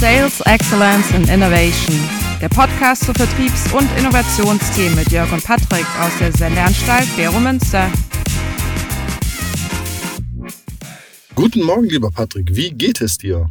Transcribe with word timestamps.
Sales 0.00 0.40
Excellence 0.46 1.12
and 1.12 1.28
Innovation, 1.28 1.94
der 2.40 2.48
Podcast 2.48 3.04
zu 3.04 3.12
Vertriebs- 3.12 3.70
und 3.70 3.86
Innovationsthemen 3.98 4.94
mit 4.94 5.12
Jörg 5.12 5.30
und 5.30 5.44
Patrick 5.44 5.84
aus 6.00 6.10
der 6.38 6.48
Lernstalt 6.48 7.04
Vero 7.04 7.38
Münster. 7.38 7.92
Guten 11.34 11.62
Morgen, 11.64 11.84
lieber 11.90 12.10
Patrick. 12.10 12.56
Wie 12.56 12.70
geht 12.70 13.02
es 13.02 13.18
dir? 13.18 13.50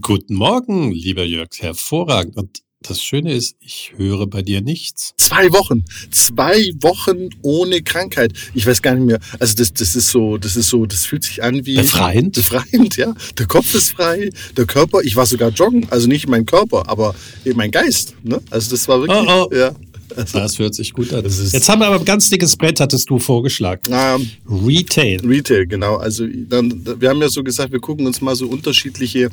Guten 0.00 0.36
Morgen, 0.36 0.90
lieber 0.90 1.24
Jörg. 1.24 1.50
Hervorragend. 1.58 2.38
Und 2.38 2.62
das 2.88 3.02
Schöne 3.02 3.34
ist, 3.34 3.56
ich 3.60 3.92
höre 3.96 4.26
bei 4.26 4.42
dir 4.42 4.60
nichts. 4.62 5.14
Zwei 5.16 5.52
Wochen. 5.52 5.84
Zwei 6.10 6.72
Wochen 6.80 7.28
ohne 7.42 7.82
Krankheit. 7.82 8.32
Ich 8.54 8.66
weiß 8.66 8.82
gar 8.82 8.94
nicht 8.94 9.06
mehr. 9.06 9.18
Also 9.38 9.56
das, 9.56 9.72
das 9.74 9.94
ist 9.94 10.10
so, 10.10 10.38
das 10.38 10.56
ist 10.56 10.68
so, 10.68 10.86
das 10.86 11.06
fühlt 11.06 11.24
sich 11.24 11.42
an 11.42 11.66
wie. 11.66 11.76
Befreiend. 11.76 12.34
Befreiend, 12.34 12.96
ja. 12.96 13.14
Der 13.38 13.46
Kopf 13.46 13.74
ist 13.74 13.92
frei, 13.92 14.30
der 14.56 14.66
Körper, 14.66 15.00
ich 15.02 15.16
war 15.16 15.26
sogar 15.26 15.50
joggen. 15.50 15.86
Also 15.90 16.08
nicht 16.08 16.28
mein 16.28 16.46
Körper, 16.46 16.88
aber 16.88 17.14
eben 17.44 17.58
mein 17.58 17.70
Geist. 17.70 18.14
Ne? 18.22 18.40
Also 18.50 18.70
das 18.70 18.88
war 18.88 19.00
wirklich, 19.00 19.28
oh, 19.28 19.48
oh. 19.50 19.54
ja. 19.54 19.74
Also, 20.16 20.38
das 20.38 20.58
hört 20.58 20.74
sich 20.74 20.92
gut 20.94 21.12
an. 21.12 21.22
Jetzt 21.24 21.68
haben 21.68 21.80
wir 21.80 21.86
aber 21.86 21.98
ein 21.98 22.04
ganz 22.04 22.30
dickes 22.30 22.56
Brett, 22.56 22.80
hattest 22.80 23.10
du 23.10 23.18
vorgeschlagen. 23.18 23.82
Ähm, 23.90 24.30
Retail. 24.48 25.20
Retail, 25.24 25.66
genau. 25.66 25.96
Also 25.96 26.26
dann, 26.26 26.82
wir 26.98 27.10
haben 27.10 27.20
ja 27.20 27.28
so 27.28 27.44
gesagt, 27.44 27.72
wir 27.72 27.80
gucken 27.80 28.06
uns 28.06 28.20
mal 28.20 28.34
so 28.34 28.48
unterschiedliche 28.48 29.28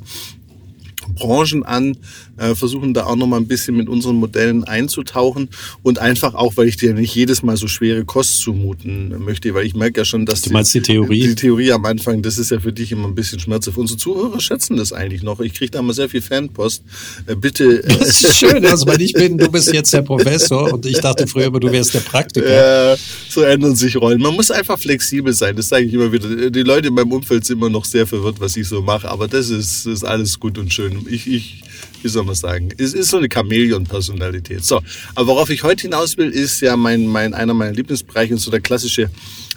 Branchen 1.16 1.63
an, 1.63 1.98
äh, 2.38 2.55
versuchen 2.55 2.94
da 2.94 3.05
auch 3.05 3.16
nochmal 3.16 3.40
ein 3.40 3.48
bisschen 3.48 3.76
mit 3.77 3.88
unseren 3.90 4.16
Modellen 4.16 4.63
einzutauchen 4.63 5.49
und 5.84 5.99
einfach 5.99 6.34
auch, 6.34 6.58
weil 6.58 6.68
ich 6.68 6.77
dir 6.77 6.94
nicht 6.94 7.16
jedes 7.16 7.44
Mal 7.44 7.58
so 7.58 7.68
schwere 7.68 8.05
Kost 8.05 8.40
zumuten 8.40 9.23
möchte, 9.23 9.54
weil 9.54 9.66
ich 9.66 9.76
merke 9.76 10.02
ja 10.02 10.05
schon, 10.05 10.26
dass 10.26 10.41
du 10.41 10.52
meinst 10.52 10.73
die, 10.73 10.80
die 10.80 10.94
Theorie? 10.94 11.27
Die 11.27 11.35
Theorie 11.35 11.71
am 11.71 11.85
Anfang, 11.85 12.21
das 12.21 12.38
ist 12.38 12.52
ja 12.52 12.59
für 12.59 12.73
dich 12.73 12.91
immer 12.91 13.08
ein 13.08 13.16
bisschen 13.16 13.40
schmerzhaft. 13.40 13.77
Unsere 13.77 13.98
Zuhörer 13.98 14.40
schätzen 14.40 14.77
das 14.77 14.94
eigentlich 14.94 15.23
noch. 15.23 15.40
Ich 15.40 15.54
kriege 15.54 15.71
da 15.71 15.79
immer 15.79 15.93
sehr 15.93 16.10
viel 16.10 16.21
Fanpost. 16.21 16.84
Äh, 17.27 17.35
bitte. 17.35 17.84
Äh, 17.84 17.98
das 17.99 18.23
ist 18.23 18.38
schön, 18.38 18.66
also 18.66 18.88
weil 18.88 19.01
ich 19.01 19.13
bin, 19.13 19.38
du 19.38 19.49
bist 19.49 19.71
jetzt 19.73 19.93
der 19.93 20.01
Professor 20.01 20.73
und 20.73 20.85
ich 20.85 20.99
dachte 20.99 21.27
früher 21.27 21.46
immer, 21.46 21.60
du 21.60 21.71
wärst 21.71 21.93
der 21.93 21.99
Praktiker. 21.99 22.93
Äh, 22.93 22.98
so 23.29 23.41
ändern 23.41 23.76
sich 23.76 23.96
Rollen. 23.96 24.21
Man 24.21 24.35
muss 24.35 24.51
einfach 24.51 24.79
flexibel 24.79 25.34
sein, 25.34 25.55
das 25.55 25.70
sage 25.70 25.85
ich 25.85 25.93
immer 25.93 26.12
wieder. 26.12 26.49
Die 26.49 26.63
Leute 26.63 26.90
in 26.90 26.93
meinem 26.93 27.12
Umfeld 27.12 27.46
sind 27.46 27.57
immer 27.57 27.70
noch 27.70 27.85
sehr 27.85 28.07
verwirrt, 28.07 28.40
was 28.40 28.57
ich 28.57 28.68
so 28.68 28.82
mache, 28.82 29.10
aber 29.10 29.27
das 29.27 29.49
ist, 29.49 29.85
ist 29.85 30.04
alles 30.04 30.40
gut 30.40 30.57
und 30.57 30.73
schön 30.73 30.85
ich, 31.10 31.28
ich, 31.28 31.64
wie 32.02 32.08
soll 32.08 32.24
man 32.24 32.36
sagen, 32.36 32.70
es 32.78 32.94
ist 32.94 33.10
so 33.10 33.18
eine 33.18 33.28
Chamäleon-Personalität. 33.30 34.64
So, 34.64 34.82
aber 35.16 35.28
worauf 35.28 35.50
ich 35.50 35.64
heute 35.64 35.84
hinaus 35.84 36.18
will, 36.18 36.30
ist 36.30 36.62
ja 36.62 36.78
mein, 36.78 37.08
mein, 37.08 37.34
einer 37.34 37.54
meiner 37.54 37.74
Lieblingsbereiche 37.74 38.34
und 38.34 38.40
so 38.40 38.52
der 38.52 38.62
klassische, 38.62 39.10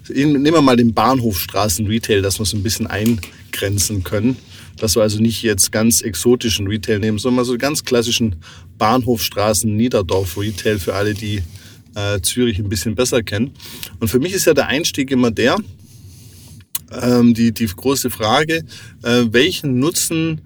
nehmen 0.09 0.45
wir 0.45 0.63
mal 0.63 0.77
den 0.77 0.95
Bahnhofstraßen-Retail, 0.95 2.23
dass 2.23 2.39
wir 2.39 2.47
so 2.47 2.57
ein 2.57 2.63
bisschen 2.63 2.87
eingrenzen 2.87 4.05
können. 4.05 4.37
Dass 4.77 4.95
wir 4.95 5.03
also 5.03 5.21
nicht 5.21 5.43
jetzt 5.43 5.73
ganz 5.73 6.03
exotischen 6.03 6.69
Retail 6.69 7.01
nehmen, 7.01 7.19
sondern 7.19 7.37
mal 7.37 7.45
so 7.45 7.59
ganz 7.59 7.85
klassischen 7.85 8.37
Bahnhofstraßen 8.79 9.75
Niederdorf 9.75 10.39
Retail 10.39 10.79
für 10.79 10.95
alle, 10.95 11.15
die 11.15 11.43
äh, 11.95 12.21
Zürich 12.23 12.59
ein 12.59 12.69
bisschen 12.69 12.95
besser 12.95 13.23
kennen. 13.23 13.51
Und 13.99 14.09
für 14.09 14.21
mich 14.21 14.33
ist 14.33 14.45
ja 14.47 14.55
der 14.55 14.69
Einstieg 14.69 15.11
immer 15.11 15.33
der, 15.33 15.57
ähm, 16.93 17.35
die, 17.35 17.53
die 17.53 17.67
große 17.67 18.11
Frage, 18.11 18.65
äh, 19.03 19.25
welchen 19.31 19.79
Nutzen 19.79 20.43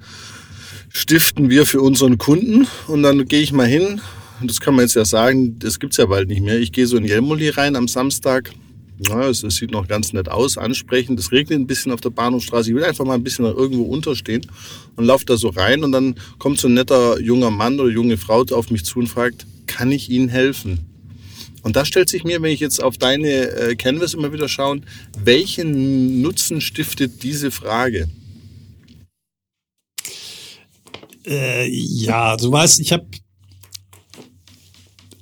stiften 0.93 1.51
wir 1.51 1.67
für 1.67 1.81
unseren 1.81 2.19
Kunden 2.19 2.67
und 2.87 3.03
dann 3.03 3.27
gehe 3.27 3.41
ich 3.41 3.53
mal 3.53 3.67
hin. 3.67 4.01
Und 4.41 4.51
das 4.51 4.61
kann 4.61 4.75
man 4.75 4.85
jetzt 4.85 4.95
ja 4.95 5.05
sagen, 5.05 5.59
das 5.59 5.79
gibt's 5.79 5.97
ja 5.97 6.07
bald 6.07 6.29
nicht 6.29 6.43
mehr. 6.43 6.59
Ich 6.59 6.73
gehe 6.73 6.87
so 6.87 6.97
in 6.97 7.05
Jelmoli 7.05 7.49
rein 7.49 7.77
am 7.77 7.89
Samstag. 7.89 8.51
Ja, 8.99 9.29
es, 9.29 9.43
es, 9.43 9.57
sieht 9.57 9.73
noch 9.73 9.89
ganz 9.89 10.13
nett 10.13 10.29
aus, 10.29 10.59
ansprechend. 10.59 11.19
Es 11.19 11.33
regnet 11.33 11.59
ein 11.59 11.67
bisschen 11.67 11.93
auf 11.93 12.01
der 12.01 12.11
Bahnhofstraße. 12.11 12.71
Ich 12.71 12.77
will 12.77 12.85
einfach 12.85 13.05
mal 13.05 13.15
ein 13.15 13.25
bisschen 13.25 13.45
irgendwo 13.45 13.85
unterstehen 13.85 14.47
und 14.97 15.05
laufe 15.05 15.25
da 15.25 15.37
so 15.37 15.49
rein. 15.49 15.83
Und 15.83 15.93
dann 15.93 16.15
kommt 16.39 16.59
so 16.59 16.69
ein 16.69 16.75
netter 16.75 17.21
junger 17.21 17.51
Mann 17.51 17.81
oder 17.81 17.91
junge 17.91 18.17
Frau 18.17 18.45
auf 18.51 18.71
mich 18.71 18.85
zu 18.85 18.99
und 18.99 19.09
fragt, 19.09 19.47
kann 19.67 19.91
ich 19.91 20.11
Ihnen 20.11 20.29
helfen? 20.29 20.81
Und 21.63 21.77
da 21.77 21.85
stellt 21.85 22.09
sich 22.09 22.25
mir, 22.25 22.43
wenn 22.43 22.53
ich 22.53 22.61
jetzt 22.61 22.83
auf 22.83 22.99
deine 22.99 23.29
äh, 23.29 23.77
Canvas 23.77 24.15
immer 24.15 24.33
wieder 24.33 24.49
schaue, 24.49 24.81
welchen 25.23 26.21
Nutzen 26.21 26.61
stiftet 26.61 27.23
diese 27.23 27.51
Frage? 27.51 28.09
Äh, 31.27 31.69
ja, 31.69 32.37
du 32.37 32.51
weißt, 32.51 32.81
ich 32.81 32.93
habe 32.93 33.07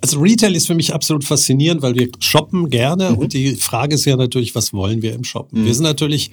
also 0.01 0.19
Retail 0.21 0.55
ist 0.57 0.67
für 0.67 0.75
mich 0.75 0.95
absolut 0.95 1.25
faszinierend, 1.25 1.83
weil 1.83 1.95
wir 1.95 2.09
shoppen 2.21 2.71
gerne 2.71 3.11
mhm. 3.11 3.19
und 3.19 3.33
die 3.33 3.55
Frage 3.55 3.95
ist 3.95 4.05
ja 4.07 4.17
natürlich, 4.17 4.55
was 4.55 4.73
wollen 4.73 5.03
wir 5.03 5.15
im 5.15 5.25
Shoppen? 5.25 5.61
Mhm. 5.61 5.67
Wir 5.67 5.75
sind 5.75 5.85
natürlich, 5.85 6.31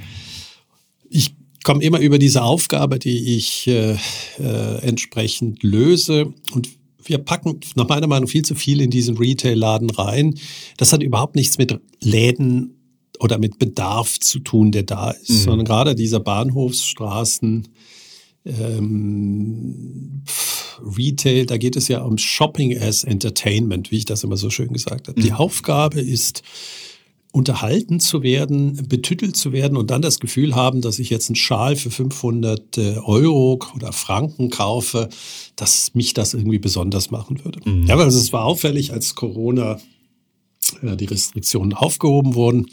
ich 1.09 1.35
komme 1.63 1.83
immer 1.83 1.99
über 1.99 2.17
diese 2.17 2.43
Aufgabe, 2.43 2.97
die 2.97 3.35
ich 3.35 3.67
äh, 3.67 3.97
äh, 4.39 4.81
entsprechend 4.83 5.63
löse 5.63 6.33
und 6.53 6.69
wir 7.03 7.17
packen 7.19 7.59
nach 7.75 7.87
meiner 7.87 8.07
Meinung 8.07 8.27
viel 8.27 8.43
zu 8.43 8.55
viel 8.55 8.81
in 8.81 8.89
diesen 8.89 9.17
Retail-Laden 9.17 9.89
rein. 9.89 10.35
Das 10.77 10.91
hat 10.91 11.01
überhaupt 11.01 11.35
nichts 11.35 11.57
mit 11.57 11.79
Läden 12.01 12.73
oder 13.19 13.37
mit 13.37 13.59
Bedarf 13.59 14.19
zu 14.19 14.39
tun, 14.39 14.71
der 14.71 14.83
da 14.83 15.11
ist, 15.11 15.29
mhm. 15.29 15.35
sondern 15.35 15.65
gerade 15.65 15.95
dieser 15.95 16.19
Bahnhofsstraßen, 16.19 17.67
ähm, 18.47 20.23
Retail, 20.81 21.45
da 21.45 21.57
geht 21.57 21.75
es 21.75 21.87
ja 21.87 22.01
um 22.01 22.17
Shopping 22.17 22.77
as 22.77 23.03
Entertainment, 23.03 23.91
wie 23.91 23.97
ich 23.97 24.05
das 24.05 24.23
immer 24.23 24.37
so 24.37 24.49
schön 24.49 24.73
gesagt 24.73 25.07
habe. 25.07 25.19
Mhm. 25.19 25.23
Die 25.23 25.33
Aufgabe 25.33 25.99
ist, 25.99 26.43
unterhalten 27.31 27.99
zu 27.99 28.23
werden, 28.23 28.87
betüttelt 28.87 29.35
zu 29.35 29.51
werden 29.51 29.77
und 29.77 29.91
dann 29.91 30.01
das 30.01 30.19
Gefühl 30.19 30.55
haben, 30.55 30.81
dass 30.81 30.97
ich 30.97 31.09
jetzt 31.09 31.29
einen 31.29 31.35
Schal 31.35 31.75
für 31.75 31.91
500 31.91 32.77
äh, 32.77 32.97
Euro 33.03 33.59
oder 33.75 33.93
Franken 33.93 34.49
kaufe, 34.49 35.09
dass 35.55 35.93
mich 35.93 36.13
das 36.13 36.33
irgendwie 36.33 36.59
besonders 36.59 37.11
machen 37.11 37.43
würde. 37.43 37.59
Mhm. 37.69 37.85
Ja, 37.85 37.97
weil 37.97 38.07
es 38.07 38.33
war 38.33 38.45
auffällig, 38.45 38.91
als 38.91 39.13
Corona 39.15 39.77
äh, 40.81 40.95
die 40.95 41.05
Restriktionen 41.05 41.73
aufgehoben 41.73 42.33
wurden, 42.33 42.67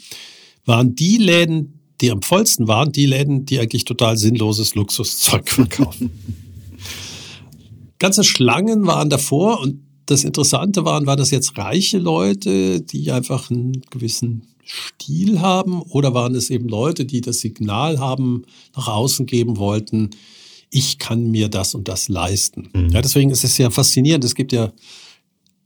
waren 0.65 0.95
die 0.95 1.17
Läden, 1.17 1.79
die 2.01 2.11
am 2.11 2.21
vollsten 2.21 2.67
waren, 2.67 2.91
die 2.91 3.05
Läden, 3.05 3.45
die 3.45 3.59
eigentlich 3.59 3.85
total 3.85 4.17
sinnloses 4.17 4.75
Luxuszeug 4.75 5.49
verkaufen. 5.49 6.11
Ganze 7.99 8.23
Schlangen 8.23 8.85
waren 8.85 9.09
davor 9.09 9.61
und 9.61 9.79
das 10.05 10.23
Interessante 10.23 10.85
waren, 10.85 11.07
waren 11.07 11.17
das 11.17 11.31
jetzt 11.31 11.57
reiche 11.57 11.97
Leute, 11.97 12.81
die 12.81 13.11
einfach 13.11 13.49
einen 13.49 13.81
gewissen 13.89 14.47
Stil 14.63 15.41
haben 15.41 15.81
oder 15.81 16.13
waren 16.13 16.35
es 16.35 16.49
eben 16.49 16.67
Leute, 16.67 17.05
die 17.05 17.21
das 17.21 17.39
Signal 17.39 17.99
haben, 17.99 18.43
nach 18.75 18.87
außen 18.87 19.25
geben 19.25 19.57
wollten, 19.57 20.09
ich 20.71 20.97
kann 20.97 21.31
mir 21.31 21.47
das 21.47 21.75
und 21.75 21.87
das 21.87 22.09
leisten. 22.09 22.69
Mhm. 22.73 22.89
Ja, 22.89 23.01
deswegen 23.01 23.29
ist 23.29 23.43
es 23.43 23.57
ja 23.57 23.69
faszinierend. 23.69 24.23
Es 24.23 24.35
gibt 24.35 24.51
ja 24.51 24.73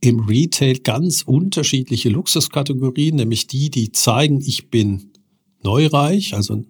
im 0.00 0.20
Retail 0.20 0.78
ganz 0.78 1.22
unterschiedliche 1.22 2.08
Luxuskategorien, 2.08 3.16
nämlich 3.16 3.46
die, 3.46 3.70
die 3.70 3.92
zeigen, 3.92 4.40
ich 4.40 4.70
bin 4.70 5.09
neureich, 5.62 6.34
also 6.34 6.64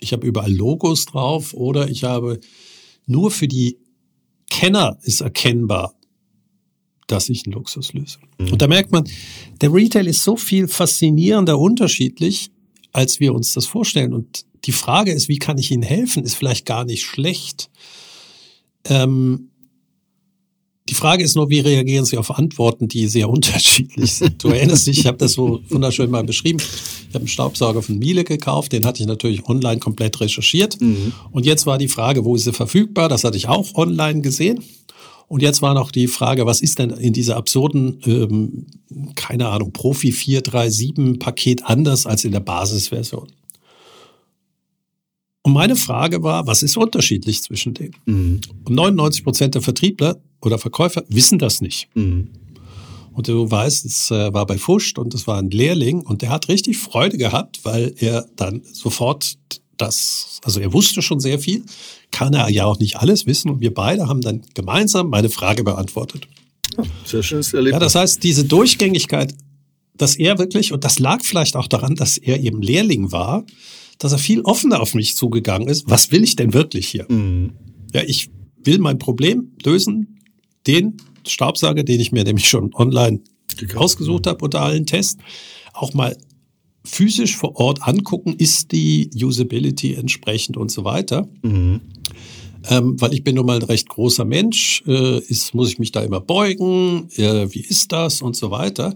ich 0.00 0.12
habe 0.12 0.26
überall 0.26 0.52
Logos 0.52 1.06
drauf 1.06 1.54
oder 1.54 1.88
ich 1.88 2.04
habe 2.04 2.40
nur 3.06 3.30
für 3.30 3.48
die 3.48 3.78
Kenner 4.50 4.98
ist 5.02 5.20
erkennbar, 5.20 5.94
dass 7.06 7.28
ich 7.28 7.44
einen 7.46 7.54
Luxus 7.54 7.92
löse. 7.92 8.18
Mhm. 8.38 8.52
Und 8.52 8.62
da 8.62 8.66
merkt 8.66 8.92
man, 8.92 9.08
der 9.60 9.72
Retail 9.72 10.06
ist 10.06 10.22
so 10.22 10.36
viel 10.36 10.68
faszinierender 10.68 11.58
unterschiedlich, 11.58 12.50
als 12.92 13.20
wir 13.20 13.34
uns 13.34 13.52
das 13.52 13.66
vorstellen. 13.66 14.12
Und 14.12 14.44
die 14.64 14.72
Frage 14.72 15.12
ist, 15.12 15.28
wie 15.28 15.38
kann 15.38 15.58
ich 15.58 15.70
Ihnen 15.70 15.82
helfen, 15.82 16.22
ist 16.24 16.34
vielleicht 16.34 16.66
gar 16.66 16.84
nicht 16.84 17.02
schlecht. 17.02 17.70
Ähm, 18.84 19.50
die 20.94 21.00
Frage 21.00 21.24
ist 21.24 21.34
nur, 21.34 21.50
wie 21.50 21.58
reagieren 21.58 22.04
Sie 22.04 22.16
auf 22.16 22.30
Antworten, 22.38 22.86
die 22.86 23.08
sehr 23.08 23.28
unterschiedlich 23.36 24.12
sind. 24.12 24.42
Du 24.44 24.48
erinnerst 24.48 24.86
dich, 24.86 25.00
ich 25.00 25.06
habe 25.06 25.18
das 25.18 25.32
so 25.32 25.60
wunderschön 25.68 26.08
mal 26.08 26.22
beschrieben. 26.22 26.60
Ich 26.60 27.08
habe 27.08 27.22
einen 27.22 27.28
Staubsauger 27.28 27.82
von 27.82 27.98
Miele 27.98 28.22
gekauft, 28.22 28.72
den 28.72 28.86
hatte 28.86 29.02
ich 29.02 29.08
natürlich 29.08 29.44
online 29.48 29.80
komplett 29.80 30.20
recherchiert. 30.20 30.80
Mhm. 30.80 31.12
Und 31.32 31.46
jetzt 31.46 31.66
war 31.66 31.78
die 31.78 31.88
Frage, 31.88 32.24
wo 32.24 32.36
ist 32.36 32.46
er 32.46 32.52
verfügbar? 32.52 33.08
Das 33.08 33.24
hatte 33.24 33.36
ich 33.36 33.48
auch 33.48 33.74
online 33.74 34.20
gesehen. 34.20 34.62
Und 35.26 35.42
jetzt 35.42 35.62
war 35.62 35.74
noch 35.74 35.90
die 35.90 36.06
Frage, 36.06 36.46
was 36.46 36.60
ist 36.60 36.78
denn 36.78 36.90
in 36.90 37.12
dieser 37.12 37.36
absurden, 37.36 37.98
ähm, 38.06 38.66
keine 39.16 39.48
Ahnung, 39.48 39.72
Profi 39.72 40.12
437 40.12 41.18
Paket 41.18 41.64
anders 41.64 42.06
als 42.06 42.24
in 42.24 42.30
der 42.30 42.40
Basisversion? 42.40 43.26
Und 45.42 45.52
meine 45.52 45.74
Frage 45.74 46.22
war, 46.22 46.46
was 46.46 46.62
ist 46.62 46.76
unterschiedlich 46.76 47.42
zwischen 47.42 47.74
denen? 47.74 47.96
Mhm. 48.06 48.40
Und 48.64 48.74
99 48.76 49.24
Prozent 49.24 49.54
der 49.56 49.62
Vertriebler 49.62 50.20
oder 50.44 50.58
Verkäufer 50.58 51.04
wissen 51.08 51.38
das 51.38 51.60
nicht. 51.60 51.88
Mhm. 51.94 52.30
Und 53.12 53.28
du 53.28 53.48
weißt, 53.48 53.84
es 53.84 54.10
äh, 54.10 54.34
war 54.34 54.44
bei 54.44 54.58
Fuscht 54.58 54.98
und 54.98 55.14
es 55.14 55.26
war 55.26 55.38
ein 55.38 55.50
Lehrling 55.50 56.00
und 56.00 56.22
der 56.22 56.30
hat 56.30 56.48
richtig 56.48 56.78
Freude 56.78 57.16
gehabt, 57.16 57.60
weil 57.64 57.94
er 57.98 58.26
dann 58.36 58.62
sofort 58.72 59.38
das, 59.76 60.40
also 60.42 60.60
er 60.60 60.72
wusste 60.72 61.00
schon 61.00 61.20
sehr 61.20 61.38
viel, 61.38 61.64
kann 62.10 62.34
er 62.34 62.48
ja 62.50 62.64
auch 62.64 62.78
nicht 62.78 62.96
alles 62.96 63.26
wissen 63.26 63.50
und 63.50 63.60
wir 63.60 63.72
beide 63.72 64.08
haben 64.08 64.20
dann 64.20 64.42
gemeinsam 64.54 65.10
meine 65.10 65.28
Frage 65.28 65.62
beantwortet. 65.64 66.26
Sehr 67.04 67.22
schönes 67.22 67.52
Erlebnis. 67.54 67.74
Ja, 67.74 67.78
das 67.78 67.94
heißt, 67.94 68.22
diese 68.22 68.44
Durchgängigkeit, 68.44 69.34
dass 69.96 70.16
er 70.16 70.38
wirklich, 70.38 70.72
und 70.72 70.84
das 70.84 70.98
lag 70.98 71.22
vielleicht 71.22 71.54
auch 71.54 71.68
daran, 71.68 71.94
dass 71.94 72.18
er 72.18 72.40
eben 72.40 72.62
Lehrling 72.62 73.12
war, 73.12 73.44
dass 73.98 74.12
er 74.12 74.18
viel 74.18 74.40
offener 74.40 74.80
auf 74.80 74.94
mich 74.94 75.16
zugegangen 75.16 75.68
ist. 75.68 75.88
Was 75.88 76.10
will 76.10 76.24
ich 76.24 76.34
denn 76.34 76.52
wirklich 76.52 76.88
hier? 76.88 77.06
Mhm. 77.08 77.52
Ja, 77.92 78.02
ich 78.02 78.30
will 78.64 78.78
mein 78.78 78.98
Problem 78.98 79.52
lösen, 79.62 80.18
den 80.66 80.96
Staubsauger, 81.26 81.82
den 81.82 82.00
ich 82.00 82.12
mir 82.12 82.24
nämlich 82.24 82.48
schon 82.48 82.74
online 82.74 83.20
Gekauft. 83.56 83.76
ausgesucht 83.76 84.26
habe 84.26 84.44
unter 84.44 84.62
allen 84.62 84.86
Tests, 84.86 85.22
auch 85.72 85.94
mal 85.94 86.16
physisch 86.84 87.36
vor 87.36 87.56
Ort 87.56 87.86
angucken, 87.86 88.34
ist 88.36 88.72
die 88.72 89.10
Usability 89.14 89.94
entsprechend 89.94 90.56
und 90.56 90.70
so 90.70 90.84
weiter. 90.84 91.28
Mhm. 91.42 91.80
Ähm, 92.68 93.00
weil 93.00 93.12
ich 93.12 93.24
bin 93.24 93.34
nun 93.34 93.46
mal 93.46 93.56
ein 93.56 93.62
recht 93.62 93.88
großer 93.88 94.24
Mensch, 94.24 94.82
äh, 94.86 95.18
ist, 95.18 95.54
muss 95.54 95.68
ich 95.68 95.78
mich 95.78 95.92
da 95.92 96.02
immer 96.02 96.20
beugen, 96.20 97.08
äh, 97.16 97.52
wie 97.52 97.60
ist 97.60 97.92
das 97.92 98.22
und 98.22 98.36
so 98.36 98.50
weiter. 98.50 98.94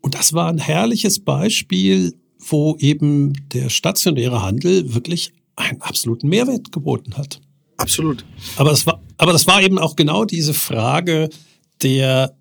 Und 0.00 0.14
das 0.14 0.32
war 0.32 0.48
ein 0.48 0.58
herrliches 0.58 1.18
Beispiel, 1.18 2.14
wo 2.38 2.76
eben 2.78 3.32
der 3.52 3.68
stationäre 3.68 4.42
Handel 4.42 4.94
wirklich 4.94 5.32
einen 5.56 5.82
absoluten 5.82 6.28
Mehrwert 6.28 6.70
geboten 6.70 7.16
hat. 7.16 7.40
Absolut. 7.78 8.24
Aber 8.56 8.70
das 8.70 8.86
war, 8.86 9.00
aber 9.16 9.32
das 9.32 9.46
war 9.46 9.62
eben 9.62 9.78
auch 9.78 9.96
genau 9.96 10.24
diese 10.24 10.52
Frage 10.52 11.30
der, 11.82 12.36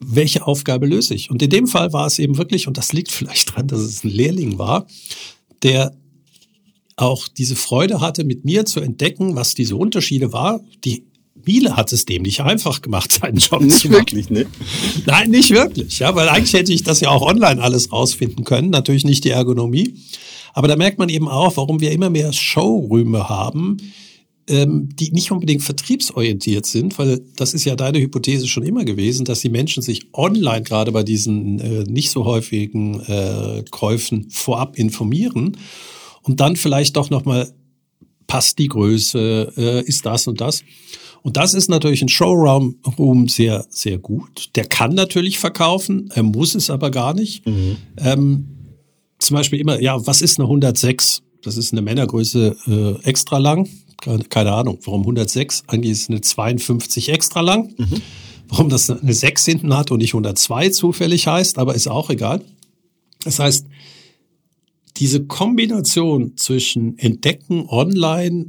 welche 0.00 0.46
Aufgabe 0.46 0.86
löse 0.86 1.14
ich? 1.14 1.30
Und 1.30 1.42
in 1.42 1.50
dem 1.50 1.66
Fall 1.66 1.92
war 1.92 2.06
es 2.06 2.18
eben 2.18 2.36
wirklich, 2.38 2.68
und 2.68 2.76
das 2.76 2.92
liegt 2.92 3.10
vielleicht 3.10 3.54
dran, 3.54 3.68
dass 3.68 3.80
es 3.80 4.04
ein 4.04 4.10
Lehrling 4.10 4.58
war, 4.58 4.86
der 5.62 5.96
auch 6.96 7.28
diese 7.28 7.56
Freude 7.56 8.00
hatte, 8.00 8.24
mit 8.24 8.44
mir 8.44 8.66
zu 8.66 8.80
entdecken, 8.80 9.36
was 9.36 9.54
diese 9.54 9.76
Unterschiede 9.76 10.32
war. 10.32 10.60
Die 10.84 11.04
Miele 11.44 11.76
hat 11.76 11.92
es 11.92 12.04
dem 12.04 12.22
nicht 12.22 12.40
einfach 12.40 12.82
gemacht, 12.82 13.12
seinen 13.12 13.36
Job 13.38 13.62
Nicht 13.62 13.78
zu 13.78 13.88
machen. 13.88 14.00
wirklich, 14.00 14.30
ne? 14.30 14.46
Nein, 15.06 15.30
nicht 15.30 15.50
wirklich, 15.50 16.00
ja, 16.00 16.14
weil 16.16 16.28
eigentlich 16.28 16.52
hätte 16.52 16.72
ich 16.72 16.82
das 16.82 17.00
ja 17.00 17.10
auch 17.10 17.22
online 17.22 17.62
alles 17.62 17.92
rausfinden 17.92 18.44
können, 18.44 18.70
natürlich 18.70 19.04
nicht 19.04 19.24
die 19.24 19.30
Ergonomie. 19.30 19.94
Aber 20.52 20.66
da 20.66 20.74
merkt 20.74 20.98
man 20.98 21.08
eben 21.08 21.28
auch, 21.28 21.56
warum 21.56 21.80
wir 21.80 21.92
immer 21.92 22.10
mehr 22.10 22.32
Showrüme 22.32 23.28
haben, 23.28 23.76
ähm, 24.48 24.88
die 24.94 25.10
nicht 25.12 25.30
unbedingt 25.30 25.62
vertriebsorientiert 25.62 26.66
sind, 26.66 26.98
weil 26.98 27.20
das 27.36 27.54
ist 27.54 27.64
ja 27.64 27.76
deine 27.76 28.00
Hypothese 28.00 28.48
schon 28.48 28.62
immer 28.62 28.84
gewesen, 28.84 29.24
dass 29.24 29.40
die 29.40 29.48
Menschen 29.48 29.82
sich 29.82 30.08
online 30.12 30.62
gerade 30.62 30.92
bei 30.92 31.02
diesen 31.02 31.60
äh, 31.60 31.84
nicht 31.84 32.10
so 32.10 32.24
häufigen 32.24 33.00
äh, 33.00 33.64
Käufen 33.70 34.30
vorab 34.30 34.78
informieren 34.78 35.56
und 36.22 36.40
dann 36.40 36.56
vielleicht 36.56 36.96
doch 36.96 37.10
nochmal 37.10 37.52
passt 38.26 38.58
die 38.58 38.68
Größe, 38.68 39.52
äh, 39.56 39.82
ist 39.84 40.06
das 40.06 40.26
und 40.26 40.40
das. 40.40 40.62
Und 41.22 41.36
das 41.36 41.54
ist 41.54 41.68
natürlich 41.68 42.02
ein 42.02 42.08
Showroom 42.08 42.76
Room 42.98 43.28
sehr, 43.28 43.66
sehr 43.70 43.98
gut. 43.98 44.50
Der 44.54 44.64
kann 44.64 44.94
natürlich 44.94 45.38
verkaufen, 45.38 46.10
er 46.14 46.22
muss 46.22 46.54
es 46.54 46.70
aber 46.70 46.90
gar 46.90 47.12
nicht. 47.12 47.44
Ähm, 47.96 48.46
zum 49.18 49.34
Beispiel 49.34 49.60
immer, 49.60 49.80
ja, 49.80 50.06
was 50.06 50.22
ist 50.22 50.38
eine 50.38 50.46
106? 50.46 51.22
Das 51.42 51.56
ist 51.56 51.72
eine 51.72 51.82
Männergröße 51.82 52.56
äh, 52.66 53.08
extra 53.08 53.38
lang. 53.38 53.68
Keine, 54.00 54.52
Ahnung, 54.52 54.78
warum 54.84 55.00
106? 55.02 55.64
Eigentlich 55.66 55.92
ist 55.92 56.02
es 56.02 56.08
eine 56.08 56.20
52 56.20 57.08
extra 57.08 57.40
lang. 57.40 57.74
Warum 58.48 58.68
das 58.70 58.88
eine 58.88 59.12
6 59.12 59.44
hinten 59.44 59.76
hat 59.76 59.90
und 59.90 59.98
nicht 59.98 60.14
102 60.14 60.70
zufällig 60.70 61.26
heißt, 61.26 61.58
aber 61.58 61.74
ist 61.74 61.88
auch 61.88 62.08
egal. 62.08 62.42
Das 63.24 63.38
heißt, 63.38 63.66
diese 64.96 65.26
Kombination 65.26 66.36
zwischen 66.36 66.98
Entdecken 66.98 67.66
online 67.68 68.46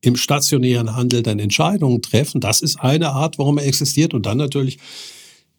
im 0.00 0.16
stationären 0.16 0.96
Handel 0.96 1.22
dann 1.22 1.38
Entscheidungen 1.38 2.02
treffen, 2.02 2.40
das 2.40 2.60
ist 2.60 2.80
eine 2.80 3.10
Art, 3.10 3.38
warum 3.38 3.58
er 3.58 3.66
existiert. 3.66 4.14
Und 4.14 4.26
dann 4.26 4.36
natürlich, 4.38 4.78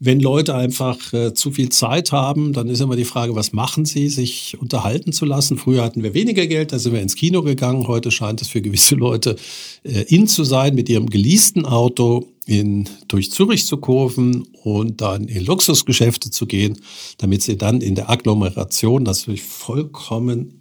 wenn 0.06 0.20
Leute 0.20 0.54
einfach 0.54 1.14
äh, 1.14 1.34
zu 1.34 1.52
viel 1.52 1.70
Zeit 1.70 2.12
haben, 2.12 2.52
dann 2.52 2.68
ist 2.68 2.82
immer 2.82 2.98
die 2.98 3.06
Frage, 3.06 3.36
was 3.36 3.54
machen 3.54 3.86
sie, 3.86 4.10
sich 4.10 4.58
unterhalten 4.60 5.14
zu 5.14 5.24
lassen. 5.24 5.58
Früher 5.58 5.82
hatten 5.82 6.04
wir 6.04 6.14
weniger 6.14 6.46
Geld, 6.46 6.74
da 6.74 6.80
sind 6.80 6.92
wir 6.92 7.02
ins 7.02 7.16
Kino 7.16 7.42
gegangen. 7.42 7.88
Heute 7.88 8.12
scheint 8.12 8.42
es 8.42 8.50
für 8.50 8.62
gewisse 8.62 8.96
Leute 8.96 9.38
äh, 9.84 10.02
in 10.14 10.28
zu 10.28 10.44
sein, 10.44 10.76
mit 10.76 10.90
ihrem 10.90 11.10
geleasten 11.10 11.66
Auto 11.66 12.28
in, 12.46 12.90
durch 13.08 13.32
Zürich 13.32 13.66
zu 13.66 13.78
kurven 13.78 14.44
und 14.64 15.00
dann 15.00 15.30
in 15.30 15.46
Luxusgeschäfte 15.46 16.32
zu 16.32 16.48
gehen, 16.48 16.78
damit 17.18 17.42
sie 17.42 17.58
dann 17.58 17.80
in 17.80 17.96
der 17.96 18.10
Agglomeration, 18.10 19.06
das 19.06 19.26
ist 19.30 19.42
vollkommen 19.42 20.60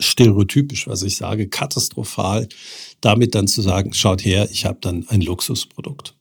stereotypisch, 0.00 0.86
was 0.86 1.02
ich 1.02 1.16
sage, 1.16 1.48
katastrophal, 1.48 2.48
damit 3.02 3.34
dann 3.34 3.48
zu 3.48 3.60
sagen, 3.60 3.92
schaut 3.92 4.24
her, 4.24 4.48
ich 4.50 4.64
habe 4.64 4.78
dann 4.80 5.06
ein 5.08 5.20
Luxusprodukt. 5.20 6.14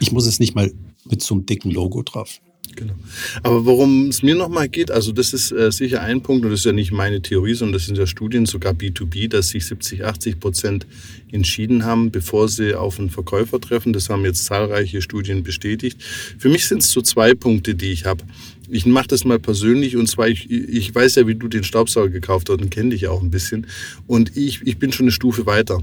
Ich 0.00 0.12
muss 0.12 0.26
es 0.26 0.40
nicht 0.40 0.54
mal 0.54 0.70
mit 1.04 1.22
so 1.22 1.34
einem 1.34 1.46
dicken 1.46 1.70
Logo 1.70 2.02
drauf. 2.02 2.40
Genau. 2.76 2.94
Aber 3.42 3.64
worum 3.66 4.08
es 4.08 4.22
mir 4.22 4.34
nochmal 4.34 4.68
geht, 4.68 4.90
also 4.90 5.12
das 5.12 5.32
ist 5.32 5.50
äh, 5.50 5.72
sicher 5.72 6.02
ein 6.02 6.22
Punkt, 6.22 6.44
und 6.44 6.50
das 6.50 6.60
ist 6.60 6.66
ja 6.66 6.72
nicht 6.72 6.92
meine 6.92 7.20
Theorie, 7.20 7.54
sondern 7.54 7.74
das 7.74 7.86
sind 7.86 7.98
ja 7.98 8.06
Studien, 8.06 8.46
sogar 8.46 8.74
B2B, 8.74 9.28
dass 9.28 9.48
sich 9.48 9.66
70, 9.66 10.04
80 10.04 10.40
Prozent 10.40 10.86
entschieden 11.32 11.84
haben, 11.84 12.10
bevor 12.10 12.48
sie 12.48 12.74
auf 12.74 12.98
einen 12.98 13.10
Verkäufer 13.10 13.60
treffen. 13.60 13.92
Das 13.92 14.08
haben 14.08 14.24
jetzt 14.24 14.44
zahlreiche 14.44 15.02
Studien 15.02 15.42
bestätigt. 15.42 16.02
Für 16.38 16.48
mich 16.48 16.66
sind 16.66 16.82
es 16.82 16.90
so 16.90 17.00
zwei 17.02 17.34
Punkte, 17.34 17.74
die 17.74 17.92
ich 17.92 18.04
habe. 18.04 18.24
Ich 18.68 18.86
mache 18.86 19.08
das 19.08 19.24
mal 19.24 19.40
persönlich 19.40 19.96
und 19.96 20.06
zwar, 20.06 20.28
ich, 20.28 20.48
ich 20.50 20.94
weiß 20.94 21.16
ja, 21.16 21.26
wie 21.26 21.34
du 21.34 21.48
den 21.48 21.64
Staubsauger 21.64 22.10
gekauft 22.10 22.48
hast 22.50 22.60
und 22.60 22.70
kenne 22.70 22.90
dich 22.90 23.08
auch 23.08 23.20
ein 23.20 23.30
bisschen. 23.30 23.66
Und 24.06 24.36
ich, 24.36 24.60
ich 24.64 24.78
bin 24.78 24.92
schon 24.92 25.04
eine 25.04 25.12
Stufe 25.12 25.44
weiter. 25.46 25.82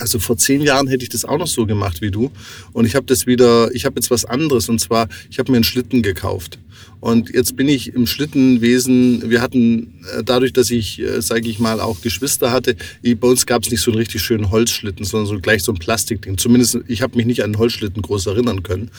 Also 0.00 0.18
vor 0.18 0.36
zehn 0.36 0.60
Jahren 0.62 0.88
hätte 0.88 1.04
ich 1.04 1.10
das 1.10 1.24
auch 1.24 1.38
noch 1.38 1.46
so 1.46 1.66
gemacht 1.66 2.00
wie 2.00 2.10
du. 2.10 2.30
Und 2.72 2.84
ich 2.84 2.94
habe 2.94 3.06
das 3.06 3.26
wieder, 3.26 3.74
ich 3.74 3.84
habe 3.84 3.96
jetzt 3.96 4.10
was 4.10 4.24
anderes. 4.24 4.68
Und 4.68 4.80
zwar, 4.80 5.08
ich 5.30 5.38
habe 5.38 5.52
mir 5.52 5.58
einen 5.58 5.64
Schlitten 5.64 6.02
gekauft. 6.02 6.58
Und 7.00 7.30
jetzt 7.34 7.56
bin 7.56 7.68
ich 7.68 7.92
im 7.94 8.06
Schlittenwesen, 8.06 9.28
wir 9.28 9.42
hatten 9.42 9.94
äh, 10.16 10.24
dadurch, 10.24 10.52
dass 10.52 10.70
ich, 10.70 11.00
äh, 11.00 11.20
sage 11.20 11.48
ich 11.48 11.58
mal, 11.58 11.80
auch 11.80 12.00
Geschwister 12.00 12.50
hatte, 12.50 12.76
bei 13.02 13.28
uns 13.28 13.46
gab 13.46 13.62
es 13.62 13.70
nicht 13.70 13.82
so 13.82 13.90
einen 13.90 13.98
richtig 13.98 14.22
schönen 14.22 14.50
Holzschlitten, 14.50 15.04
sondern 15.04 15.26
so 15.26 15.38
gleich 15.38 15.62
so 15.62 15.72
ein 15.72 15.78
Plastikding. 15.78 16.38
Zumindest, 16.38 16.78
ich 16.88 17.02
habe 17.02 17.16
mich 17.16 17.26
nicht 17.26 17.42
an 17.42 17.50
einen 17.50 17.58
Holzschlitten 17.58 18.00
groß 18.02 18.26
erinnern 18.26 18.62
können. 18.62 18.90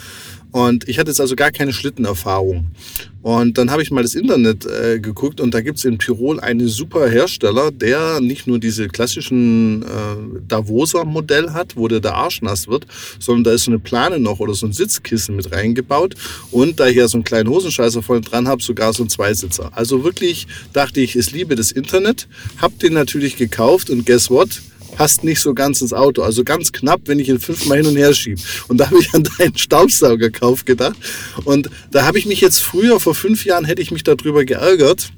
Und 0.52 0.88
ich 0.88 1.00
hatte 1.00 1.10
jetzt 1.10 1.20
also 1.20 1.36
gar 1.36 1.52
keine 1.52 1.74
Schlittenerfahrung. 1.74 2.68
Und 3.22 3.58
dann 3.58 3.72
habe 3.72 3.82
ich 3.82 3.90
mal 3.90 4.04
das 4.04 4.14
Internet 4.14 4.66
äh, 4.66 5.00
geguckt 5.00 5.42
und 5.42 5.54
da 5.54 5.60
gibt's 5.60 5.84
in 5.84 5.98
Tirol 5.98 6.40
einen 6.40 6.68
super 6.68 7.10
Hersteller, 7.10 7.72
der 7.72 8.22
nicht 8.22 8.46
nur 8.46 8.60
diese 8.60 8.88
klassischen 8.88 9.82
äh, 9.82 9.86
Davoser 10.48 11.04
Modell 11.06 11.52
hat, 11.52 11.76
wo 11.76 11.88
der, 11.88 12.02
der 12.02 12.14
Arsch 12.14 12.44
nass 12.44 12.68
wird, 12.68 12.86
sondern 13.20 13.44
da 13.46 13.52
ist 13.54 13.64
so 13.64 13.72
eine 13.72 13.80
Plane 13.80 14.20
noch 14.20 14.40
oder 14.40 14.54
so 14.54 14.68
ein 14.68 14.74
Sitzkissen 14.74 15.36
mit 15.36 15.52
reingebaut 15.52 16.14
und 16.52 16.80
da 16.80 16.88
ich 16.88 16.98
ja 16.98 17.08
so 17.08 17.18
einen 17.18 17.24
kleinen 17.24 17.50
Hosenscheißer 17.76 18.02
vorne 18.02 18.22
dran 18.22 18.48
habe, 18.48 18.62
sogar 18.62 18.94
so 18.94 19.04
ein 19.04 19.10
Zweisitzer. 19.10 19.72
Also 19.76 20.04
wirklich 20.04 20.48
dachte 20.74 21.02
ich, 21.02 21.16
es 21.16 21.32
liebe 21.32 21.56
das 21.56 21.72
Internet, 21.72 22.28
hab 22.62 22.78
den 22.80 22.94
natürlich 22.94 23.38
gekauft 23.38 23.90
und 23.90 24.06
guess 24.06 24.30
what? 24.30 24.62
passt 24.96 25.26
nicht 25.26 25.42
so 25.42 25.54
ganz 25.54 25.82
ins 25.82 25.92
Auto. 25.92 26.22
Also 26.22 26.46
ganz 26.46 26.72
knapp, 26.72 27.02
wenn 27.06 27.20
ich 27.20 27.28
ihn 27.28 27.42
fünfmal 27.42 27.80
hin 27.80 27.88
und 27.88 27.98
her 27.98 28.14
schiebe. 28.14 28.40
Und 28.70 28.78
da 28.78 28.86
habe 28.86 29.00
ich 29.02 29.14
an 29.14 29.28
deinen 29.38 29.58
Staubsaugerkauf 29.58 30.64
gedacht. 30.64 30.96
Und 31.44 31.70
da 31.92 32.06
habe 32.06 32.18
ich 32.18 32.26
mich 32.26 32.40
jetzt 32.40 32.64
früher, 32.64 33.02
vor 33.02 33.14
fünf 33.14 33.44
Jahren, 33.44 33.66
hätte 33.66 33.82
ich 33.82 33.92
mich 33.92 34.06
darüber 34.06 34.46
geärgert. 34.46 35.12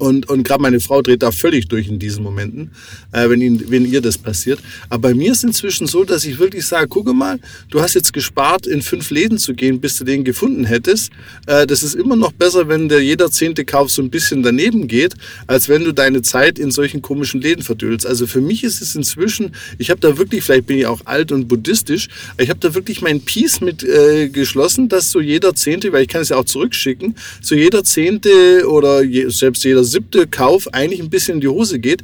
Und, 0.00 0.30
und 0.30 0.44
gerade 0.44 0.62
meine 0.62 0.80
Frau 0.80 1.02
dreht 1.02 1.22
da 1.22 1.30
völlig 1.30 1.68
durch 1.68 1.86
in 1.86 1.98
diesen 1.98 2.24
Momenten, 2.24 2.70
äh, 3.12 3.28
wenn, 3.28 3.42
ihn, 3.42 3.64
wenn 3.68 3.84
ihr 3.84 4.00
das 4.00 4.16
passiert. 4.16 4.58
Aber 4.88 5.10
bei 5.10 5.14
mir 5.14 5.32
ist 5.32 5.44
inzwischen 5.44 5.86
so, 5.86 6.04
dass 6.04 6.24
ich 6.24 6.38
wirklich 6.38 6.66
sage, 6.66 6.88
gucke 6.88 7.12
mal, 7.12 7.38
du 7.68 7.82
hast 7.82 7.92
jetzt 7.92 8.14
gespart, 8.14 8.66
in 8.66 8.80
fünf 8.80 9.10
Läden 9.10 9.36
zu 9.36 9.52
gehen, 9.52 9.78
bis 9.78 9.98
du 9.98 10.04
den 10.04 10.24
gefunden 10.24 10.64
hättest. 10.64 11.12
Äh, 11.46 11.66
das 11.66 11.82
ist 11.82 11.94
immer 11.94 12.16
noch 12.16 12.32
besser, 12.32 12.66
wenn 12.66 12.88
der 12.88 13.02
jeder 13.02 13.30
zehnte 13.30 13.66
Kauf 13.66 13.90
so 13.90 14.00
ein 14.00 14.08
bisschen 14.08 14.42
daneben 14.42 14.88
geht, 14.88 15.12
als 15.46 15.68
wenn 15.68 15.84
du 15.84 15.92
deine 15.92 16.22
Zeit 16.22 16.58
in 16.58 16.70
solchen 16.70 17.02
komischen 17.02 17.42
Läden 17.42 17.62
verdüllst. 17.62 18.06
Also 18.06 18.26
für 18.26 18.40
mich 18.40 18.64
ist 18.64 18.80
es 18.80 18.94
inzwischen, 18.94 19.54
ich 19.76 19.90
habe 19.90 20.00
da 20.00 20.16
wirklich, 20.16 20.42
vielleicht 20.44 20.66
bin 20.66 20.78
ich 20.78 20.86
auch 20.86 21.04
alt 21.04 21.30
und 21.30 21.46
buddhistisch, 21.46 22.08
ich 22.38 22.48
habe 22.48 22.60
da 22.60 22.74
wirklich 22.74 23.02
mein 23.02 23.20
Peace 23.20 23.60
mit 23.60 23.84
äh, 23.84 24.30
geschlossen, 24.30 24.88
dass 24.88 25.10
so 25.10 25.20
jeder 25.20 25.54
zehnte, 25.54 25.92
weil 25.92 26.04
ich 26.04 26.08
kann 26.08 26.22
es 26.22 26.30
ja 26.30 26.36
auch 26.36 26.46
zurückschicken, 26.46 27.16
so 27.42 27.54
jeder 27.54 27.84
zehnte 27.84 28.66
oder 28.66 29.02
je, 29.02 29.28
selbst 29.28 29.62
jeder 29.62 29.84
siebte 29.90 30.26
Kauf 30.26 30.72
eigentlich 30.72 31.00
ein 31.00 31.10
bisschen 31.10 31.36
in 31.36 31.40
die 31.40 31.48
Hose 31.48 31.78
geht. 31.78 32.02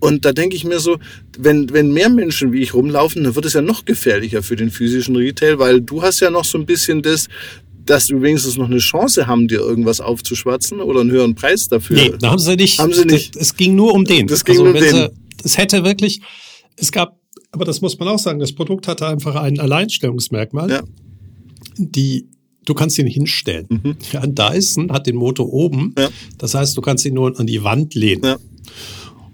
Und 0.00 0.24
da 0.24 0.32
denke 0.32 0.54
ich 0.54 0.64
mir 0.64 0.78
so, 0.78 0.98
wenn, 1.38 1.72
wenn 1.72 1.92
mehr 1.92 2.08
Menschen 2.08 2.52
wie 2.52 2.60
ich 2.60 2.74
rumlaufen, 2.74 3.24
dann 3.24 3.34
wird 3.34 3.46
es 3.46 3.54
ja 3.54 3.62
noch 3.62 3.84
gefährlicher 3.84 4.42
für 4.42 4.54
den 4.54 4.70
physischen 4.70 5.16
Retail, 5.16 5.58
weil 5.58 5.80
du 5.80 6.02
hast 6.02 6.20
ja 6.20 6.30
noch 6.30 6.44
so 6.44 6.56
ein 6.56 6.66
bisschen 6.66 7.02
das, 7.02 7.28
dass 7.84 8.10
wir 8.10 8.20
wenigstens 8.22 8.56
noch 8.56 8.66
eine 8.66 8.78
Chance 8.78 9.26
haben, 9.26 9.48
dir 9.48 9.58
irgendwas 9.58 10.00
aufzuschwatzen 10.00 10.80
oder 10.80 11.00
einen 11.00 11.10
höheren 11.10 11.34
Preis 11.34 11.68
dafür. 11.68 11.96
Nee, 11.96 12.12
da 12.20 12.30
haben 12.30 12.38
sie 12.38 12.54
nicht. 12.54 12.78
Haben 12.78 12.92
sie 12.92 13.06
nicht. 13.06 13.34
Es 13.34 13.56
ging 13.56 13.74
nur 13.74 13.94
um 13.94 14.04
den. 14.04 14.26
Das 14.26 14.44
ging 14.44 14.56
nur 14.56 14.68
um 14.68 14.74
den. 14.74 14.94
Sie, 14.94 15.08
es 15.44 15.58
hätte 15.58 15.84
wirklich, 15.84 16.20
es 16.76 16.92
gab, 16.92 17.18
aber 17.50 17.64
das 17.64 17.80
muss 17.80 17.98
man 17.98 18.08
auch 18.08 18.18
sagen, 18.18 18.38
das 18.38 18.52
Produkt 18.52 18.86
hatte 18.86 19.06
einfach 19.06 19.34
ein 19.36 19.58
Alleinstellungsmerkmal. 19.58 20.70
Ja. 20.70 20.82
Die, 21.76 22.28
du 22.68 22.74
kannst 22.74 22.98
ihn 22.98 23.06
hinstellen. 23.06 23.96
Ja, 24.12 24.20
ein 24.20 24.34
Dyson 24.34 24.92
hat 24.92 25.06
den 25.06 25.16
Motor 25.16 25.52
oben. 25.52 25.78
Mhm. 25.78 25.94
Ja. 25.98 26.08
Das 26.36 26.54
heißt, 26.54 26.76
du 26.76 26.80
kannst 26.80 27.04
ihn 27.04 27.14
nur 27.14 27.38
an 27.38 27.46
die 27.46 27.64
Wand 27.64 27.94
lehnen. 27.94 28.24
Ja. 28.24 28.36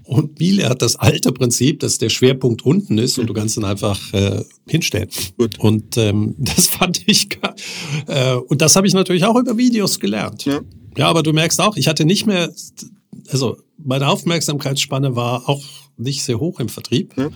Und 0.04 0.38
Miele 0.38 0.68
hat 0.68 0.82
das 0.82 0.96
alte 0.96 1.32
Prinzip, 1.32 1.80
dass 1.80 1.96
der 1.96 2.10
Schwerpunkt 2.10 2.64
unten 2.64 2.98
ist 2.98 3.18
und 3.18 3.26
du 3.26 3.32
kannst 3.32 3.56
ihn 3.56 3.64
einfach 3.64 4.12
äh, 4.12 4.44
hinstellen. 4.68 5.08
Gut. 5.38 5.58
Und 5.58 5.96
ähm, 5.96 6.34
das 6.38 6.66
fand 6.66 7.02
ich. 7.08 7.28
Äh, 8.06 8.34
und 8.34 8.60
das 8.60 8.76
habe 8.76 8.86
ich 8.86 8.92
natürlich 8.92 9.24
auch 9.24 9.36
über 9.36 9.56
Videos 9.56 9.98
gelernt. 9.98 10.44
Ja. 10.44 10.60
ja, 10.96 11.08
aber 11.08 11.22
du 11.22 11.32
merkst 11.32 11.60
auch, 11.60 11.76
ich 11.76 11.88
hatte 11.88 12.04
nicht 12.04 12.26
mehr, 12.26 12.52
also 13.30 13.56
meine 13.78 14.08
Aufmerksamkeitsspanne 14.08 15.16
war 15.16 15.48
auch 15.48 15.64
nicht 15.96 16.22
sehr 16.22 16.38
hoch 16.38 16.60
im 16.60 16.68
Vertrieb. 16.68 17.14
Ja. 17.16 17.30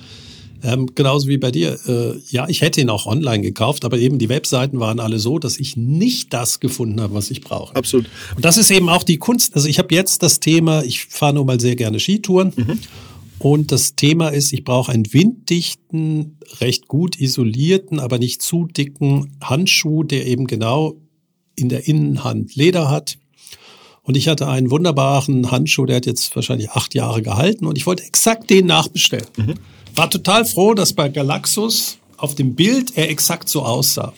Ähm, 0.63 0.95
genauso 0.95 1.29
wie 1.29 1.39
bei 1.39 1.51
dir. 1.51 1.79
Äh, 1.87 2.21
ja, 2.31 2.49
ich 2.49 2.61
hätte 2.61 2.81
ihn 2.81 2.91
auch 2.91 3.07
online 3.07 3.43
gekauft, 3.43 3.85
aber 3.85 3.99
eben 3.99 4.19
die 4.19 4.29
Webseiten 4.29 4.81
waren 4.81 5.01
alle 5.01 5.19
so, 5.19 5.39
dass 5.39 5.59
ich 5.59 5.77
nicht 5.77 6.33
das 6.33 6.61
gefunden 6.61 7.01
habe, 7.01 7.15
was 7.15 7.31
ich 7.31 7.43
brauche. 7.43 7.77
Absolut. 7.77 8.07
Und 8.35 8.45
das 8.45 8.57
ist 8.57 8.71
eben 8.71 8.89
auch 8.89 9.03
die 9.03 9.19
Kunst. 9.19 9.55
Also 9.55 9.69
ich 9.69 9.79
habe 9.79 9.95
jetzt 9.95 10.23
das 10.23 10.41
Thema, 10.41 10.83
ich 10.83 11.05
fahre 11.05 11.35
nun 11.35 11.47
mal 11.47 11.61
sehr 11.61 11.77
gerne 11.77 12.01
Skitouren. 12.01 12.53
Mhm. 12.57 12.79
Und 13.39 13.71
das 13.71 13.95
Thema 13.95 14.29
ist, 14.31 14.53
ich 14.53 14.65
brauche 14.65 14.91
einen 14.91 15.13
winddichten, 15.13 16.39
recht 16.61 16.89
gut 16.89 17.21
isolierten, 17.21 18.01
aber 18.01 18.19
nicht 18.19 18.43
zu 18.43 18.67
dicken 18.67 19.37
Handschuh, 19.41 20.03
der 20.03 20.27
eben 20.27 20.47
genau 20.49 20.97
in 21.55 21.69
der 21.69 21.87
Innenhand 21.87 22.57
Leder 22.57 22.91
hat. 22.91 23.19
Und 24.03 24.17
ich 24.17 24.27
hatte 24.27 24.49
einen 24.49 24.71
wunderbaren 24.71 25.51
Handschuh, 25.51 25.87
der 25.87 25.97
hat 25.97 26.07
jetzt 26.07 26.35
wahrscheinlich 26.35 26.71
acht 26.71 26.95
Jahre 26.95 27.23
gehalten 27.23 27.67
und 27.67 27.77
ich 27.77 27.87
wollte 27.87 28.05
exakt 28.05 28.49
den 28.51 28.67
nachbestellen. 28.67 29.27
Mhm. 29.37 29.55
War 29.99 30.09
total 30.09 30.45
froh, 30.45 30.75
dass 30.75 30.93
bei 30.93 31.09
Galaxus 31.09 31.99
auf 32.19 32.37
dem 32.37 32.55
Bild 32.55 32.97
er 32.97 33.11
exakt 33.11 33.49
so 33.49 33.65
aussah. 33.65 34.13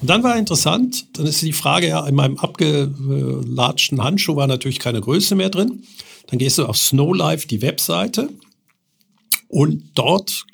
Und 0.00 0.08
dann 0.08 0.22
war 0.22 0.38
interessant, 0.38 1.04
dann 1.18 1.26
ist 1.26 1.42
die 1.42 1.52
Frage 1.52 1.88
ja, 1.88 2.06
in 2.06 2.14
meinem 2.14 2.38
abgelatschten 2.38 4.02
Handschuh 4.02 4.36
war 4.36 4.46
natürlich 4.46 4.78
keine 4.78 5.02
Größe 5.02 5.34
mehr 5.34 5.50
drin. 5.50 5.82
Dann 6.28 6.38
gehst 6.38 6.56
du 6.56 6.64
auf 6.64 6.78
Snowlife, 6.78 7.46
die 7.46 7.60
Webseite, 7.60 8.30
und 9.48 9.90
dort 9.94 10.46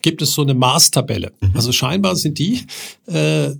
gibt 0.00 0.22
es 0.22 0.32
so 0.32 0.40
eine 0.40 0.54
Maßtabelle. 0.54 1.34
Also 1.52 1.72
scheinbar 1.72 2.16
sind 2.16 2.38
die, 2.38 2.62
äh, 3.04 3.50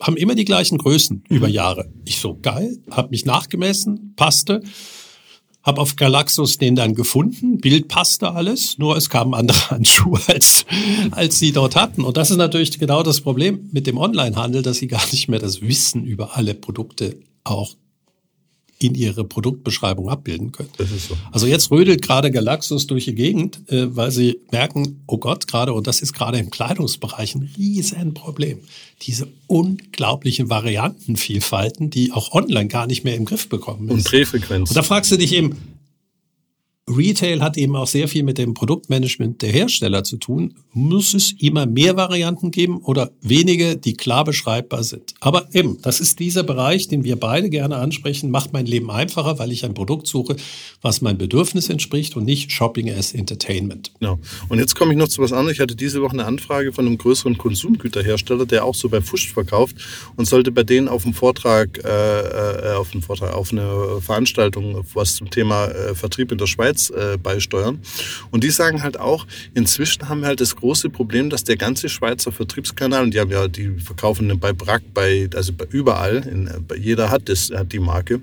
haben 0.00 0.16
immer 0.16 0.34
die 0.34 0.44
gleichen 0.44 0.78
Größen 0.78 1.22
über 1.28 1.46
Jahre. 1.46 1.88
Ich 2.04 2.18
so, 2.18 2.36
geil, 2.42 2.78
habe 2.90 3.10
mich 3.10 3.26
nachgemessen, 3.26 4.14
passte. 4.16 4.60
Hab 5.62 5.78
auf 5.78 5.96
Galaxus 5.96 6.56
den 6.56 6.74
dann 6.74 6.94
gefunden, 6.94 7.58
Bild 7.58 7.88
passte 7.88 8.32
alles, 8.32 8.78
nur 8.78 8.96
es 8.96 9.10
kamen 9.10 9.34
andere 9.34 9.58
Handschuhe 9.70 10.20
als, 10.26 10.64
als 11.10 11.38
sie 11.38 11.52
dort 11.52 11.76
hatten. 11.76 12.02
Und 12.02 12.16
das 12.16 12.30
ist 12.30 12.38
natürlich 12.38 12.78
genau 12.78 13.02
das 13.02 13.20
Problem 13.20 13.68
mit 13.72 13.86
dem 13.86 13.98
Onlinehandel, 13.98 14.62
dass 14.62 14.78
sie 14.78 14.88
gar 14.88 15.04
nicht 15.12 15.28
mehr 15.28 15.38
das 15.38 15.60
Wissen 15.60 16.04
über 16.04 16.36
alle 16.36 16.54
Produkte 16.54 17.18
auch 17.44 17.74
in 18.82 18.94
ihre 18.94 19.24
Produktbeschreibung 19.24 20.08
abbilden 20.08 20.52
können. 20.52 20.70
Das 20.78 20.90
ist 20.90 21.08
so. 21.08 21.16
Also 21.32 21.46
jetzt 21.46 21.70
rödelt 21.70 22.02
gerade 22.02 22.30
Galaxus 22.30 22.86
durch 22.86 23.04
die 23.04 23.14
Gegend, 23.14 23.60
äh, 23.68 23.94
weil 23.94 24.10
sie 24.10 24.40
merken, 24.50 25.02
oh 25.06 25.18
Gott, 25.18 25.46
gerade, 25.46 25.72
und 25.72 25.86
das 25.86 26.00
ist 26.00 26.12
gerade 26.12 26.38
im 26.38 26.50
Kleidungsbereich 26.50 27.34
ein 27.34 27.50
Riesenproblem, 27.56 28.60
diese 29.02 29.28
unglaublichen 29.46 30.48
Variantenvielfalten, 30.48 31.90
die 31.90 32.12
auch 32.12 32.32
online 32.32 32.68
gar 32.68 32.86
nicht 32.86 33.04
mehr 33.04 33.16
im 33.16 33.24
Griff 33.24 33.48
bekommen 33.48 33.88
ist. 33.88 33.94
Und 33.94 34.10
Drehfrequenz. 34.10 34.70
Und 34.70 34.76
da 34.76 34.82
fragst 34.82 35.12
du 35.12 35.16
dich 35.16 35.32
eben, 35.32 35.56
Retail 36.96 37.40
hat 37.40 37.56
eben 37.56 37.76
auch 37.76 37.86
sehr 37.86 38.08
viel 38.08 38.22
mit 38.22 38.38
dem 38.38 38.54
Produktmanagement 38.54 39.42
der 39.42 39.50
Hersteller 39.50 40.04
zu 40.04 40.16
tun. 40.16 40.54
Muss 40.72 41.14
es 41.14 41.32
immer 41.38 41.66
mehr 41.66 41.96
Varianten 41.96 42.50
geben 42.50 42.78
oder 42.78 43.10
wenige, 43.20 43.76
die 43.76 43.94
klar 43.94 44.24
beschreibbar 44.24 44.84
sind? 44.84 45.14
Aber 45.20 45.48
eben, 45.52 45.78
das 45.82 46.00
ist 46.00 46.18
dieser 46.18 46.42
Bereich, 46.42 46.88
den 46.88 47.04
wir 47.04 47.16
beide 47.16 47.50
gerne 47.50 47.76
ansprechen, 47.76 48.30
macht 48.30 48.52
mein 48.52 48.66
Leben 48.66 48.90
einfacher, 48.90 49.38
weil 49.38 49.52
ich 49.52 49.64
ein 49.64 49.74
Produkt 49.74 50.06
suche, 50.06 50.36
was 50.82 51.00
mein 51.00 51.18
Bedürfnis 51.18 51.68
entspricht 51.68 52.16
und 52.16 52.24
nicht 52.24 52.52
Shopping 52.52 52.90
as 52.90 53.12
Entertainment. 53.12 53.92
Genau. 54.00 54.18
Und 54.48 54.58
jetzt 54.58 54.74
komme 54.74 54.92
ich 54.92 54.98
noch 54.98 55.08
zu 55.08 55.22
was 55.22 55.32
anderem. 55.32 55.52
Ich 55.52 55.60
hatte 55.60 55.76
diese 55.76 56.02
Woche 56.02 56.12
eine 56.12 56.24
Anfrage 56.24 56.72
von 56.72 56.86
einem 56.86 56.98
größeren 56.98 57.38
Konsumgüterhersteller, 57.38 58.46
der 58.46 58.64
auch 58.64 58.74
so 58.74 58.88
bei 58.88 59.00
Fusch 59.00 59.32
verkauft 59.32 59.76
und 60.16 60.26
sollte 60.26 60.50
bei 60.50 60.62
denen 60.62 60.88
auf 60.88 61.02
dem 61.04 61.14
Vortrag, 61.14 61.78
äh, 61.84 62.70
äh, 62.70 62.74
auf 62.74 62.90
dem 62.90 63.02
Vortrag, 63.02 63.34
auf 63.34 63.52
eine 63.52 64.00
Veranstaltung, 64.00 64.84
was 64.94 65.16
zum 65.16 65.30
Thema 65.30 65.66
äh, 65.66 65.94
Vertrieb 65.94 66.32
in 66.32 66.38
der 66.38 66.46
Schweiz 66.46 66.79
Schweiz 66.80 66.90
äh, 66.90 67.18
beisteuern. 67.18 67.80
Und 68.30 68.44
die 68.44 68.50
sagen 68.50 68.82
halt 68.82 68.98
auch, 68.98 69.26
inzwischen 69.54 70.08
haben 70.08 70.20
wir 70.20 70.28
halt 70.28 70.40
das 70.40 70.56
große 70.56 70.90
Problem, 70.90 71.30
dass 71.30 71.44
der 71.44 71.56
ganze 71.56 71.88
Schweizer 71.88 72.32
Vertriebskanal, 72.32 73.02
und 73.02 73.14
die 73.14 73.20
haben 73.20 73.30
ja, 73.30 73.48
die 73.48 73.78
verkaufen 73.78 74.38
bei 74.38 74.52
Brack, 74.52 74.82
bei, 74.94 75.28
also 75.34 75.52
bei 75.52 75.66
überall, 75.70 76.26
in, 76.26 76.48
bei 76.66 76.76
jeder 76.76 77.10
hat 77.10 77.28
das, 77.28 77.50
hat 77.50 77.72
die 77.72 77.78
Marke. 77.78 78.20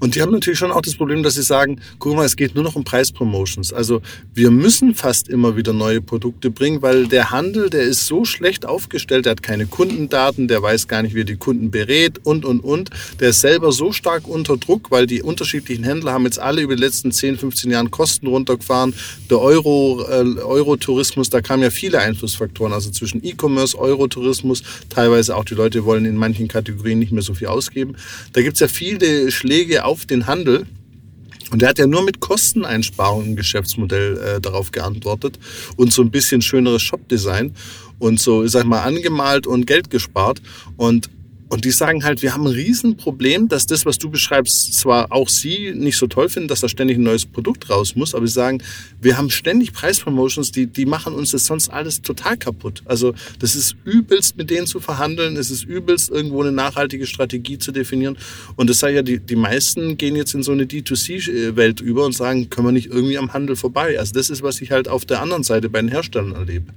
Und 0.00 0.14
die 0.14 0.22
haben 0.22 0.32
natürlich 0.32 0.58
schon 0.58 0.72
auch 0.72 0.82
das 0.82 0.94
Problem, 0.94 1.22
dass 1.22 1.34
sie 1.34 1.42
sagen, 1.42 1.80
guck 1.98 2.14
mal, 2.14 2.24
es 2.24 2.36
geht 2.36 2.54
nur 2.54 2.64
noch 2.64 2.76
um 2.76 2.84
Preispromotions. 2.84 3.72
Also 3.72 4.00
wir 4.34 4.50
müssen 4.50 4.94
fast 4.94 5.28
immer 5.28 5.56
wieder 5.56 5.72
neue 5.72 6.00
Produkte 6.00 6.50
bringen, 6.50 6.82
weil 6.82 7.06
der 7.06 7.30
Handel, 7.30 7.70
der 7.70 7.82
ist 7.82 8.06
so 8.06 8.24
schlecht 8.24 8.66
aufgestellt, 8.66 9.26
der 9.26 9.32
hat 9.32 9.42
keine 9.42 9.66
Kundendaten, 9.66 10.48
der 10.48 10.62
weiß 10.62 10.88
gar 10.88 11.02
nicht, 11.02 11.14
wie 11.14 11.20
er 11.22 11.24
die 11.24 11.36
Kunden 11.36 11.70
berät 11.70 12.24
und, 12.24 12.44
und, 12.44 12.60
und. 12.60 12.90
Der 13.20 13.30
ist 13.30 13.40
selber 13.40 13.72
so 13.72 13.92
stark 13.92 14.28
unter 14.28 14.56
Druck, 14.56 14.90
weil 14.90 15.06
die 15.06 15.22
unterschiedlichen 15.22 15.84
Händler 15.84 16.12
haben 16.12 16.24
jetzt 16.24 16.38
alle 16.38 16.62
über 16.62 16.76
die 16.76 16.82
letzten 16.82 17.12
10, 17.12 17.38
15 17.38 17.70
Jahren 17.70 17.90
Kosten 17.90 18.26
runtergefahren. 18.26 18.94
Der 19.30 19.40
Euro, 19.40 20.04
äh, 20.08 20.40
Eurotourismus, 20.40 21.30
da 21.30 21.40
kamen 21.40 21.62
ja 21.62 21.70
viele 21.70 21.98
Einflussfaktoren, 21.98 22.72
also 22.72 22.90
zwischen 22.90 23.24
E-Commerce, 23.24 23.76
Eurotourismus, 23.78 24.62
teilweise 24.88 25.36
auch 25.36 25.44
die 25.44 25.54
Leute 25.54 25.84
wollen 25.84 26.04
in 26.04 26.16
manchen 26.16 26.48
Kategorien 26.48 26.98
nicht 26.98 27.12
mehr 27.12 27.22
so 27.22 27.34
viel 27.34 27.48
ausgeben. 27.48 27.96
Da 28.32 28.42
gibt's 28.42 28.60
ja 28.60 28.68
viele 28.68 29.30
Schläge 29.30 29.84
auf 29.88 30.04
den 30.04 30.26
Handel. 30.26 30.66
Und 31.50 31.62
er 31.62 31.70
hat 31.70 31.78
ja 31.78 31.86
nur 31.86 32.02
mit 32.02 32.20
Kosteneinsparungen 32.20 33.28
im 33.30 33.36
Geschäftsmodell 33.36 34.18
äh, 34.18 34.40
darauf 34.40 34.70
geantwortet 34.70 35.38
und 35.76 35.92
so 35.92 36.02
ein 36.02 36.10
bisschen 36.10 36.42
schöneres 36.42 36.82
Shop-Design 36.82 37.54
und 37.98 38.20
so, 38.20 38.44
ich 38.44 38.50
sag 38.50 38.66
mal, 38.66 38.82
angemalt 38.82 39.46
und 39.46 39.66
Geld 39.66 39.88
gespart. 39.88 40.42
Und 40.76 41.08
und 41.48 41.64
die 41.64 41.70
sagen 41.70 42.04
halt, 42.04 42.22
wir 42.22 42.34
haben 42.34 42.46
ein 42.46 42.52
Riesenproblem, 42.52 43.48
dass 43.48 43.66
das, 43.66 43.86
was 43.86 43.98
du 43.98 44.10
beschreibst, 44.10 44.74
zwar 44.74 45.12
auch 45.12 45.28
sie 45.28 45.72
nicht 45.74 45.96
so 45.96 46.06
toll 46.06 46.28
finden, 46.28 46.48
dass 46.48 46.60
da 46.60 46.68
ständig 46.68 46.98
ein 46.98 47.02
neues 47.02 47.24
Produkt 47.24 47.70
raus 47.70 47.96
muss, 47.96 48.14
aber 48.14 48.26
sie 48.26 48.34
sagen, 48.34 48.62
wir 49.00 49.16
haben 49.16 49.30
ständig 49.30 49.72
Preispromotions, 49.72 50.52
die, 50.52 50.66
die 50.66 50.84
machen 50.84 51.14
uns 51.14 51.30
das 51.30 51.46
sonst 51.46 51.70
alles 51.70 52.02
total 52.02 52.36
kaputt. 52.36 52.82
Also 52.84 53.14
das 53.38 53.54
ist 53.54 53.76
übelst, 53.84 54.36
mit 54.36 54.50
denen 54.50 54.66
zu 54.66 54.80
verhandeln, 54.80 55.36
es 55.36 55.50
ist 55.50 55.64
übelst, 55.64 56.10
irgendwo 56.10 56.42
eine 56.42 56.52
nachhaltige 56.52 57.06
Strategie 57.06 57.58
zu 57.58 57.72
definieren. 57.72 58.18
Und 58.56 58.68
das 58.68 58.80
sei 58.80 58.92
ja, 58.92 59.02
die, 59.02 59.18
die 59.18 59.36
meisten 59.36 59.96
gehen 59.96 60.16
jetzt 60.16 60.34
in 60.34 60.42
so 60.42 60.52
eine 60.52 60.64
D2C-Welt 60.64 61.80
über 61.80 62.04
und 62.04 62.12
sagen, 62.12 62.50
können 62.50 62.66
wir 62.66 62.72
nicht 62.72 62.90
irgendwie 62.90 63.16
am 63.16 63.32
Handel 63.32 63.56
vorbei. 63.56 63.98
Also 63.98 64.12
das 64.12 64.28
ist, 64.28 64.42
was 64.42 64.60
ich 64.60 64.70
halt 64.70 64.88
auf 64.88 65.06
der 65.06 65.22
anderen 65.22 65.44
Seite 65.44 65.70
bei 65.70 65.80
den 65.80 65.88
Herstellern 65.88 66.32
erlebe. 66.32 66.72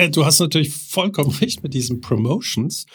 Äh, 0.00 0.10
du 0.10 0.24
hast 0.24 0.40
natürlich 0.40 0.70
vollkommen 0.70 1.30
recht 1.30 1.62
mit 1.62 1.74
diesen 1.74 2.00
Promotions. 2.00 2.86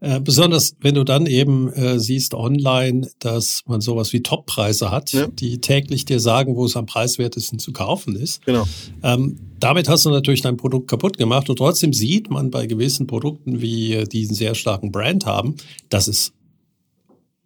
Äh, 0.00 0.20
besonders 0.20 0.76
wenn 0.80 0.94
du 0.94 1.04
dann 1.04 1.24
eben 1.24 1.72
äh, 1.72 1.98
siehst 1.98 2.34
online, 2.34 3.08
dass 3.18 3.62
man 3.66 3.80
sowas 3.80 4.12
wie 4.12 4.22
Toppreise 4.22 4.90
hat, 4.90 5.12
ja. 5.12 5.26
die 5.26 5.58
täglich 5.58 6.04
dir 6.04 6.20
sagen, 6.20 6.54
wo 6.54 6.66
es 6.66 6.76
am 6.76 6.84
preiswertesten 6.84 7.58
zu 7.58 7.72
kaufen 7.72 8.14
ist. 8.14 8.44
Genau. 8.44 8.66
Ähm, 9.02 9.38
damit 9.58 9.88
hast 9.88 10.04
du 10.04 10.10
natürlich 10.10 10.42
dein 10.42 10.58
Produkt 10.58 10.88
kaputt 10.88 11.16
gemacht 11.16 11.48
und 11.48 11.56
trotzdem 11.56 11.94
sieht 11.94 12.28
man 12.28 12.50
bei 12.50 12.66
gewissen 12.66 13.06
Produkten, 13.06 13.62
wie 13.62 13.94
äh, 13.94 14.04
diesen 14.04 14.34
sehr 14.34 14.54
starken 14.54 14.92
Brand 14.92 15.24
haben, 15.24 15.56
dass 15.88 16.08
es 16.08 16.32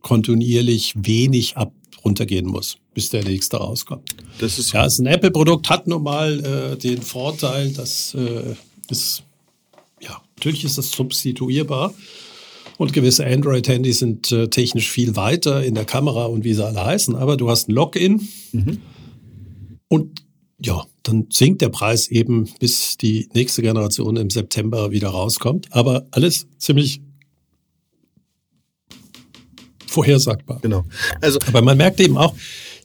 kontinuierlich 0.01 0.95
wenig 0.97 1.57
ab 1.57 1.73
runtergehen 2.05 2.47
muss, 2.47 2.79
bis 2.95 3.11
der 3.11 3.23
nächste 3.23 3.59
rauskommt. 3.59 4.11
Das 4.41 4.59
ist 4.59 4.73
ja, 4.73 4.83
ein 4.83 5.07
Apple-Produkt 5.07 5.69
hat 5.69 5.87
nun 5.87 6.03
mal 6.03 6.41
äh, 6.41 6.77
den 6.77 7.03
Vorteil, 7.03 7.73
dass 7.73 8.17
ist, 8.91 9.25
ja, 10.01 10.21
natürlich 10.37 10.65
ist 10.65 10.79
das 10.79 10.91
substituierbar. 10.91 11.95
Und 12.79 12.95
gewisse 12.95 13.27
Android-Handys 13.27 13.99
sind 13.99 14.33
äh, 14.33 14.49
technisch 14.49 14.91
viel 14.91 15.15
weiter 15.15 15.63
in 15.63 15.75
der 15.75 15.85
Kamera 15.85 16.25
und 16.25 16.45
wie 16.45 16.55
sie 16.55 16.65
alle 16.65 16.83
heißen. 16.83 17.15
Aber 17.15 17.37
du 17.37 17.51
hast 17.51 17.69
ein 17.69 17.73
Login. 17.73 18.27
Mhm. 18.53 18.79
Und 19.89 20.25
ja, 20.59 20.87
dann 21.03 21.27
sinkt 21.31 21.61
der 21.61 21.69
Preis 21.69 22.09
eben, 22.09 22.49
bis 22.59 22.97
die 22.97 23.29
nächste 23.35 23.61
Generation 23.63 24.17
im 24.17 24.31
September 24.31 24.91
wieder 24.91 25.09
rauskommt. 25.09 25.69
Aber 25.73 26.07
alles 26.11 26.47
ziemlich 26.59 27.03
vorhersagbar. 29.87 30.61
Genau. 30.63 30.85
Also, 31.21 31.39
aber 31.47 31.63
man 31.63 31.77
merkt 31.77 32.01
eben 32.01 32.17
auch, 32.17 32.35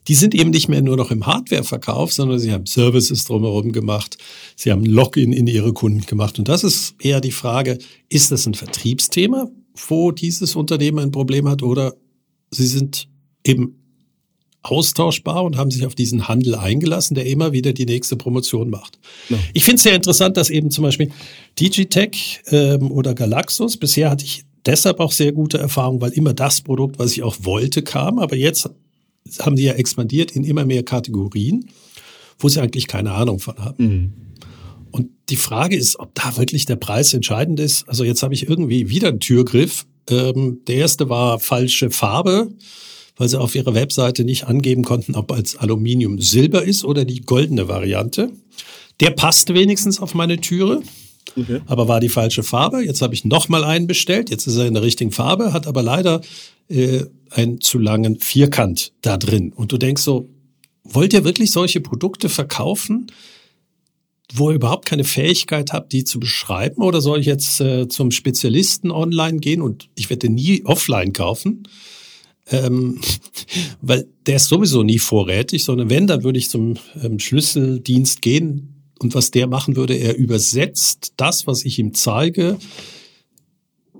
die 0.08 0.14
sind 0.14 0.34
eben 0.34 0.50
nicht 0.50 0.68
mehr 0.68 0.82
nur 0.82 0.96
noch 0.96 1.10
im 1.10 1.26
Hardware-Verkauf, 1.26 2.12
sondern 2.12 2.38
sie 2.38 2.52
haben 2.52 2.66
Services 2.66 3.24
drumherum 3.24 3.72
gemacht. 3.72 4.18
Sie 4.54 4.70
haben 4.70 4.84
Login 4.84 5.32
in 5.32 5.46
ihre 5.46 5.72
Kunden 5.72 6.06
gemacht. 6.06 6.38
Und 6.38 6.48
das 6.48 6.64
ist 6.64 6.94
eher 7.00 7.20
die 7.20 7.32
Frage, 7.32 7.78
ist 8.08 8.30
das 8.30 8.46
ein 8.46 8.54
Vertriebsthema, 8.54 9.50
wo 9.88 10.12
dieses 10.12 10.54
Unternehmen 10.56 11.00
ein 11.00 11.10
Problem 11.10 11.48
hat 11.48 11.62
oder 11.62 11.94
sie 12.50 12.66
sind 12.66 13.08
eben 13.44 13.82
austauschbar 14.62 15.44
und 15.44 15.56
haben 15.56 15.70
sich 15.70 15.86
auf 15.86 15.94
diesen 15.94 16.28
Handel 16.28 16.56
eingelassen, 16.56 17.14
der 17.14 17.26
immer 17.26 17.52
wieder 17.52 17.72
die 17.72 17.86
nächste 17.86 18.16
Promotion 18.16 18.68
macht. 18.70 18.98
Ja. 19.28 19.38
Ich 19.54 19.64
finde 19.64 19.76
es 19.76 19.82
sehr 19.82 19.94
interessant, 19.94 20.36
dass 20.36 20.50
eben 20.50 20.70
zum 20.70 20.82
Beispiel 20.82 21.10
Digitech 21.58 22.40
ähm, 22.48 22.90
oder 22.90 23.14
Galaxus, 23.14 23.76
bisher 23.76 24.10
hatte 24.10 24.24
ich 24.24 24.44
deshalb 24.66 24.98
auch 24.98 25.12
sehr 25.12 25.32
gute 25.32 25.58
Erfahrungen, 25.58 26.00
weil 26.00 26.12
immer 26.12 26.34
das 26.34 26.60
Produkt, 26.60 26.98
was 26.98 27.12
ich 27.12 27.22
auch 27.22 27.36
wollte, 27.42 27.82
kam. 27.82 28.18
Aber 28.18 28.34
jetzt 28.34 28.68
haben 29.40 29.56
die 29.56 29.64
ja 29.64 29.72
expandiert 29.72 30.30
in 30.32 30.44
immer 30.44 30.64
mehr 30.64 30.82
Kategorien, 30.82 31.68
wo 32.38 32.48
sie 32.48 32.60
eigentlich 32.60 32.86
keine 32.86 33.12
Ahnung 33.12 33.38
von 33.38 33.56
haben. 33.58 33.84
Mhm. 33.84 34.12
Und 34.90 35.10
die 35.28 35.36
Frage 35.36 35.76
ist, 35.76 35.98
ob 35.98 36.14
da 36.14 36.36
wirklich 36.36 36.66
der 36.66 36.76
Preis 36.76 37.12
entscheidend 37.12 37.60
ist. 37.60 37.88
Also 37.88 38.04
jetzt 38.04 38.22
habe 38.22 38.34
ich 38.34 38.48
irgendwie 38.48 38.88
wieder 38.88 39.08
einen 39.08 39.20
Türgriff. 39.20 39.86
Ähm, 40.08 40.60
der 40.66 40.76
erste 40.76 41.08
war 41.08 41.38
falsche 41.38 41.90
Farbe, 41.90 42.48
weil 43.16 43.28
sie 43.28 43.38
auf 43.38 43.54
ihrer 43.54 43.74
Webseite 43.74 44.24
nicht 44.24 44.44
angeben 44.44 44.84
konnten, 44.84 45.14
ob 45.14 45.32
als 45.32 45.56
Aluminium 45.56 46.20
Silber 46.20 46.62
ist 46.62 46.84
oder 46.84 47.04
die 47.04 47.20
goldene 47.20 47.68
Variante. 47.68 48.30
Der 49.00 49.10
passt 49.10 49.52
wenigstens 49.52 50.00
auf 50.00 50.14
meine 50.14 50.40
Türe. 50.40 50.82
Okay. 51.38 51.60
Aber 51.66 51.88
war 51.88 52.00
die 52.00 52.08
falsche 52.08 52.42
Farbe. 52.42 52.82
Jetzt 52.82 53.02
habe 53.02 53.12
ich 53.12 53.24
noch 53.24 53.48
mal 53.48 53.64
einen 53.64 53.86
bestellt. 53.86 54.30
Jetzt 54.30 54.46
ist 54.46 54.56
er 54.56 54.66
in 54.66 54.74
der 54.74 54.82
richtigen 54.82 55.12
Farbe, 55.12 55.52
hat 55.52 55.66
aber 55.66 55.82
leider 55.82 56.22
äh, 56.68 57.04
einen 57.30 57.60
zu 57.60 57.78
langen 57.78 58.18
Vierkant 58.18 58.92
da 59.02 59.16
drin. 59.16 59.52
Und 59.52 59.72
du 59.72 59.78
denkst 59.78 60.02
so, 60.02 60.28
wollt 60.84 61.12
ihr 61.12 61.24
wirklich 61.24 61.50
solche 61.50 61.80
Produkte 61.80 62.28
verkaufen? 62.28 63.08
wo 64.34 64.50
ihr 64.50 64.56
überhaupt 64.56 64.86
keine 64.86 65.04
Fähigkeit 65.04 65.72
habt, 65.72 65.92
die 65.92 66.04
zu 66.04 66.18
beschreiben? 66.18 66.82
Oder 66.82 67.00
soll 67.00 67.20
ich 67.20 67.26
jetzt 67.26 67.60
äh, 67.60 67.88
zum 67.88 68.10
Spezialisten 68.10 68.90
online 68.90 69.38
gehen 69.38 69.62
und 69.62 69.88
ich 69.94 70.10
werde 70.10 70.28
nie 70.28 70.64
offline 70.64 71.12
kaufen? 71.12 71.68
Ähm, 72.50 73.00
weil 73.80 74.08
der 74.26 74.36
ist 74.36 74.48
sowieso 74.48 74.82
nie 74.82 74.98
vorrätig, 74.98 75.64
sondern 75.64 75.90
wenn, 75.90 76.06
dann 76.06 76.24
würde 76.24 76.38
ich 76.38 76.50
zum 76.50 76.74
ähm, 77.02 77.18
Schlüsseldienst 77.18 78.22
gehen 78.22 78.74
und 78.98 79.14
was 79.14 79.30
der 79.30 79.46
machen 79.46 79.76
würde, 79.76 79.94
er 79.94 80.16
übersetzt 80.16 81.12
das, 81.16 81.46
was 81.46 81.64
ich 81.64 81.78
ihm 81.78 81.94
zeige, 81.94 82.58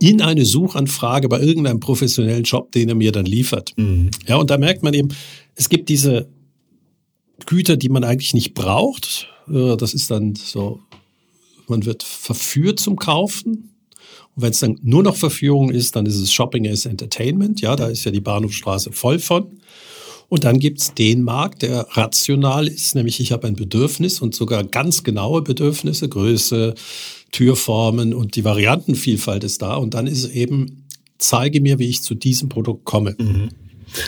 in 0.01 0.21
eine 0.21 0.45
Suchanfrage 0.45 1.29
bei 1.29 1.41
irgendeinem 1.41 1.81
professionellen 1.81 2.45
Job, 2.45 2.73
den 2.73 2.89
er 2.89 2.95
mir 2.95 3.13
dann 3.13 3.27
liefert. 3.27 3.73
Mhm. 3.77 4.11
Ja, 4.27 4.37
und 4.37 4.51
da 4.51 4.59
merkt 4.59 4.83
man 4.83 4.95
eben, 4.95 5.09
es 5.55 5.69
gibt 5.69 5.89
diese 5.89 6.29
Güter, 7.47 7.77
die 7.77 7.89
man 7.89 8.05
eigentlich 8.05 8.35
nicht 8.35 8.55
braucht, 8.55 9.29
äh, 9.49 9.77
das 9.77 9.95
ist 9.95 10.11
dann 10.11 10.35
so, 10.35 10.81
man 11.69 11.85
wird 11.85 12.03
verführt 12.03 12.81
zum 12.81 12.97
Kaufen. 12.97 13.71
Und 14.35 14.43
wenn 14.43 14.51
es 14.51 14.61
dann 14.61 14.79
nur 14.83 15.03
noch 15.03 15.17
Verführung 15.17 15.71
ist, 15.71 15.97
dann 15.97 16.07
ist 16.07 16.17
es 16.17 16.33
Shopping 16.33 16.67
as 16.69 16.87
Entertainment. 16.87 17.61
Ja, 17.61 17.77
da 17.77 17.89
ist 17.89 18.05
ja 18.05 18.11
die 18.11 18.21
Bahnhofstraße 18.21 18.93
voll 18.93 19.19
von. 19.19 19.61
Und 20.29 20.45
dann 20.45 20.59
gibt's 20.59 20.93
den 20.93 21.23
Markt, 21.23 21.63
der 21.63 21.87
rational 21.91 22.67
ist, 22.67 22.97
nämlich 22.97 23.21
ich 23.21 23.31
habe 23.31 23.47
ein 23.47 23.55
Bedürfnis 23.55 24.21
und 24.21 24.35
sogar 24.35 24.65
ganz 24.65 25.05
genaue 25.05 25.43
Bedürfnisse, 25.43 26.09
Größe, 26.09 26.75
Türformen 27.37 28.15
und 28.15 28.35
die 28.35 28.45
Variantenvielfalt 28.45 29.45
ist 29.45 29.61
da. 29.61 29.75
Und 29.75 29.93
dann 29.93 30.07
ist 30.07 30.25
es 30.25 30.31
eben, 30.31 30.87
zeige 31.19 31.61
mir, 31.61 31.79
wie 31.79 31.87
ich 31.87 32.03
zu 32.03 32.15
diesem 32.15 32.49
Produkt 32.49 32.87
komme. 32.87 33.15
Mhm. 33.19 33.51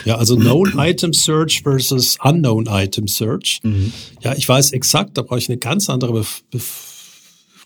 Ja, 0.03 0.17
also 0.17 0.35
Known 0.35 0.73
Item 0.77 1.13
Search 1.13 1.61
versus 1.61 2.17
Unknown 2.23 2.65
Item 2.67 3.07
Search. 3.07 3.59
Mhm. 3.61 3.93
Ja, 4.23 4.33
ich 4.33 4.49
weiß 4.49 4.71
exakt, 4.71 5.15
da 5.15 5.21
brauche 5.21 5.37
ich 5.37 5.47
eine 5.47 5.59
ganz 5.59 5.91
andere 5.91 6.13
Bef 6.13 6.43
Bef 6.49 6.85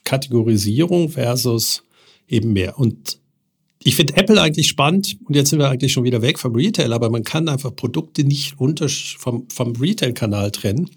Kategorisierung 0.04 1.08
versus 1.08 1.84
eben 2.28 2.52
mehr. 2.52 2.78
Und 2.78 3.20
ich 3.82 3.96
finde 3.96 4.18
Apple 4.18 4.42
eigentlich 4.42 4.68
spannend 4.68 5.16
und 5.24 5.34
jetzt 5.34 5.50
sind 5.50 5.60
wir 5.60 5.70
eigentlich 5.70 5.94
schon 5.94 6.04
wieder 6.04 6.22
weg 6.22 6.40
vom 6.40 6.54
Retail, 6.56 6.92
aber 6.92 7.10
man 7.10 7.24
kann 7.24 7.48
einfach 7.48 7.74
Produkte 7.74 8.26
nicht 8.26 8.60
unter, 8.60 8.90
vom, 8.90 9.48
vom 9.48 9.72
Retail-Kanal 9.78 10.52
trennen. 10.52 10.90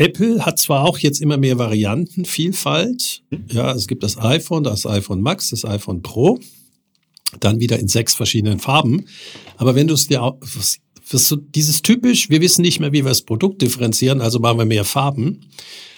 Apple 0.00 0.44
hat 0.44 0.58
zwar 0.58 0.84
auch 0.84 0.98
jetzt 0.98 1.20
immer 1.20 1.36
mehr 1.36 1.58
Variantenvielfalt. 1.58 3.22
Mhm. 3.30 3.44
Ja, 3.50 3.72
es 3.72 3.86
gibt 3.86 4.02
das 4.02 4.18
iPhone, 4.18 4.64
das 4.64 4.86
iPhone 4.86 5.20
Max, 5.20 5.50
das 5.50 5.64
iPhone 5.64 6.02
Pro 6.02 6.38
dann 7.38 7.60
wieder 7.60 7.78
in 7.78 7.86
sechs 7.88 8.14
verschiedenen 8.14 8.58
Farben. 8.58 9.06
Aber 9.56 9.76
wenn 9.76 9.86
du 9.86 9.94
es 9.94 10.08
dir 10.08 10.36
wirst 11.12 11.30
du 11.30 11.36
dieses 11.36 11.82
typisch, 11.82 12.30
wir 12.30 12.40
wissen 12.40 12.62
nicht 12.62 12.80
mehr, 12.80 12.92
wie 12.92 13.04
wir 13.04 13.10
das 13.10 13.22
Produkt 13.22 13.62
differenzieren, 13.62 14.20
also 14.20 14.38
machen 14.38 14.58
wir 14.58 14.64
mehr 14.64 14.84
Farben. 14.84 15.46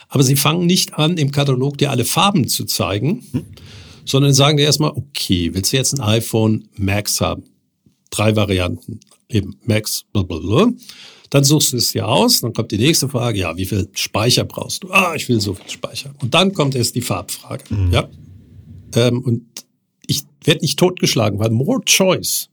Aber 0.09 0.23
sie 0.23 0.37
fangen 0.37 0.67
nicht 0.67 0.95
an, 0.95 1.17
im 1.17 1.33
Katalog 1.33 1.79
dir 1.79 1.91
alle 1.91 2.05
Farben 2.05 2.49
zu 2.49 2.65
zeigen, 2.65 3.25
sondern 4.05 4.35
sagen 4.35 4.57
dir 4.57 4.65
erstmal, 4.65 4.91
okay, 4.91 5.55
willst 5.55 5.73
du 5.73 5.77
jetzt 5.77 5.95
ein 5.95 6.01
iPhone 6.01 6.69
Max 6.77 7.21
haben? 7.21 7.45
Drei 8.11 8.37
Varianten, 8.37 9.01
eben 9.29 9.57
Max, 9.65 10.05
blablabla. 10.13 10.73
Dann 11.33 11.45
suchst 11.45 11.73
du 11.73 11.79
es 11.79 11.93
dir 11.93 12.07
aus, 12.07 12.43
dann 12.43 12.53
kommt 12.53 12.73
die 12.73 12.77
nächste 12.77 13.09
Frage, 13.09 13.39
ja, 13.39 13.57
wie 13.57 13.65
viel 13.65 13.89
Speicher 13.95 14.45
brauchst 14.45 14.85
du? 14.85 14.91
Ah, 14.91 15.15
ich 15.15 15.31
will 15.31 15.41
so 15.41 15.55
viel 15.55 15.71
Speicher. 15.71 16.15
Und 16.21 16.35
dann 16.35 16.53
kommt 16.53 16.75
erst 16.75 16.95
die 16.95 17.01
Farbfrage, 17.01 17.75
mhm. 17.75 17.91
ja. 17.91 18.07
Ähm, 18.95 19.23
und 19.23 19.43
ich 20.07 20.25
werde 20.45 20.61
nicht 20.61 20.79
totgeschlagen, 20.79 21.39
weil 21.39 21.49
more 21.49 21.81
choice 21.87 22.51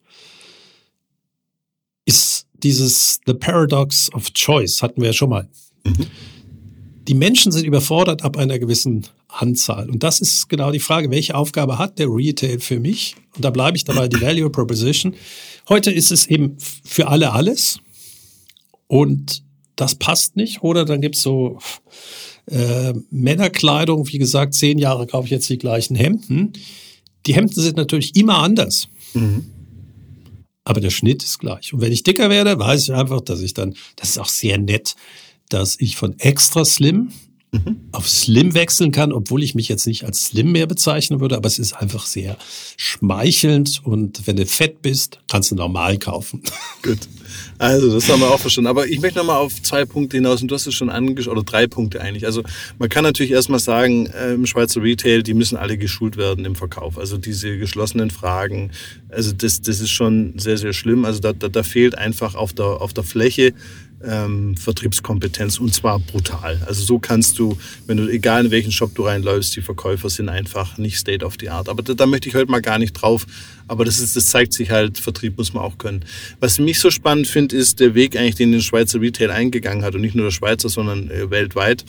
ist 2.05 2.47
dieses 2.63 3.19
The 3.27 3.33
Paradox 3.33 4.13
of 4.13 4.31
Choice, 4.31 4.81
hatten 4.81 5.01
wir 5.01 5.07
ja 5.07 5.13
schon 5.13 5.31
mal. 5.31 5.49
Mhm. 5.83 6.07
Die 7.09 7.15
Menschen 7.15 7.51
sind 7.51 7.65
überfordert 7.65 8.21
ab 8.21 8.37
einer 8.37 8.59
gewissen 8.59 9.05
Anzahl. 9.27 9.89
Und 9.89 10.03
das 10.03 10.21
ist 10.21 10.47
genau 10.47 10.71
die 10.71 10.79
Frage, 10.79 11.11
welche 11.11 11.35
Aufgabe 11.35 11.79
hat 11.79 11.99
der 11.99 12.07
Retail 12.07 12.61
für 12.61 12.79
mich? 12.79 13.17
Und 13.35 13.43
da 13.43 13.49
bleibe 13.49 13.75
ich 13.75 13.83
dabei, 13.83 14.07
die 14.07 14.21
Value 14.21 14.49
Proposition. 14.49 15.15
Heute 15.67 15.91
ist 15.91 16.13
es 16.13 16.27
eben 16.27 16.55
für 16.85 17.09
alle 17.09 17.33
alles. 17.33 17.79
Und 18.89 19.43
das 19.75 19.95
passt 19.95 20.35
nicht. 20.35 20.63
Oder 20.63 20.83
dann 20.83 20.99
gibt's 20.99 21.21
so 21.21 21.59
äh, 22.47 22.93
Männerkleidung, 23.11 24.07
wie 24.09 24.17
gesagt, 24.17 24.55
zehn 24.55 24.79
Jahre 24.79 25.07
kaufe 25.07 25.25
ich 25.25 25.31
jetzt 25.31 25.49
die 25.49 25.59
gleichen 25.59 25.95
Hemden. 25.95 26.53
Die 27.25 27.35
Hemden 27.35 27.61
sind 27.61 27.77
natürlich 27.77 28.15
immer 28.15 28.39
anders. 28.39 28.89
Mhm. 29.13 29.45
Aber 30.63 30.81
der 30.81 30.89
Schnitt 30.89 31.23
ist 31.23 31.39
gleich. 31.39 31.71
Und 31.73 31.81
wenn 31.81 31.91
ich 31.91 32.03
dicker 32.03 32.29
werde, 32.29 32.57
weiß 32.59 32.83
ich 32.83 32.93
einfach, 32.93 33.21
dass 33.21 33.41
ich 33.41 33.53
dann, 33.53 33.75
das 33.95 34.09
ist 34.09 34.17
auch 34.17 34.27
sehr 34.27 34.57
nett, 34.57 34.95
dass 35.49 35.79
ich 35.79 35.95
von 35.95 36.17
extra 36.19 36.65
slim 36.65 37.11
mhm. 37.51 37.77
auf 37.91 38.07
Slim 38.09 38.53
wechseln 38.53 38.91
kann, 38.91 39.11
obwohl 39.11 39.43
ich 39.43 39.55
mich 39.55 39.67
jetzt 39.67 39.87
nicht 39.87 40.03
als 40.05 40.25
Slim 40.25 40.51
mehr 40.51 40.67
bezeichnen 40.67 41.19
würde, 41.19 41.35
aber 41.37 41.47
es 41.47 41.59
ist 41.59 41.73
einfach 41.73 42.05
sehr 42.05 42.37
schmeichelnd 42.77 43.81
und 43.83 44.27
wenn 44.27 44.35
du 44.35 44.45
fett 44.45 44.81
bist, 44.81 45.19
kannst 45.29 45.51
du 45.51 45.55
normal 45.55 45.97
kaufen. 45.97 46.43
Gut. 46.83 46.99
Also, 47.57 47.93
das 47.93 48.09
haben 48.09 48.21
wir 48.21 48.31
auch 48.31 48.39
verstanden. 48.39 48.69
Aber 48.69 48.87
ich 48.87 48.99
möchte 49.01 49.19
nochmal 49.19 49.37
auf 49.37 49.61
zwei 49.61 49.85
Punkte 49.85 50.17
hinaus 50.17 50.41
und 50.41 50.49
du 50.49 50.55
hast 50.55 50.65
es 50.65 50.73
schon 50.73 50.89
angeschaut, 50.89 51.33
oder 51.33 51.43
drei 51.43 51.67
Punkte 51.67 52.01
eigentlich. 52.01 52.25
Also, 52.25 52.43
man 52.79 52.89
kann 52.89 53.03
natürlich 53.03 53.31
erstmal 53.31 53.59
sagen, 53.59 54.07
im 54.07 54.45
Schweizer 54.45 54.81
Retail, 54.81 55.23
die 55.23 55.33
müssen 55.33 55.57
alle 55.57 55.77
geschult 55.77 56.17
werden 56.17 56.45
im 56.45 56.55
Verkauf. 56.55 56.97
Also, 56.97 57.17
diese 57.17 57.57
geschlossenen 57.57 58.11
Fragen, 58.11 58.71
also, 59.09 59.31
das, 59.31 59.61
das 59.61 59.79
ist 59.79 59.91
schon 59.91 60.39
sehr, 60.39 60.57
sehr 60.57 60.73
schlimm. 60.73 61.05
Also, 61.05 61.19
da, 61.19 61.33
da, 61.33 61.49
da 61.49 61.63
fehlt 61.63 61.97
einfach 61.97 62.35
auf 62.35 62.53
der, 62.53 62.81
auf 62.81 62.93
der 62.93 63.03
Fläche 63.03 63.53
ähm, 64.03 64.55
Vertriebskompetenz 64.55 65.59
und 65.59 65.73
zwar 65.73 65.99
brutal. 65.99 66.61
Also 66.65 66.83
so 66.83 66.99
kannst 66.99 67.39
du, 67.39 67.57
wenn 67.85 67.97
du, 67.97 68.07
egal 68.07 68.45
in 68.45 68.51
welchen 68.51 68.71
Shop 68.71 68.93
du 68.95 69.03
reinläufst, 69.03 69.55
die 69.55 69.61
Verkäufer 69.61 70.09
sind 70.09 70.29
einfach 70.29 70.77
nicht 70.77 70.97
State 70.97 71.25
of 71.25 71.35
the 71.39 71.49
Art. 71.49 71.69
Aber 71.69 71.83
da, 71.83 71.93
da 71.93 72.05
möchte 72.05 72.29
ich 72.29 72.35
heute 72.35 72.49
mal 72.49 72.61
gar 72.61 72.79
nicht 72.79 72.93
drauf. 72.93 73.25
Aber 73.67 73.85
das 73.85 73.99
ist, 73.99 74.15
das 74.15 74.27
zeigt 74.27 74.53
sich 74.53 74.71
halt, 74.71 74.97
Vertrieb 74.97 75.37
muss 75.37 75.53
man 75.53 75.63
auch 75.63 75.77
können. 75.77 76.03
Was 76.39 76.59
mich 76.59 76.79
so 76.79 76.89
spannend 76.89 77.27
finde, 77.27 77.55
ist 77.55 77.79
der 77.79 77.93
Weg 77.93 78.17
eigentlich, 78.17 78.35
den 78.35 78.51
der 78.51 78.61
Schweizer 78.61 78.99
Retail 78.99 79.31
eingegangen 79.31 79.83
hat 79.83 79.95
und 79.95 80.01
nicht 80.01 80.15
nur 80.15 80.25
der 80.25 80.31
Schweizer, 80.31 80.69
sondern 80.69 81.11
äh, 81.11 81.29
weltweit. 81.29 81.85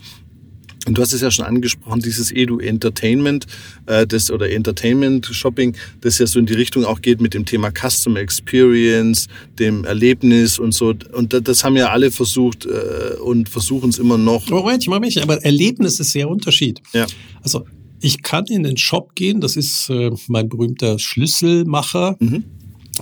Und 0.87 0.97
du 0.97 1.03
hast 1.03 1.13
es 1.13 1.21
ja 1.21 1.31
schon 1.31 1.45
angesprochen, 1.45 2.01
dieses 2.01 2.33
Edu 2.33 2.59
Entertainment 2.59 3.47
äh, 3.87 4.07
das, 4.07 4.31
oder 4.31 4.51
Entertainment 4.51 5.27
Shopping, 5.27 5.77
das 6.01 6.19
ja 6.19 6.27
so 6.27 6.39
in 6.39 6.47
die 6.47 6.55
Richtung 6.55 6.85
auch 6.85 7.03
geht 7.03 7.21
mit 7.21 7.35
dem 7.35 7.45
Thema 7.45 7.71
Customer 7.71 8.19
Experience, 8.19 9.27
dem 9.59 9.85
Erlebnis 9.85 10.59
und 10.59 10.73
so. 10.73 10.95
Und 11.13 11.35
das 11.47 11.65
haben 11.65 11.77
ja 11.77 11.91
alle 11.91 12.11
versucht 12.11 12.67
äh, 12.67 13.19
und 13.23 13.49
versuchen 13.49 13.91
es 13.91 13.99
immer 13.99 14.17
noch. 14.17 14.49
Moment, 14.49 14.87
Moment, 14.87 15.19
aber 15.19 15.45
Erlebnis 15.45 16.01
ist 16.01 16.13
sehr 16.13 16.29
Unterschied. 16.29 16.81
Ja. 16.95 17.07
Also 17.43 17.67
ich 18.01 18.23
kann 18.23 18.47
in 18.47 18.63
den 18.63 18.79
Shop 18.79 19.15
gehen, 19.15 19.43
das 19.43 19.57
ist 19.57 19.91
äh, 19.91 20.11
mein 20.29 20.49
berühmter 20.49 20.99
Schlüsselmacher. 20.99 22.17
Mhm. 22.21 22.45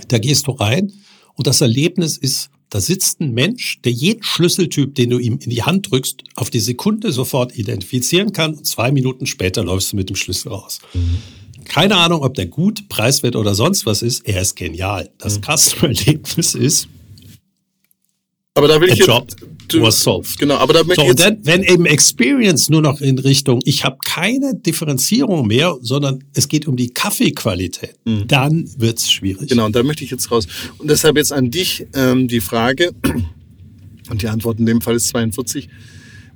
Da 0.09 0.17
gehst 0.17 0.47
du 0.47 0.51
rein 0.51 0.91
und 1.35 1.47
das 1.47 1.61
Erlebnis 1.61 2.17
ist 2.17 2.49
da 2.69 2.79
sitzt 2.79 3.19
ein 3.19 3.33
Mensch, 3.33 3.81
der 3.81 3.91
jeden 3.91 4.23
Schlüsseltyp, 4.23 4.93
den 4.93 5.09
du 5.09 5.17
ihm 5.17 5.39
in 5.41 5.49
die 5.49 5.63
Hand 5.63 5.91
drückst, 5.91 6.23
auf 6.35 6.49
die 6.49 6.59
Sekunde 6.59 7.11
sofort 7.11 7.57
identifizieren 7.57 8.31
kann. 8.31 8.53
Und 8.53 8.67
zwei 8.67 8.91
Minuten 8.91 9.25
später 9.25 9.63
läufst 9.63 9.91
du 9.91 9.95
mit 9.95 10.09
dem 10.09 10.15
Schlüssel 10.15 10.49
raus. 10.49 10.79
Mhm. 10.93 11.17
Keine 11.65 11.97
Ahnung, 11.97 12.23
ob 12.23 12.35
der 12.35 12.45
gut, 12.45 12.87
preiswert 12.89 13.35
oder 13.35 13.55
sonst 13.55 13.85
was 13.85 14.01
ist. 14.01 14.27
Er 14.27 14.41
ist 14.41 14.55
genial. 14.55 15.09
Das 15.17 15.37
mhm. 15.39 15.43
Customer-Erlebnis 15.43 16.55
ist, 16.55 16.87
aber 18.59 18.67
da 18.67 18.81
will 18.81 18.89
ich 18.89 18.99
Job 18.99 19.27
jetzt, 19.29 19.81
was 19.81 20.01
solved. 20.01 20.37
Genau, 20.37 20.55
aber 20.57 20.73
da 20.73 20.83
möchte 20.83 20.95
so, 20.95 21.01
ich 21.03 21.07
jetzt, 21.09 21.25
dann, 21.25 21.39
wenn 21.43 21.63
eben 21.63 21.85
Experience 21.85 22.69
nur 22.69 22.81
noch 22.81 23.01
in 23.01 23.17
Richtung, 23.17 23.61
ich 23.65 23.83
habe 23.85 23.97
keine 24.05 24.55
Differenzierung 24.55 25.47
mehr, 25.47 25.77
sondern 25.81 26.23
es 26.33 26.47
geht 26.47 26.67
um 26.67 26.75
die 26.75 26.89
Kaffeequalität, 26.89 27.95
mhm. 28.05 28.27
dann 28.27 28.69
wird's 28.77 29.09
schwierig. 29.09 29.49
Genau, 29.49 29.65
und 29.65 29.75
da 29.75 29.83
möchte 29.83 30.03
ich 30.03 30.11
jetzt 30.11 30.29
raus. 30.31 30.47
Und 30.77 30.89
deshalb 30.89 31.17
jetzt 31.17 31.33
an 31.33 31.49
dich 31.51 31.87
ähm, 31.93 32.27
die 32.27 32.41
Frage, 32.41 32.91
und 34.09 34.21
die 34.21 34.27
Antwort 34.27 34.59
in 34.59 34.65
dem 34.65 34.81
Fall 34.81 34.95
ist 34.95 35.07
42. 35.07 35.69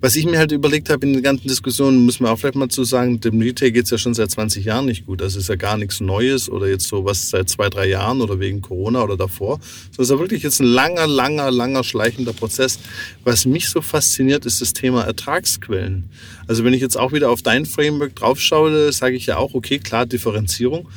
Was 0.04 0.18
ich 0.18 0.26
mir 0.26 0.38
halt 0.38 0.52
überlegt 0.52 0.90
habe 0.90 1.06
in 1.06 1.14
den 1.14 1.24
ganzen 1.24 1.48
Diskussionen, 1.48 2.04
muss 2.04 2.20
man 2.20 2.30
auch 2.30 2.38
vielleicht 2.38 2.56
mal 2.56 2.68
zu 2.68 2.84
sagen, 2.84 3.22
dem 3.22 3.40
Retail 3.40 3.72
geht 3.72 3.86
es 3.86 3.90
ja 3.90 3.98
schon 3.98 4.14
seit 4.14 4.30
20 4.30 4.66
Jahren 4.66 4.86
nicht 4.86 5.06
gut. 5.06 5.22
Das 5.22 5.38
ist 5.38 5.48
ja 5.48 5.56
gar 5.56 5.78
nichts 5.78 6.02
Neues 6.02 6.50
oder 6.50 6.68
jetzt 6.68 6.90
so 6.90 7.06
was 7.06 7.30
seit 7.30 7.48
zwei, 7.48 7.70
drei 7.70 7.88
Jahren 7.88 8.20
oder 8.20 8.38
wegen 8.38 8.62
Corona 8.62 9.02
oder 9.02 9.16
davor. 9.16 9.62
Das 9.96 10.08
ist 10.08 10.12
ja 10.12 10.20
wirklich 10.20 10.44
jetzt 10.44 10.60
ein 10.60 10.66
langer, 10.66 11.08
langer, 11.08 11.52
langer 11.52 11.86
schleichender 11.86 12.34
Prozess. 12.34 12.80
Was 13.24 13.46
mich 13.46 13.70
so 13.70 13.80
fasziniert, 13.80 14.46
ist 14.46 14.60
das 14.60 14.74
Thema 14.74 15.04
Ertragsquellen. 15.04 16.10
Also 16.48 16.66
wenn 16.66 16.74
ich 16.74 16.82
jetzt 16.82 16.98
auch 16.98 17.14
wieder 17.14 17.30
auf 17.30 17.42
dein 17.42 17.66
Framework 17.66 18.14
draufschaue, 18.14 18.92
sage 18.92 19.16
ich 19.16 19.28
ja 19.28 19.38
auch, 19.38 19.54
okay, 19.54 19.80
klar, 19.80 20.06
Differenzierung. 20.06 20.90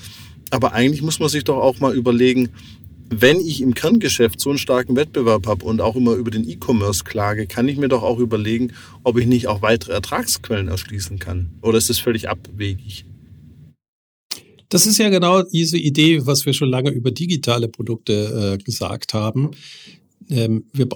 Aber 0.51 0.73
eigentlich 0.73 1.03
muss 1.03 1.21
man 1.21 1.29
sich 1.29 1.45
doch 1.45 1.59
auch 1.59 1.79
mal 1.79 1.95
überlegen, 1.95 2.49
wenn 3.11 3.41
ich 3.41 3.61
im 3.61 3.75
Kerngeschäft 3.75 4.41
so 4.41 4.51
einen 4.51 4.59
starken 4.59 4.97
Wettbewerb 4.97 5.47
habe 5.47 5.65
und 5.65 5.81
auch 5.81 5.97
immer 5.97 6.15
über 6.15 6.31
den 6.31 6.49
E-Commerce 6.49 7.05
klage, 7.05 7.47
kann 7.47 7.69
ich 7.69 7.77
mir 7.77 7.89
doch 7.89 8.03
auch 8.03 8.19
überlegen, 8.19 8.73
ob 9.05 9.19
ich 9.19 9.27
nicht 9.27 9.47
auch 9.49 9.63
weitere 9.63 9.93
Ertragsquellen 9.93 10.69
erschließen 10.69 11.19
kann. 11.19 11.51
Oder 11.63 11.79
ist 11.79 11.91
das 11.91 11.99
völlig 11.99 12.29
abwegig? 12.29 13.05
Das 14.69 14.87
ist 14.87 14.99
ja 14.99 15.09
genau 15.11 15.43
diese 15.43 15.79
Idee, 15.79 16.27
was 16.27 16.45
wir 16.45 16.53
schon 16.53 16.69
lange 16.69 16.91
über 16.91 17.13
digitale 17.13 17.69
Produkte 17.69 18.59
äh, 18.59 18.63
gesagt 18.63 19.15
haben. 19.15 19.53
Ähm, 20.29 20.65
wir 20.73 20.89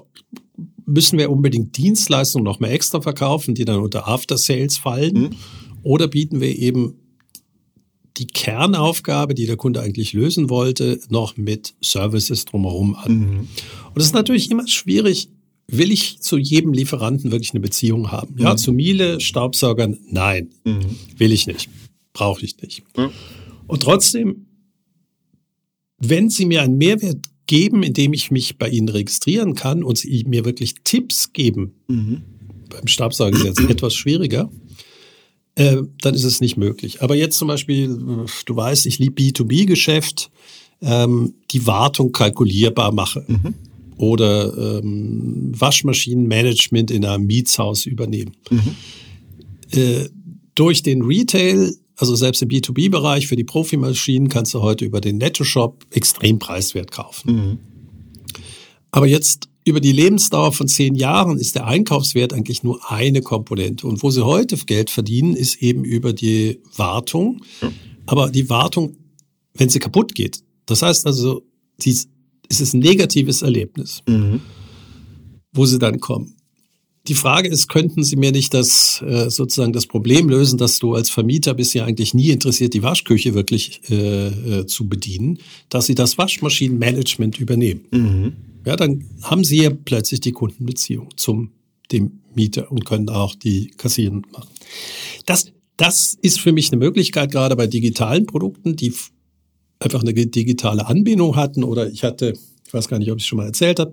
müssen 0.86 1.18
wir 1.18 1.30
unbedingt 1.30 1.76
Dienstleistungen 1.76 2.44
noch 2.44 2.58
mehr 2.58 2.72
extra 2.72 3.00
verkaufen, 3.00 3.54
die 3.54 3.64
dann 3.64 3.80
unter 3.80 4.08
After 4.08 4.36
Sales 4.36 4.76
fallen? 4.76 5.14
Mhm. 5.14 5.30
Oder 5.82 6.08
bieten 6.08 6.40
wir 6.40 6.58
eben 6.58 6.94
die 8.20 8.26
Kernaufgabe, 8.26 9.34
die 9.34 9.46
der 9.46 9.56
Kunde 9.56 9.80
eigentlich 9.80 10.12
lösen 10.12 10.50
wollte, 10.50 11.00
noch 11.08 11.38
mit 11.38 11.74
Services 11.80 12.44
drumherum 12.44 12.94
an. 12.94 13.12
Mhm. 13.12 13.38
Und 13.38 13.96
das 13.96 14.04
ist 14.04 14.14
natürlich 14.14 14.50
immer 14.50 14.68
schwierig. 14.68 15.30
Will 15.66 15.90
ich 15.90 16.20
zu 16.20 16.36
jedem 16.36 16.74
Lieferanten 16.74 17.32
wirklich 17.32 17.52
eine 17.52 17.60
Beziehung 17.60 18.12
haben? 18.12 18.36
Ja, 18.38 18.52
mhm. 18.52 18.58
zu 18.58 18.72
Miele, 18.72 19.20
Staubsaugern, 19.20 19.98
nein, 20.10 20.50
mhm. 20.64 20.96
will 21.16 21.32
ich 21.32 21.46
nicht, 21.46 21.70
brauche 22.12 22.44
ich 22.44 22.60
nicht. 22.60 22.82
Und 23.66 23.82
trotzdem, 23.82 24.46
wenn 25.96 26.28
Sie 26.28 26.44
mir 26.44 26.60
einen 26.60 26.76
Mehrwert 26.76 27.24
geben, 27.46 27.82
indem 27.82 28.12
ich 28.12 28.30
mich 28.30 28.58
bei 28.58 28.68
Ihnen 28.68 28.90
registrieren 28.90 29.54
kann 29.54 29.82
und 29.82 29.96
Sie 29.96 30.24
mir 30.28 30.44
wirklich 30.44 30.74
Tipps 30.84 31.32
geben, 31.32 31.72
mhm. 31.88 32.22
beim 32.68 32.86
Staubsauger 32.86 33.36
ist 33.36 33.44
jetzt 33.44 33.60
etwas 33.60 33.94
schwieriger, 33.94 34.50
äh, 35.60 35.82
dann 36.00 36.14
ist 36.14 36.24
es 36.24 36.40
nicht 36.40 36.56
möglich. 36.56 37.02
Aber 37.02 37.14
jetzt 37.14 37.36
zum 37.36 37.48
Beispiel, 37.48 37.90
äh, 37.90 38.30
du 38.46 38.56
weißt, 38.56 38.86
ich 38.86 38.98
liebe 38.98 39.20
B2B-Geschäft, 39.20 40.30
ähm, 40.80 41.34
die 41.50 41.66
Wartung 41.66 42.12
kalkulierbar 42.12 42.92
mache. 42.92 43.24
Mhm. 43.28 43.54
Oder 43.98 44.78
ähm, 44.78 45.52
Waschmaschinenmanagement 45.54 46.90
in 46.90 47.04
einem 47.04 47.26
Mietshaus 47.26 47.84
übernehmen. 47.84 48.32
Mhm. 48.48 48.76
Äh, 49.72 50.08
durch 50.54 50.82
den 50.82 51.02
Retail, 51.02 51.74
also 51.96 52.16
selbst 52.16 52.40
im 52.40 52.48
B2B-Bereich 52.48 53.26
für 53.26 53.36
die 53.36 53.44
Profimaschinen, 53.44 54.30
kannst 54.30 54.54
du 54.54 54.62
heute 54.62 54.86
über 54.86 55.02
den 55.02 55.18
Netto-Shop 55.18 55.84
extrem 55.90 56.38
preiswert 56.38 56.90
kaufen. 56.90 57.34
Mhm. 57.34 57.58
Aber 58.90 59.06
jetzt 59.06 59.49
über 59.64 59.80
die 59.80 59.92
Lebensdauer 59.92 60.52
von 60.52 60.68
zehn 60.68 60.94
Jahren 60.94 61.38
ist 61.38 61.54
der 61.54 61.66
Einkaufswert 61.66 62.32
eigentlich 62.32 62.62
nur 62.62 62.90
eine 62.90 63.20
Komponente. 63.20 63.86
Und 63.86 64.02
wo 64.02 64.10
sie 64.10 64.24
heute 64.24 64.56
Geld 64.56 64.90
verdienen, 64.90 65.34
ist 65.34 65.62
eben 65.62 65.84
über 65.84 66.12
die 66.12 66.60
Wartung. 66.76 67.42
Aber 68.06 68.30
die 68.30 68.48
Wartung, 68.48 68.96
wenn 69.54 69.68
sie 69.68 69.78
kaputt 69.78 70.14
geht, 70.14 70.42
das 70.66 70.82
heißt 70.82 71.06
also, 71.06 71.42
es 71.78 72.08
ist 72.60 72.74
ein 72.74 72.80
negatives 72.80 73.42
Erlebnis, 73.42 74.02
mhm. 74.08 74.40
wo 75.52 75.66
sie 75.66 75.78
dann 75.78 76.00
kommen. 76.00 76.36
Die 77.08 77.14
Frage 77.14 77.48
ist, 77.48 77.68
könnten 77.68 78.04
Sie 78.04 78.16
mir 78.16 78.30
nicht 78.30 78.52
das 78.52 79.02
äh, 79.06 79.30
sozusagen 79.30 79.72
das 79.72 79.86
Problem 79.86 80.28
lösen, 80.28 80.58
dass 80.58 80.78
du 80.78 80.94
als 80.94 81.10
Vermieter 81.10 81.54
bist 81.54 81.74
ja 81.74 81.84
eigentlich 81.84 82.14
nie 82.14 82.30
interessiert, 82.30 82.74
die 82.74 82.82
Waschküche 82.82 83.34
wirklich 83.34 83.80
äh, 83.90 84.26
äh, 84.60 84.66
zu 84.66 84.88
bedienen, 84.88 85.38
dass 85.70 85.86
Sie 85.86 85.94
das 85.94 86.18
Waschmaschinenmanagement 86.18 87.40
übernehmen. 87.40 87.80
Mhm 87.90 88.32
ja, 88.64 88.76
dann 88.76 89.04
haben 89.22 89.44
Sie 89.44 89.62
ja 89.62 89.70
plötzlich 89.70 90.20
die 90.20 90.32
Kundenbeziehung 90.32 91.08
zum 91.16 91.52
dem 91.92 92.20
Mieter 92.34 92.70
und 92.70 92.84
können 92.84 93.08
auch 93.08 93.34
die 93.34 93.68
Kassieren 93.76 94.24
machen. 94.30 94.50
Das, 95.26 95.52
das 95.76 96.16
ist 96.22 96.38
für 96.38 96.52
mich 96.52 96.70
eine 96.70 96.78
Möglichkeit, 96.78 97.32
gerade 97.32 97.56
bei 97.56 97.66
digitalen 97.66 98.26
Produkten, 98.26 98.76
die 98.76 98.94
einfach 99.80 100.02
eine 100.02 100.14
digitale 100.14 100.86
Anbindung 100.86 101.34
hatten. 101.34 101.64
Oder 101.64 101.90
ich 101.90 102.04
hatte, 102.04 102.34
ich 102.70 102.74
weiß 102.74 102.86
gar 102.86 103.00
nicht, 103.00 103.10
ob 103.10 103.18
ich 103.18 103.24
es 103.24 103.26
schon 103.26 103.38
mal 103.38 103.46
erzählt 103.46 103.80
habe, 103.80 103.92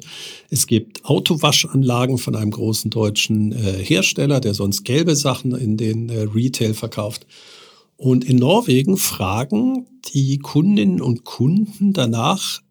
es 0.51 0.67
gibt 0.67 1.03
Autowaschanlagen 1.03 2.19
von 2.19 2.35
einem 2.35 2.51
großen 2.51 2.91
deutschen 2.91 3.51
äh, 3.51 3.83
Hersteller, 3.83 4.39
der 4.39 4.53
sonst 4.53 4.83
gelbe 4.83 5.15
Sachen 5.15 5.55
in 5.55 5.77
den 5.77 6.09
äh, 6.09 6.27
Retail 6.31 6.75
verkauft. 6.75 7.25
Und 7.95 8.23
in 8.23 8.37
Norwegen 8.37 8.97
fragen 8.97 9.87
die 10.13 10.37
Kundinnen 10.37 11.01
und 11.01 11.23
Kunden 11.23 11.93
danach, 11.93 12.61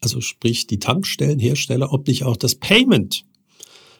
also 0.00 0.20
sprich 0.20 0.66
die 0.66 0.80
Tankstellenhersteller, 0.80 1.92
ob 1.92 2.08
nicht 2.08 2.24
auch 2.24 2.36
das 2.36 2.56
Payment 2.56 3.24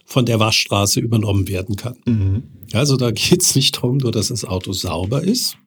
von 0.05 0.27
der 0.27 0.41
Waschstraße 0.41 0.99
übernommen 0.99 1.47
werden 1.47 1.77
kann. 1.77 1.97
Mhm. 2.07 2.43
Also 2.73 2.97
da 2.97 3.13
geht 3.13 3.43
es 3.43 3.55
nicht 3.55 3.77
darum, 3.77 3.99
nur 3.99 4.11
dass 4.11 4.29
das 4.29 4.45
Auto 4.45 4.73
sauber 4.73 5.23
ist, 5.23 5.59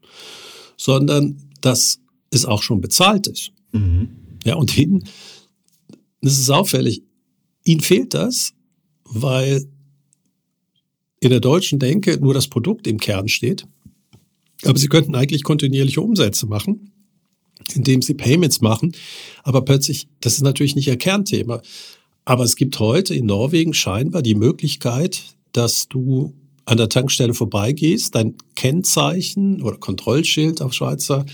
sondern 0.76 1.42
dass 1.62 2.02
es 2.32 2.44
auch 2.44 2.64
schon 2.64 2.82
bezahlt 2.82 3.28
ist. 3.28 3.54
Mhm. 3.72 4.10
Ja, 4.44 4.56
und 4.56 4.78
ihnen, 4.78 5.06
das 6.22 6.40
ist 6.40 6.50
auffällig, 6.50 7.04
ihnen 7.64 7.82
fehlt 7.82 8.14
das, 8.14 8.54
weil 9.04 9.66
in 11.20 11.30
der 11.30 11.40
deutschen 11.40 11.80
Denke 11.80 12.18
nur 12.20 12.34
das 12.34 12.48
Produkt 12.48 12.88
im 12.88 13.00
Kern 13.00 13.28
steht. 13.28 13.66
Aber 14.64 14.78
sie 14.78 14.88
könnten 14.88 15.16
eigentlich 15.16 15.44
kontinuierliche 15.44 16.02
Umsätze 16.02 16.46
machen 16.46 16.90
indem 17.76 18.02
sie 18.02 18.14
Payments 18.14 18.62
machen. 18.62 18.94
Aber 19.44 19.62
plötzlich, 19.64 20.08
das 20.22 20.34
ist 20.34 20.42
natürlich 20.42 20.76
nicht 20.76 20.88
ihr 20.88 20.98
Kernthema. 20.98 21.62
Aber 22.26 22.44
es 22.44 22.56
gibt 22.56 22.80
heute 22.80 23.16
in 23.16 23.26
Norwegen 23.26 23.74
scheinbar 23.74 24.22
die 24.22 24.36
Möglichkeit, 24.36 25.24
dass 25.52 25.88
du 25.88 26.34
an 26.66 26.78
der 26.78 26.90
Tankstelle 26.90 27.34
vorbeigehst, 27.34 28.14
dein 28.14 28.36
Kennzeichen 28.56 29.62
oder 29.64 29.78
Kontrollschild 29.78 30.62
auf 30.62 30.74
Schweizer 30.74 31.26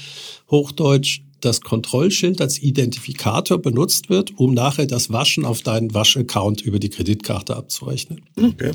Hochdeutsch, 0.49 1.21
das 1.45 1.61
Kontrollschild 1.61 2.41
als 2.41 2.61
Identifikator 2.61 3.59
benutzt 3.59 4.09
wird, 4.09 4.37
um 4.37 4.53
nachher 4.53 4.87
das 4.87 5.11
Waschen 5.11 5.45
auf 5.45 5.61
deinen 5.61 5.93
Waschaccount 5.93 6.61
über 6.61 6.79
die 6.79 6.89
Kreditkarte 6.89 7.55
abzurechnen. 7.55 8.21
Okay. 8.35 8.71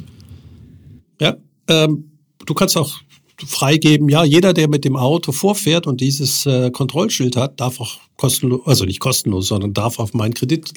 Ja, 1.20 1.36
ähm, 1.68 2.12
du 2.46 2.54
kannst 2.54 2.76
auch 2.76 3.00
freigeben, 3.46 4.08
ja, 4.08 4.24
jeder, 4.24 4.52
der 4.52 4.68
mit 4.68 4.84
dem 4.84 4.96
Auto 4.96 5.32
vorfährt 5.32 5.86
und 5.86 6.00
dieses 6.00 6.46
äh, 6.46 6.70
Kontrollschild 6.70 7.36
hat, 7.36 7.60
darf 7.60 7.80
auch 7.80 7.98
kostenlos, 8.16 8.60
also 8.66 8.84
nicht 8.84 9.00
kostenlos, 9.00 9.48
sondern 9.48 9.72
darf 9.72 9.98
auf 9.98 10.14
meinen 10.14 10.34
Kredit 10.34 10.72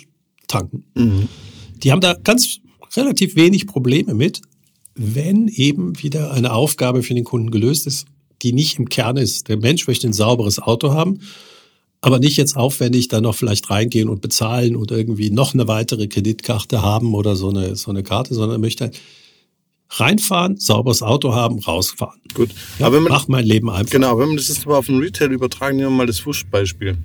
tanken. 0.48 0.86
Mhm. 0.96 1.28
Die 1.84 1.92
haben 1.92 2.02
da 2.02 2.14
ganz 2.14 2.60
relativ 2.96 3.36
wenig 3.36 3.68
Probleme 3.68 4.14
mit, 4.14 4.42
wenn 4.96 5.48
eben 5.48 6.02
wieder 6.02 6.32
eine 6.32 6.54
Aufgabe 6.54 7.04
für 7.04 7.14
den 7.14 7.24
Kunden 7.24 7.52
gelöst 7.52 7.88
ist, 7.88 8.06
die 8.42 8.54
nicht 8.54 8.78
im 8.78 8.90
Kern 8.90 9.18
ist. 9.18 9.50
Der 9.50 9.58
Mensch 9.58 9.88
möchte 9.88 10.08
ein 10.08 10.14
sauberes 10.14 10.60
Auto 10.60 10.94
haben, 10.94 11.20
aber 12.04 12.20
nicht 12.20 12.36
jetzt 12.36 12.58
aufwendig 12.58 13.08
dann 13.08 13.24
noch 13.24 13.34
vielleicht 13.34 13.70
reingehen 13.70 14.10
und 14.10 14.22
bezahlen 14.22 14.76
und 14.76 14.92
irgendwie 14.92 15.30
noch 15.30 15.54
eine 15.54 15.70
weitere 15.70 16.08
Kreditkarte 16.08 16.82
haben 16.82 17.14
oder 17.14 17.38
so 17.38 17.50
eine, 17.50 17.78
so 17.78 17.92
eine 17.92 18.04
Karte, 18.04 18.34
sondern 18.34 18.58
er 18.58 18.60
möchte 18.60 18.92
reinfahren, 19.90 20.58
sauberes 20.58 21.02
Auto 21.02 21.34
haben, 21.34 21.60
rausfahren. 21.60 22.20
Gut. 22.34 22.50
Ja, 22.78 22.88
aber 22.88 22.98
wenn 22.98 23.04
man, 23.04 23.14
mach 23.14 23.30
mein 23.30 23.46
Leben 23.46 23.70
einfach. 23.70 23.90
Genau, 23.90 24.20
wenn 24.20 24.28
man 24.28 24.36
das 24.36 24.50
jetzt 24.50 24.66
mal 24.66 24.76
auf 24.76 24.88
den 24.88 25.00
Retail 25.00 25.32
übertragen, 25.32 25.78
nehmen 25.78 25.92
wir 25.92 25.98
mal 26.00 26.06
das 26.06 26.20
Fusch-Beispiel. 26.20 26.98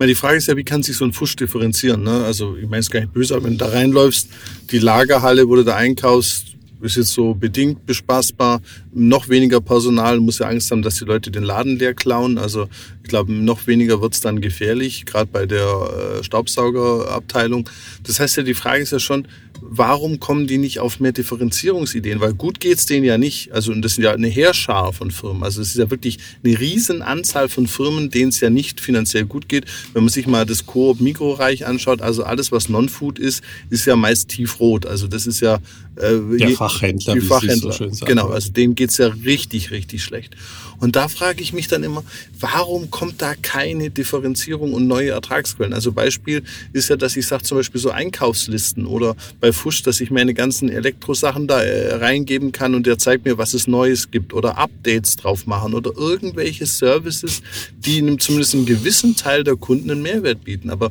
Die 0.00 0.14
Frage 0.14 0.36
ist 0.36 0.46
ja, 0.46 0.56
wie 0.56 0.64
kann 0.64 0.84
sich 0.84 0.96
so 0.96 1.04
ein 1.04 1.12
Fusch 1.12 1.34
differenzieren? 1.34 2.04
Ne? 2.04 2.24
Also 2.24 2.56
ich 2.56 2.68
meine 2.68 2.80
es 2.80 2.90
gar 2.90 3.00
nicht 3.00 3.12
böse, 3.12 3.34
aber 3.34 3.46
wenn 3.46 3.52
du 3.52 3.64
da 3.64 3.70
reinläufst, 3.70 4.28
die 4.70 4.78
Lagerhalle, 4.78 5.48
wo 5.48 5.56
du 5.56 5.64
da 5.64 5.74
einkaufst, 5.74 6.53
ist 6.80 6.96
jetzt 6.96 7.12
so 7.12 7.34
bedingt 7.34 7.86
bespaßbar. 7.86 8.60
Noch 8.92 9.28
weniger 9.28 9.60
Personal 9.60 10.20
muss 10.20 10.38
ja 10.38 10.48
Angst 10.48 10.70
haben, 10.70 10.82
dass 10.82 10.96
die 10.96 11.04
Leute 11.04 11.30
den 11.30 11.42
Laden 11.42 11.78
leer 11.78 11.94
klauen. 11.94 12.38
Also 12.38 12.68
ich 13.02 13.08
glaube, 13.08 13.32
noch 13.32 13.66
weniger 13.66 14.00
wird 14.00 14.14
es 14.14 14.20
dann 14.20 14.40
gefährlich, 14.40 15.06
gerade 15.06 15.30
bei 15.30 15.46
der 15.46 16.18
äh, 16.20 16.24
Staubsaugerabteilung. 16.24 17.68
Das 18.02 18.20
heißt 18.20 18.36
ja, 18.36 18.42
die 18.42 18.54
Frage 18.54 18.82
ist 18.82 18.92
ja 18.92 18.98
schon, 18.98 19.26
warum 19.60 20.20
kommen 20.20 20.46
die 20.46 20.58
nicht 20.58 20.78
auf 20.78 21.00
mehr 21.00 21.12
Differenzierungsideen? 21.12 22.20
Weil 22.20 22.34
gut 22.34 22.60
geht's 22.60 22.86
denen 22.86 23.04
ja 23.04 23.18
nicht. 23.18 23.52
Also, 23.52 23.72
und 23.72 23.82
das 23.82 23.94
sind 23.94 24.04
ja 24.04 24.12
eine 24.12 24.28
Heerschar 24.28 24.92
von 24.92 25.10
Firmen. 25.10 25.42
Also, 25.42 25.60
es 25.60 25.68
ist 25.68 25.76
ja 25.76 25.90
wirklich 25.90 26.18
eine 26.44 26.58
riesen 26.58 27.02
Anzahl 27.02 27.48
von 27.48 27.66
Firmen, 27.66 28.10
denen 28.10 28.28
es 28.28 28.40
ja 28.40 28.50
nicht 28.50 28.80
finanziell 28.80 29.24
gut 29.24 29.48
geht. 29.48 29.66
Wenn 29.92 30.04
man 30.04 30.10
sich 30.10 30.26
mal 30.26 30.46
das 30.46 30.66
Coop 30.66 31.00
Mikroreich 31.00 31.66
anschaut, 31.66 32.02
also 32.02 32.24
alles, 32.24 32.52
was 32.52 32.68
Non-Food 32.68 33.18
ist, 33.18 33.42
ist 33.70 33.86
ja 33.86 33.96
meist 33.96 34.28
tiefrot. 34.28 34.86
Also, 34.86 35.06
das 35.06 35.26
ist 35.26 35.40
ja, 35.40 35.56
äh, 35.96 36.18
der 36.38 36.50
Fachhändler, 36.50 37.14
die 37.14 37.20
Fachhändler. 37.20 37.72
So 37.72 38.04
genau. 38.04 38.28
Also, 38.28 38.50
denen 38.52 38.74
geht's 38.74 38.98
ja 38.98 39.08
richtig, 39.08 39.70
richtig 39.70 40.02
schlecht. 40.02 40.36
Und 40.78 40.96
da 40.96 41.08
frage 41.08 41.42
ich 41.42 41.52
mich 41.52 41.68
dann 41.68 41.82
immer, 41.82 42.04
warum 42.38 42.90
kommt 42.90 43.22
da 43.22 43.34
keine 43.40 43.90
Differenzierung 43.90 44.72
und 44.72 44.86
neue 44.86 45.10
Ertragsquellen? 45.10 45.72
Also 45.72 45.92
Beispiel 45.92 46.42
ist 46.72 46.90
ja, 46.90 46.96
dass 46.96 47.16
ich 47.16 47.26
sage 47.26 47.42
zum 47.44 47.58
Beispiel 47.58 47.80
so 47.80 47.90
Einkaufslisten 47.90 48.86
oder 48.86 49.16
bei 49.44 49.52
Fusch, 49.52 49.82
dass 49.82 50.00
ich 50.00 50.10
meine 50.10 50.32
ganzen 50.32 50.70
Elektrosachen 50.70 51.46
da 51.46 51.62
äh, 51.62 51.96
reingeben 51.96 52.50
kann 52.50 52.74
und 52.74 52.86
der 52.86 52.96
zeigt 52.96 53.26
mir, 53.26 53.36
was 53.36 53.52
es 53.52 53.66
Neues 53.66 54.10
gibt 54.10 54.32
oder 54.32 54.56
Updates 54.56 55.16
drauf 55.16 55.46
machen 55.46 55.74
oder 55.74 55.90
irgendwelche 55.94 56.64
Services, 56.64 57.42
die 57.76 58.16
zumindest 58.16 58.54
einem 58.54 58.64
gewissen 58.64 59.16
Teil 59.16 59.44
der 59.44 59.56
Kunden 59.56 59.90
einen 59.90 60.00
Mehrwert 60.00 60.44
bieten. 60.44 60.70
Aber 60.70 60.90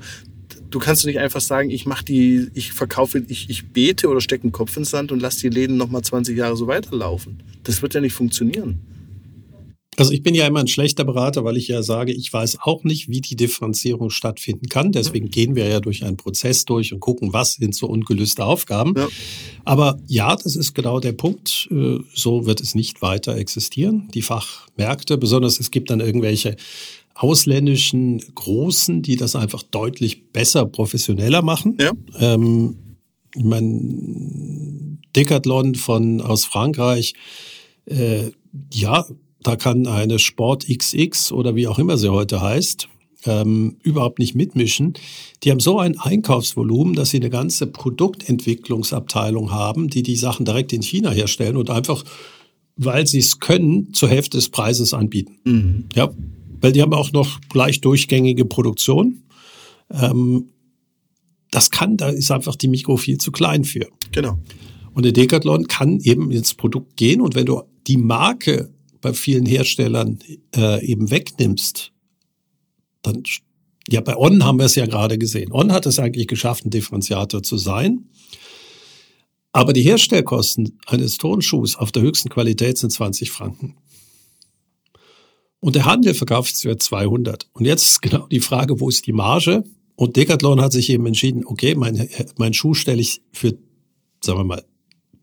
du 0.69 0.77
kannst 0.77 1.03
nicht 1.07 1.17
einfach 1.17 1.41
sagen, 1.41 1.71
ich 1.71 1.87
mache 1.87 2.05
die, 2.05 2.51
ich 2.53 2.73
verkaufe, 2.73 3.23
ich, 3.27 3.49
ich 3.49 3.69
bete 3.69 4.07
oder 4.07 4.21
stecke 4.21 4.43
einen 4.43 4.51
Kopf 4.51 4.77
ins 4.77 4.91
Sand 4.91 5.11
und 5.11 5.19
lasse 5.19 5.41
die 5.41 5.49
Läden 5.49 5.75
nochmal 5.75 6.03
20 6.03 6.37
Jahre 6.37 6.55
so 6.55 6.67
weiterlaufen. 6.67 7.41
Das 7.63 7.81
wird 7.81 7.95
ja 7.95 8.01
nicht 8.01 8.13
funktionieren. 8.13 8.81
Also 9.97 10.11
ich 10.11 10.23
bin 10.23 10.35
ja 10.35 10.47
immer 10.47 10.59
ein 10.59 10.67
schlechter 10.67 11.03
Berater, 11.03 11.43
weil 11.43 11.57
ich 11.57 11.67
ja 11.67 11.83
sage, 11.83 12.11
ich 12.11 12.31
weiß 12.31 12.59
auch 12.61 12.83
nicht, 12.83 13.09
wie 13.09 13.21
die 13.21 13.35
Differenzierung 13.35 14.09
stattfinden 14.09 14.67
kann. 14.67 14.91
Deswegen 14.91 15.29
gehen 15.29 15.55
wir 15.55 15.67
ja 15.67 15.79
durch 15.79 16.03
einen 16.03 16.17
Prozess 16.17 16.65
durch 16.65 16.93
und 16.93 16.99
gucken, 16.99 17.33
was 17.33 17.53
sind 17.53 17.75
so 17.75 17.87
ungelöste 17.87 18.45
Aufgaben. 18.45 18.93
Ja. 18.97 19.07
Aber 19.65 19.99
ja, 20.07 20.35
das 20.35 20.55
ist 20.55 20.73
genau 20.73 20.99
der 20.99 21.13
Punkt. 21.13 21.67
Äh, 21.71 21.99
so 22.13 22.45
wird 22.45 22.61
es 22.61 22.75
nicht 22.75 23.01
weiter 23.01 23.35
existieren. 23.35 24.09
Die 24.13 24.21
Fachmärkte, 24.21 25.17
besonders 25.17 25.59
es 25.59 25.71
gibt 25.71 25.89
dann 25.89 25.99
irgendwelche 25.99 26.55
ausländischen 27.15 28.19
Großen, 28.33 29.01
die 29.01 29.15
das 29.15 29.35
einfach 29.35 29.63
deutlich 29.63 30.31
besser, 30.31 30.65
professioneller 30.65 31.41
machen. 31.41 31.77
Ja. 31.79 31.91
Ähm, 32.19 32.77
ich 33.35 33.43
meine, 33.43 34.97
Decathlon 35.15 35.75
von 35.75 36.21
aus 36.21 36.45
Frankreich, 36.45 37.13
äh, 37.85 38.31
ja, 38.73 39.05
da 39.43 39.55
kann 39.55 39.87
eine 39.87 40.19
Sport 40.19 40.65
XX 40.67 41.31
oder 41.31 41.55
wie 41.55 41.67
auch 41.67 41.79
immer 41.79 41.97
sie 41.97 42.11
heute 42.11 42.41
heißt, 42.41 42.87
ähm, 43.25 43.77
überhaupt 43.83 44.19
nicht 44.19 44.35
mitmischen. 44.35 44.93
Die 45.43 45.51
haben 45.51 45.59
so 45.59 45.79
ein 45.79 45.99
Einkaufsvolumen, 45.99 46.93
dass 46.93 47.11
sie 47.11 47.17
eine 47.17 47.29
ganze 47.29 47.67
Produktentwicklungsabteilung 47.67 49.51
haben, 49.51 49.89
die 49.89 50.03
die 50.03 50.15
Sachen 50.15 50.45
direkt 50.45 50.73
in 50.73 50.81
China 50.81 51.11
herstellen 51.11 51.57
und 51.57 51.69
einfach, 51.69 52.03
weil 52.75 53.07
sie 53.07 53.19
es 53.19 53.39
können, 53.39 53.93
zur 53.93 54.09
Hälfte 54.09 54.37
des 54.37 54.49
Preises 54.49 54.93
anbieten. 54.93 55.39
Mhm. 55.43 55.85
Ja, 55.95 56.11
weil 56.61 56.71
die 56.71 56.81
haben 56.81 56.93
auch 56.93 57.11
noch 57.11 57.39
gleich 57.49 57.81
durchgängige 57.81 58.45
Produktion. 58.45 59.23
Ähm, 59.91 60.49
das 61.51 61.69
kann, 61.69 61.97
da 61.97 62.09
ist 62.09 62.31
einfach 62.31 62.55
die 62.55 62.67
Mikro 62.67 62.97
viel 62.97 63.19
zu 63.19 63.31
klein 63.31 63.63
für. 63.63 63.87
Genau. 64.11 64.39
Und 64.93 65.03
der 65.03 65.11
Decathlon 65.11 65.67
kann 65.67 65.99
eben 65.99 66.31
ins 66.31 66.53
Produkt 66.53 66.97
gehen 66.97 67.21
und 67.21 67.35
wenn 67.35 67.45
du 67.45 67.61
die 67.87 67.97
Marke 67.97 68.71
bei 69.03 69.13
vielen 69.13 69.45
Herstellern 69.45 70.17
äh, 70.55 70.83
eben 70.83 71.11
wegnimmst, 71.11 71.91
dann, 73.03 73.21
ja, 73.87 74.01
bei 74.01 74.17
On 74.17 74.43
haben 74.43 74.57
wir 74.57 74.65
es 74.65 74.75
ja 74.75 74.85
gerade 74.85 75.17
gesehen. 75.17 75.51
On 75.51 75.71
hat 75.73 75.85
es 75.85 75.99
eigentlich 75.99 76.27
geschafft, 76.27 76.65
ein 76.65 76.71
Differenziator 76.71 77.43
zu 77.43 77.57
sein. 77.57 78.05
Aber 79.51 79.73
die 79.73 79.83
Herstellkosten 79.83 80.79
eines 80.87 81.17
Turnschuhs 81.17 81.75
auf 81.75 81.91
der 81.91 82.01
höchsten 82.01 82.29
Qualität 82.29 82.77
sind 82.77 82.91
20 82.91 83.29
Franken. 83.29 83.75
Und 85.59 85.75
der 85.75 85.85
Handel 85.85 86.13
verkauft 86.13 86.55
es 86.55 86.61
für 86.61 86.77
200. 86.77 87.49
Und 87.53 87.65
jetzt 87.65 87.85
ist 87.85 88.01
genau 88.01 88.27
die 88.27 88.39
Frage, 88.39 88.79
wo 88.79 88.89
ist 88.89 89.05
die 89.05 89.13
Marge? 89.13 89.65
Und 89.95 90.15
Decathlon 90.15 90.61
hat 90.61 90.71
sich 90.71 90.89
eben 90.89 91.05
entschieden, 91.05 91.45
okay, 91.45 91.75
mein, 91.75 92.09
mein 92.37 92.53
Schuh 92.53 92.73
stelle 92.73 93.01
ich 93.01 93.21
für, 93.33 93.57
sagen 94.23 94.39
wir 94.39 94.45
mal, 94.45 94.65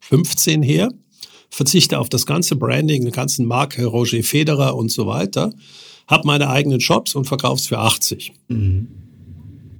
15 0.00 0.62
her 0.62 0.90
verzichte 1.50 1.98
auf 1.98 2.08
das 2.08 2.26
ganze 2.26 2.56
Branding, 2.56 3.04
den 3.04 3.12
ganzen 3.12 3.46
Marke 3.46 3.84
Roger 3.84 4.22
Federer 4.22 4.76
und 4.76 4.90
so 4.90 5.06
weiter, 5.06 5.52
habe 6.06 6.26
meine 6.26 6.48
eigenen 6.48 6.80
Shops 6.80 7.14
und 7.14 7.26
verkaufe 7.26 7.60
es 7.60 7.66
für 7.66 7.78
80. 7.78 8.32
Mhm. 8.48 8.88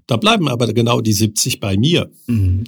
Da 0.07 0.17
bleiben 0.17 0.49
aber 0.49 0.73
genau 0.73 1.01
die 1.01 1.13
70 1.13 1.61
bei 1.61 1.77
mir. 1.77 2.11
Mhm. 2.27 2.65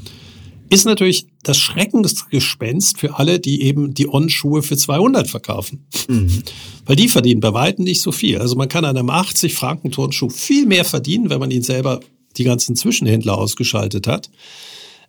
Ist 0.71 0.87
natürlich 0.87 1.27
das 1.43 1.59
Schreckensgespenst 1.59 2.99
für 2.99 3.19
alle, 3.19 3.41
die 3.41 3.62
eben 3.62 3.93
die 3.93 4.09
On-Schuhe 4.09 4.62
für 4.62 4.77
200 4.77 5.29
verkaufen. 5.29 5.85
Mhm. 6.09 6.45
Weil 6.87 6.97
die 6.97 7.09
verdienen 7.09 7.41
bei 7.41 7.53
Weitem 7.53 7.85
nicht 7.85 8.01
so 8.01 8.11
viel. 8.11 8.38
Also 8.38 8.57
man 8.57 8.69
kann 8.69 8.85
an 8.85 8.97
einem 8.97 9.11
80 9.11 9.55
Franken 9.55 9.91
Turnschuh 9.91 10.31
viel 10.31 10.67
mehr 10.67 10.85
verdienen, 10.85 11.31
wenn 11.31 11.41
man 11.41 11.51
ihn 11.51 11.62
selber 11.62 12.01
die 12.37 12.45
ganzen 12.45 12.77
Zwischenhändler 12.77 13.37
ausgeschaltet 13.37 14.07
hat. 14.07 14.31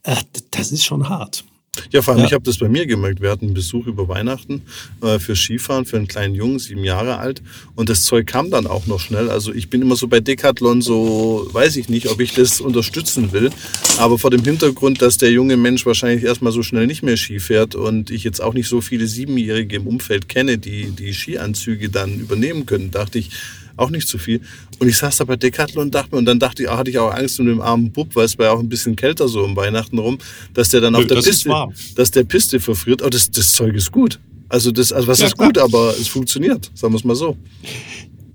Äh, 0.03 0.17
das 0.51 0.71
ist 0.71 0.83
schon 0.83 1.07
hart. 1.07 1.45
Ja, 1.91 2.01
vor 2.01 2.13
allem, 2.13 2.21
ja. 2.21 2.27
ich 2.27 2.33
habe 2.33 2.43
das 2.43 2.57
bei 2.57 2.69
mir 2.69 2.85
gemerkt. 2.85 3.21
Wir 3.21 3.31
hatten 3.31 3.45
einen 3.45 3.53
Besuch 3.53 3.87
über 3.87 4.07
Weihnachten 4.07 4.61
äh, 5.01 5.19
für 5.19 5.35
Skifahren, 5.35 5.85
für 5.85 5.97
einen 5.97 6.07
kleinen 6.07 6.35
Jungen, 6.35 6.59
sieben 6.59 6.83
Jahre 6.83 7.17
alt. 7.17 7.41
Und 7.75 7.89
das 7.89 8.03
Zeug 8.03 8.27
kam 8.27 8.51
dann 8.51 8.67
auch 8.67 8.85
noch 8.85 8.99
schnell. 8.99 9.29
Also 9.29 9.53
ich 9.53 9.69
bin 9.69 9.81
immer 9.81 9.95
so 9.95 10.07
bei 10.07 10.19
Decathlon 10.19 10.81
so, 10.81 11.47
weiß 11.51 11.75
ich 11.77 11.89
nicht, 11.89 12.09
ob 12.09 12.19
ich 12.19 12.33
das 12.33 12.61
unterstützen 12.61 13.31
will. 13.31 13.49
Aber 13.97 14.19
vor 14.19 14.31
dem 14.31 14.43
Hintergrund, 14.43 15.01
dass 15.01 15.17
der 15.17 15.31
junge 15.31 15.57
Mensch 15.57 15.85
wahrscheinlich 15.85 16.23
erstmal 16.23 16.51
so 16.51 16.63
schnell 16.63 16.87
nicht 16.87 17.03
mehr 17.03 17.17
Ski 17.17 17.39
fährt 17.39 17.75
und 17.75 18.11
ich 18.11 18.23
jetzt 18.23 18.41
auch 18.41 18.53
nicht 18.53 18.67
so 18.67 18.81
viele 18.81 19.07
Siebenjährige 19.07 19.75
im 19.77 19.87
Umfeld 19.87 20.29
kenne, 20.29 20.57
die 20.57 20.91
die 20.91 21.13
Skianzüge 21.13 21.89
dann 21.89 22.19
übernehmen 22.19 22.65
können, 22.65 22.91
dachte 22.91 23.19
ich, 23.19 23.31
auch 23.77 23.89
nicht 23.89 24.07
zu 24.07 24.17
viel. 24.17 24.41
Und 24.79 24.87
ich 24.87 24.97
saß 24.97 25.17
da 25.17 25.23
bei 25.23 25.35
Decathlon 25.35 25.85
und 25.85 25.95
dachte 25.95 26.11
mir, 26.11 26.19
und 26.19 26.25
dann 26.25 26.39
dachte 26.39 26.63
ich, 26.63 26.69
hatte 26.69 26.89
ich 26.89 26.97
auch 26.99 27.13
Angst 27.13 27.39
um 27.39 27.45
den 27.45 27.61
armen 27.61 27.91
Bub, 27.91 28.15
weil 28.15 28.25
es 28.25 28.37
war 28.37 28.47
ja 28.47 28.51
auch 28.53 28.59
ein 28.59 28.69
bisschen 28.69 28.95
kälter 28.95 29.27
so 29.27 29.43
um 29.43 29.55
Weihnachten 29.55 29.97
rum, 29.97 30.17
dass 30.53 30.69
der 30.69 30.81
dann 30.81 30.93
Nö, 30.93 30.99
auf 30.99 31.07
der 31.07 31.15
Piste, 31.15 31.49
dass 31.95 32.11
der 32.11 32.23
Piste 32.23 32.59
verfriert. 32.59 33.01
Aber 33.01 33.11
das, 33.11 33.31
das 33.31 33.53
Zeug 33.53 33.75
ist 33.75 33.91
gut. 33.91 34.19
Also 34.49 34.71
das, 34.71 34.91
also 34.93 35.07
was 35.07 35.19
ja, 35.19 35.27
ist 35.27 35.37
gut, 35.37 35.57
aber 35.57 35.95
es 35.99 36.07
funktioniert, 36.07 36.69
sagen 36.75 36.93
wir 36.93 36.97
es 36.97 37.03
mal 37.03 37.15
so. 37.15 37.37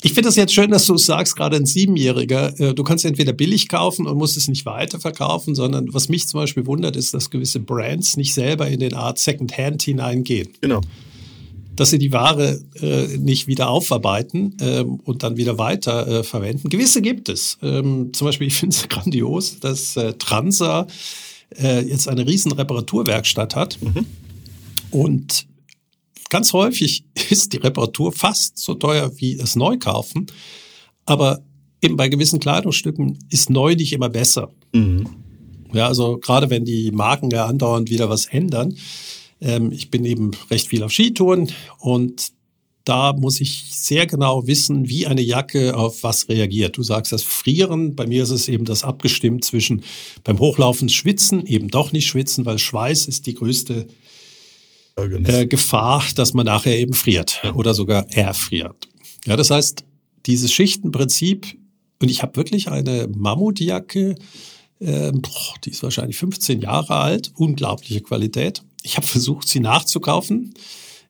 Ich 0.02 0.12
finde 0.12 0.28
das 0.28 0.36
jetzt 0.36 0.54
schön, 0.54 0.70
dass 0.70 0.86
du 0.86 0.96
sagst, 0.96 1.34
gerade 1.34 1.56
ein 1.56 1.66
Siebenjähriger, 1.66 2.58
äh, 2.60 2.74
du 2.74 2.84
kannst 2.84 3.04
entweder 3.04 3.32
billig 3.32 3.68
kaufen 3.68 4.06
und 4.06 4.16
musst 4.16 4.36
es 4.36 4.46
nicht 4.46 4.64
weiterverkaufen, 4.64 5.56
sondern 5.56 5.92
was 5.92 6.08
mich 6.08 6.28
zum 6.28 6.40
Beispiel 6.40 6.66
wundert, 6.66 6.96
ist, 6.96 7.14
dass 7.14 7.30
gewisse 7.30 7.58
Brands 7.58 8.16
nicht 8.16 8.32
selber 8.32 8.68
in 8.68 8.78
den 8.78 8.94
Art 8.94 9.18
Second-Hand 9.18 9.82
hineingehen. 9.82 10.48
Genau 10.60 10.80
dass 11.78 11.90
sie 11.90 11.98
die 11.98 12.12
Ware 12.12 12.60
äh, 12.82 13.18
nicht 13.18 13.46
wieder 13.46 13.70
aufarbeiten 13.70 14.56
ähm, 14.60 14.96
und 15.04 15.22
dann 15.22 15.36
wieder 15.36 15.58
weiter 15.58 16.08
äh, 16.08 16.22
verwenden. 16.24 16.70
Gewisse 16.70 17.00
gibt 17.00 17.28
es. 17.28 17.56
Ähm, 17.62 18.12
zum 18.12 18.26
Beispiel, 18.26 18.48
ich 18.48 18.54
finde 18.54 18.74
es 18.74 18.88
grandios, 18.88 19.60
dass 19.60 19.96
äh, 19.96 20.14
Transa 20.14 20.88
äh, 21.56 21.80
jetzt 21.82 22.08
eine 22.08 22.26
riesen 22.26 22.50
Reparaturwerkstatt 22.50 23.54
hat. 23.54 23.78
Mhm. 23.80 24.06
Und 24.90 25.46
ganz 26.30 26.52
häufig 26.52 27.04
ist 27.30 27.52
die 27.52 27.58
Reparatur 27.58 28.12
fast 28.12 28.58
so 28.58 28.74
teuer 28.74 29.12
wie 29.16 29.36
das 29.36 29.54
Neukaufen. 29.54 30.26
Aber 31.06 31.44
eben 31.80 31.96
bei 31.96 32.08
gewissen 32.08 32.40
Kleidungsstücken 32.40 33.20
ist 33.30 33.50
neu 33.50 33.76
nicht 33.76 33.92
immer 33.92 34.08
besser. 34.08 34.50
Mhm. 34.72 35.06
Ja, 35.72 35.86
also 35.86 36.18
gerade 36.18 36.50
wenn 36.50 36.64
die 36.64 36.90
Marken 36.90 37.30
ja 37.30 37.46
andauernd 37.46 37.88
wieder 37.88 38.08
was 38.08 38.26
ändern, 38.26 38.74
ähm, 39.40 39.72
ich 39.72 39.90
bin 39.90 40.04
eben 40.04 40.32
recht 40.50 40.68
viel 40.68 40.82
auf 40.82 40.92
Skitouren 40.92 41.50
und 41.78 42.32
da 42.84 43.12
muss 43.12 43.40
ich 43.42 43.64
sehr 43.70 44.06
genau 44.06 44.46
wissen, 44.46 44.88
wie 44.88 45.06
eine 45.06 45.20
Jacke 45.20 45.76
auf 45.76 46.02
was 46.02 46.30
reagiert. 46.30 46.78
Du 46.78 46.82
sagst 46.82 47.12
das 47.12 47.22
Frieren, 47.22 47.94
bei 47.94 48.06
mir 48.06 48.22
ist 48.22 48.30
es 48.30 48.48
eben 48.48 48.64
das 48.64 48.82
abgestimmt 48.82 49.44
zwischen 49.44 49.82
beim 50.24 50.38
Hochlaufen 50.38 50.88
schwitzen, 50.88 51.44
eben 51.44 51.68
doch 51.68 51.92
nicht 51.92 52.06
schwitzen, 52.06 52.46
weil 52.46 52.58
Schweiß 52.58 53.06
ist 53.06 53.26
die 53.26 53.34
größte 53.34 53.86
äh, 54.96 55.46
Gefahr, 55.46 56.02
dass 56.16 56.32
man 56.32 56.46
nachher 56.46 56.78
eben 56.78 56.94
friert 56.94 57.42
oder 57.54 57.74
sogar 57.74 58.10
erfriert. 58.10 58.88
Ja, 59.26 59.36
das 59.36 59.50
heißt, 59.50 59.84
dieses 60.24 60.50
Schichtenprinzip, 60.52 61.58
und 62.00 62.10
ich 62.10 62.22
habe 62.22 62.36
wirklich 62.36 62.68
eine 62.68 63.06
Mammutjacke, 63.14 64.14
äh, 64.80 65.12
die 65.64 65.70
ist 65.70 65.82
wahrscheinlich 65.82 66.16
15 66.16 66.62
Jahre 66.62 66.94
alt, 66.94 67.32
unglaubliche 67.34 68.00
Qualität. 68.00 68.62
Ich 68.82 68.96
habe 68.96 69.06
versucht, 69.06 69.48
sie 69.48 69.60
nachzukaufen. 69.60 70.54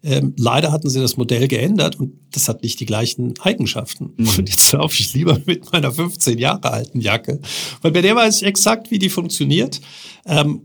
Ähm, 0.02 0.35
leider 0.37 0.70
hatten 0.70 0.88
sie 0.88 1.00
das 1.00 1.16
Modell 1.16 1.48
geändert 1.48 1.96
und 1.98 2.12
das 2.31 2.48
hat 2.48 2.62
nicht 2.62 2.78
die 2.78 2.87
gleichen 2.87 3.35
Eigenschaften. 3.40 4.12
Mhm. 4.16 4.28
Und 4.38 4.48
jetzt 4.48 4.70
laufe 4.72 4.94
ich 5.00 5.12
lieber 5.12 5.40
mit 5.44 5.72
meiner 5.72 5.90
15 5.90 6.38
Jahre 6.38 6.70
alten 6.70 7.00
Jacke, 7.00 7.40
weil 7.83 7.90
bei 7.90 8.00
der 8.00 8.14
weiß 8.14 8.42
ich 8.42 8.46
exakt, 8.46 8.90
wie 8.92 9.00
die 9.00 9.09
funktioniert. 9.09 9.81
Ähm, 10.24 10.62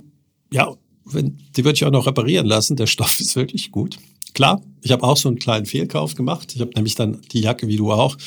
ja, 0.51 0.75
wenn, 1.05 1.39
die 1.55 1.65
würde 1.65 1.75
ich 1.75 1.85
auch 1.85 1.91
noch 1.91 2.05
reparieren 2.05 2.45
lassen. 2.45 2.75
Der 2.75 2.87
Stoff 2.87 3.19
ist 3.19 3.35
wirklich 3.35 3.71
gut. 3.71 3.97
Klar, 4.33 4.61
ich 4.81 4.91
habe 4.91 5.03
auch 5.03 5.17
so 5.17 5.29
einen 5.29 5.39
kleinen 5.39 5.65
Fehlkauf 5.65 6.15
gemacht. 6.15 6.53
Ich 6.55 6.61
habe 6.61 6.71
nämlich 6.75 6.95
dann 6.95 7.21
die 7.31 7.41
Jacke, 7.41 7.67
wie 7.67 7.77
du 7.77 7.91
auch, 7.91 8.17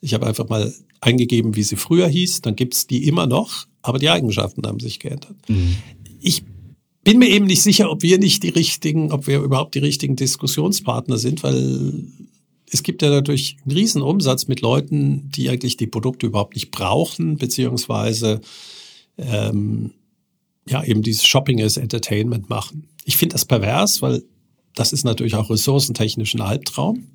ich 0.00 0.14
habe 0.14 0.26
einfach 0.26 0.48
mal 0.48 0.72
eingegeben, 1.00 1.56
wie 1.56 1.62
sie 1.62 1.76
früher 1.76 2.08
hieß. 2.08 2.42
Dann 2.42 2.56
gibt's 2.56 2.86
die 2.86 3.06
immer 3.06 3.26
noch, 3.26 3.66
aber 3.82 3.98
die 3.98 4.10
Eigenschaften 4.10 4.66
haben 4.66 4.80
sich 4.80 5.00
geändert. 5.00 5.36
Mhm. 5.48 5.76
Ich 6.20 6.42
bin 7.04 7.18
mir 7.18 7.28
eben 7.28 7.46
nicht 7.46 7.62
sicher, 7.62 7.90
ob 7.90 8.02
wir 8.02 8.18
nicht 8.18 8.42
die 8.42 8.48
richtigen, 8.48 9.12
ob 9.12 9.26
wir 9.26 9.40
überhaupt 9.40 9.74
die 9.74 9.80
richtigen 9.80 10.16
Diskussionspartner 10.16 11.18
sind, 11.18 11.42
weil 11.42 12.04
es 12.70 12.82
gibt 12.82 13.02
ja 13.02 13.10
natürlich 13.10 13.58
einen 13.64 13.76
riesen 13.76 14.02
Umsatz 14.02 14.48
mit 14.48 14.60
Leuten, 14.60 15.30
die 15.30 15.48
eigentlich 15.48 15.76
die 15.76 15.86
Produkte 15.86 16.26
überhaupt 16.26 16.54
nicht 16.54 16.70
brauchen, 16.70 17.36
beziehungsweise 17.36 18.40
ähm, 19.18 19.92
ja 20.68 20.82
eben 20.82 21.02
dieses 21.02 21.26
Shopping 21.26 21.60
as 21.60 21.76
Entertainment 21.76 22.48
machen. 22.48 22.88
Ich 23.04 23.16
finde 23.16 23.34
das 23.34 23.44
pervers, 23.44 24.02
weil 24.02 24.24
das 24.74 24.92
ist 24.92 25.04
natürlich 25.04 25.34
auch 25.34 25.50
ressourcentechnisch 25.50 26.34
ein 26.34 26.40
Albtraum. 26.40 27.06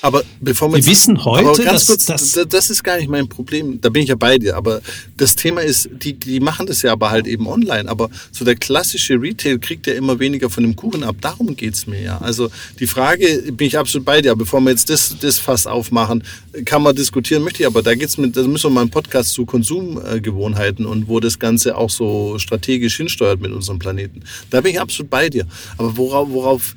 Aber 0.00 0.22
bevor 0.40 0.72
wir, 0.72 0.84
wissen 0.86 1.24
heute, 1.24 1.64
dass 1.64 1.86
kurz, 1.88 2.06
das, 2.06 2.38
das 2.48 2.70
ist 2.70 2.84
gar 2.84 2.98
nicht 2.98 3.08
mein 3.08 3.28
Problem. 3.28 3.80
Da 3.80 3.88
bin 3.88 4.02
ich 4.02 4.08
ja 4.08 4.14
bei 4.14 4.38
dir. 4.38 4.56
Aber 4.56 4.80
das 5.16 5.34
Thema 5.34 5.60
ist, 5.60 5.88
die, 5.92 6.12
die 6.12 6.38
machen 6.38 6.66
das 6.66 6.82
ja 6.82 6.92
aber 6.92 7.10
halt 7.10 7.26
eben 7.26 7.48
online. 7.48 7.88
Aber 7.88 8.08
so 8.30 8.44
der 8.44 8.54
klassische 8.54 9.20
Retail 9.20 9.58
kriegt 9.58 9.88
ja 9.88 9.94
immer 9.94 10.20
weniger 10.20 10.50
von 10.50 10.62
dem 10.62 10.76
Kuchen 10.76 11.02
ab. 11.02 11.16
Darum 11.20 11.56
geht's 11.56 11.88
mir 11.88 12.00
ja. 12.00 12.18
Also 12.18 12.48
die 12.78 12.86
Frage 12.86 13.52
bin 13.52 13.66
ich 13.66 13.76
absolut 13.76 14.04
bei 14.04 14.22
dir. 14.22 14.30
Aber 14.30 14.40
bevor 14.40 14.60
wir 14.60 14.70
jetzt 14.70 14.88
das, 14.88 15.16
das 15.20 15.38
Fass 15.38 15.66
aufmachen, 15.66 16.22
kann 16.64 16.82
man 16.82 16.94
diskutieren, 16.94 17.42
möchte 17.42 17.64
ich. 17.64 17.66
Aber 17.66 17.82
da 17.82 17.94
geht's 17.96 18.18
mit, 18.18 18.36
da 18.36 18.42
müssen 18.42 18.70
wir 18.70 18.74
mal 18.74 18.82
einen 18.82 18.90
Podcast 18.90 19.32
zu 19.32 19.46
Konsumgewohnheiten 19.46 20.86
und 20.86 21.08
wo 21.08 21.18
das 21.18 21.40
Ganze 21.40 21.76
auch 21.76 21.90
so 21.90 22.38
strategisch 22.38 22.96
hinsteuert 22.96 23.40
mit 23.40 23.50
unserem 23.50 23.80
Planeten. 23.80 24.22
Da 24.50 24.60
bin 24.60 24.72
ich 24.72 24.80
absolut 24.80 25.10
bei 25.10 25.28
dir. 25.28 25.44
Aber 25.76 25.96
worauf, 25.96 26.28
worauf 26.30 26.74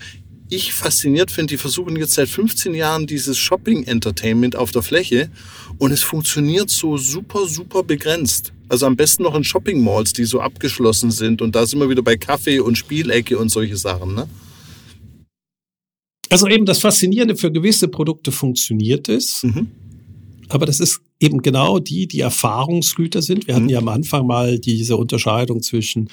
ich 0.52 0.74
fasziniert 0.74 1.32
finde, 1.32 1.54
die 1.54 1.58
versuchen 1.58 1.96
jetzt 1.96 2.14
seit 2.14 2.28
15 2.28 2.74
Jahren 2.74 3.08
dieses 3.08 3.38
Shopping-Entertainment 3.38 4.58
auf 4.58 4.72
der 4.72 4.82
Fläche 4.82 5.32
und 5.78 5.92
es 5.92 6.04
funktioniert 6.04 6.70
so 6.70 6.98
super, 6.98 7.48
super 7.48 7.84
begrenzt. 7.84 8.52
Also 8.68 8.86
am 8.86 8.98
besten 8.98 9.24
noch 9.24 9.34
in 9.34 9.46
Shopping-Malls, 9.46 10.12
die 10.12 10.26
so 10.26 10.42
abgeschlossen 10.42 11.10
sind 11.10 11.42
und 11.42 11.56
da 11.56 11.66
sind 11.66 11.80
wir 11.80 11.90
wieder 11.90 12.04
bei 12.04 12.18
Kaffee 12.18 12.60
und 12.60 12.78
Spielecke 12.78 13.38
und 13.38 13.50
solche 13.50 13.78
Sachen. 13.78 14.14
Ne? 14.14 14.28
Also 16.30 16.48
eben 16.48 16.66
das 16.66 16.80
Faszinierende 16.80 17.38
für 17.38 17.52
gewisse 17.52 17.88
Produkte 17.88 18.34
funktioniert 18.34 19.08
es. 19.08 19.44
Mhm. 19.44 19.72
Aber 20.54 20.66
das 20.66 20.80
ist 20.80 21.02
eben 21.20 21.42
genau 21.42 21.80
die, 21.80 22.08
die 22.08 22.20
Erfahrungsgüter 22.20 23.22
sind. 23.22 23.48
Wir 23.48 23.56
hatten 23.56 23.66
mhm. 23.66 23.70
ja 23.70 23.80
am 23.80 23.88
Anfang 23.88 24.26
mal 24.26 24.60
diese 24.60 24.98
Unterscheidung 24.98 25.62
zwischen 25.62 26.10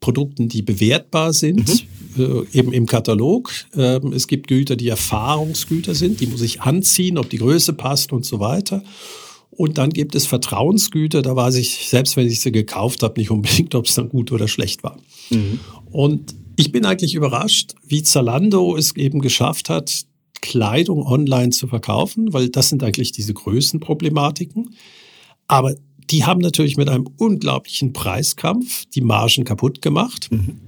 Produkten, 0.00 0.48
die 0.48 0.62
bewertbar 0.62 1.32
sind, 1.32 1.86
mhm. 2.16 2.46
äh, 2.52 2.58
eben 2.58 2.72
im 2.72 2.86
Katalog. 2.86 3.52
Ähm, 3.76 4.12
es 4.12 4.26
gibt 4.26 4.46
Güter, 4.48 4.76
die 4.76 4.88
Erfahrungsgüter 4.88 5.94
sind, 5.94 6.20
die 6.20 6.26
muss 6.26 6.42
ich 6.42 6.62
anziehen, 6.62 7.18
ob 7.18 7.30
die 7.30 7.38
Größe 7.38 7.72
passt 7.72 8.12
und 8.12 8.24
so 8.24 8.40
weiter. 8.40 8.82
Und 9.50 9.76
dann 9.76 9.90
gibt 9.90 10.14
es 10.14 10.26
Vertrauensgüter, 10.26 11.20
da 11.20 11.36
weiß 11.36 11.56
ich, 11.56 11.88
selbst 11.88 12.16
wenn 12.16 12.26
ich 12.26 12.40
sie 12.40 12.52
gekauft 12.52 13.02
habe, 13.02 13.20
nicht 13.20 13.30
unbedingt, 13.30 13.74
ob 13.74 13.86
es 13.86 13.94
dann 13.94 14.08
gut 14.08 14.32
oder 14.32 14.48
schlecht 14.48 14.82
war. 14.82 14.96
Mhm. 15.30 15.60
Und 15.90 16.34
ich 16.56 16.72
bin 16.72 16.86
eigentlich 16.86 17.14
überrascht, 17.14 17.74
wie 17.86 18.02
Zalando 18.02 18.76
es 18.76 18.96
eben 18.96 19.20
geschafft 19.20 19.68
hat, 19.68 20.06
Kleidung 20.42 21.06
online 21.06 21.50
zu 21.50 21.66
verkaufen, 21.66 22.34
weil 22.34 22.50
das 22.50 22.68
sind 22.68 22.84
eigentlich 22.84 23.12
diese 23.12 23.32
Größenproblematiken. 23.32 24.74
Aber 25.46 25.74
die 26.10 26.24
haben 26.24 26.40
natürlich 26.40 26.76
mit 26.76 26.90
einem 26.90 27.08
unglaublichen 27.16 27.94
Preiskampf 27.94 28.84
die 28.94 29.00
Margen 29.00 29.44
kaputt 29.44 29.80
gemacht. 29.80 30.30
Mhm. 30.30 30.60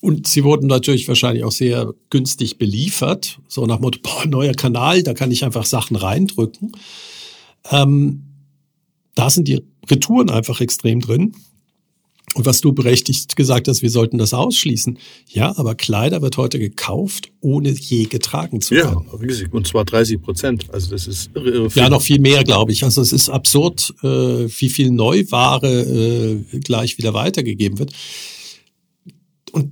Und 0.00 0.26
sie 0.26 0.44
wurden 0.44 0.66
natürlich 0.66 1.08
wahrscheinlich 1.08 1.44
auch 1.44 1.52
sehr 1.52 1.92
günstig 2.10 2.58
beliefert. 2.58 3.40
So 3.48 3.66
nach 3.66 3.80
Motto, 3.80 4.00
boah, 4.02 4.26
neuer 4.26 4.54
Kanal, 4.54 5.02
da 5.02 5.14
kann 5.14 5.30
ich 5.30 5.44
einfach 5.44 5.64
Sachen 5.64 5.96
reindrücken. 5.96 6.72
Ähm, 7.70 8.24
da 9.14 9.30
sind 9.30 9.48
die 9.48 9.62
Retouren 9.88 10.30
einfach 10.30 10.60
extrem 10.60 11.00
drin. 11.00 11.34
Und 12.36 12.44
was 12.44 12.60
du 12.60 12.74
berechtigt 12.74 13.34
gesagt 13.34 13.66
hast, 13.66 13.80
wir 13.80 13.88
sollten 13.88 14.18
das 14.18 14.34
ausschließen. 14.34 14.98
Ja, 15.26 15.56
aber 15.56 15.74
Kleider 15.74 16.20
wird 16.20 16.36
heute 16.36 16.58
gekauft, 16.58 17.30
ohne 17.40 17.70
je 17.70 18.04
getragen 18.04 18.60
zu 18.60 18.74
werden. 18.74 19.06
Ja, 19.10 19.18
riesig. 19.18 19.54
Und 19.54 19.66
zwar 19.66 19.86
30 19.86 20.20
Prozent. 20.20 20.66
Also 20.70 20.90
das 20.90 21.06
ist 21.06 21.30
irre, 21.34 21.48
irre 21.48 21.70
viel. 21.70 21.82
Ja, 21.82 21.88
noch 21.88 22.02
viel 22.02 22.20
mehr, 22.20 22.44
glaube 22.44 22.72
ich. 22.72 22.84
Also 22.84 23.00
es 23.00 23.14
ist 23.14 23.30
absurd, 23.30 23.94
äh, 24.02 24.06
wie 24.06 24.68
viel 24.68 24.90
Neuware 24.90 25.66
äh, 25.66 26.58
gleich 26.58 26.98
wieder 26.98 27.14
weitergegeben 27.14 27.78
wird. 27.78 27.94
Und 29.52 29.70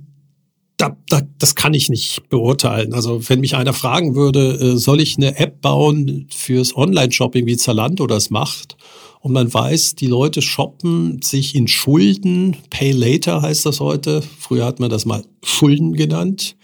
da, 0.77 0.97
da, 1.09 1.21
das 1.37 1.53
kann 1.53 1.75
ich 1.75 1.89
nicht 1.89 2.29
beurteilen. 2.29 2.95
Also 2.95 3.29
wenn 3.29 3.41
mich 3.41 3.55
einer 3.55 3.73
fragen 3.73 4.15
würde, 4.15 4.73
äh, 4.73 4.77
soll 4.77 5.01
ich 5.01 5.17
eine 5.17 5.37
App 5.37 5.61
bauen 5.61 6.25
fürs 6.31 6.75
Online-Shopping, 6.75 7.45
wie 7.45 7.57
Zalando 7.57 8.07
das 8.07 8.31
macht? 8.31 8.75
Und 9.25 9.33
man 9.33 9.51
weiß, 9.51 9.95
die 9.95 10.05
Leute 10.05 10.43
shoppen 10.43 11.19
sich 11.23 11.55
in 11.55 11.67
Schulden. 11.67 12.57
Pay 12.69 12.91
later 12.91 13.41
heißt 13.41 13.65
das 13.65 13.79
heute. 13.79 14.21
Früher 14.21 14.65
hat 14.65 14.79
man 14.79 14.91
das 14.91 15.05
mal 15.05 15.25
Schulden 15.43 15.93
genannt. 15.93 16.55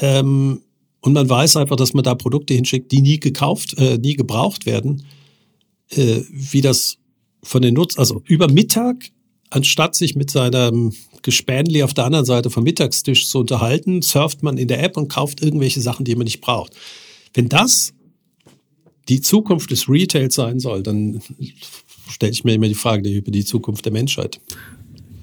Ähm, 0.00 0.62
und 1.02 1.12
man 1.12 1.28
weiß 1.28 1.58
einfach, 1.58 1.76
dass 1.76 1.92
man 1.92 2.02
da 2.02 2.14
Produkte 2.14 2.54
hinschickt, 2.54 2.90
die 2.90 3.02
nie 3.02 3.20
gekauft, 3.20 3.76
äh, 3.76 3.98
nie 3.98 4.14
gebraucht 4.14 4.64
werden. 4.64 5.04
Äh, 5.90 6.22
wie 6.30 6.62
das 6.62 6.96
von 7.42 7.60
den 7.60 7.74
Nutz, 7.74 7.98
also 7.98 8.22
über 8.24 8.50
Mittag, 8.50 9.10
anstatt 9.50 9.94
sich 9.94 10.16
mit 10.16 10.30
seinem 10.30 10.94
Gespänli 11.20 11.82
auf 11.82 11.92
der 11.92 12.06
anderen 12.06 12.24
Seite 12.24 12.48
vom 12.48 12.64
Mittagstisch 12.64 13.28
zu 13.28 13.40
unterhalten, 13.40 14.00
surft 14.00 14.42
man 14.42 14.56
in 14.56 14.68
der 14.68 14.82
App 14.82 14.96
und 14.96 15.08
kauft 15.08 15.42
irgendwelche 15.42 15.82
Sachen, 15.82 16.06
die 16.06 16.16
man 16.16 16.24
nicht 16.24 16.40
braucht. 16.40 16.72
Wenn 17.34 17.50
das 17.50 17.92
die 19.08 19.20
Zukunft 19.20 19.70
des 19.70 19.88
Retails 19.88 20.34
sein 20.34 20.60
soll, 20.60 20.82
dann 20.82 21.20
stelle 22.08 22.32
ich 22.32 22.44
mir 22.44 22.54
immer 22.54 22.68
die 22.68 22.74
Frage 22.74 23.08
über 23.08 23.30
die 23.30 23.44
Zukunft 23.44 23.84
der 23.84 23.92
Menschheit. 23.92 24.40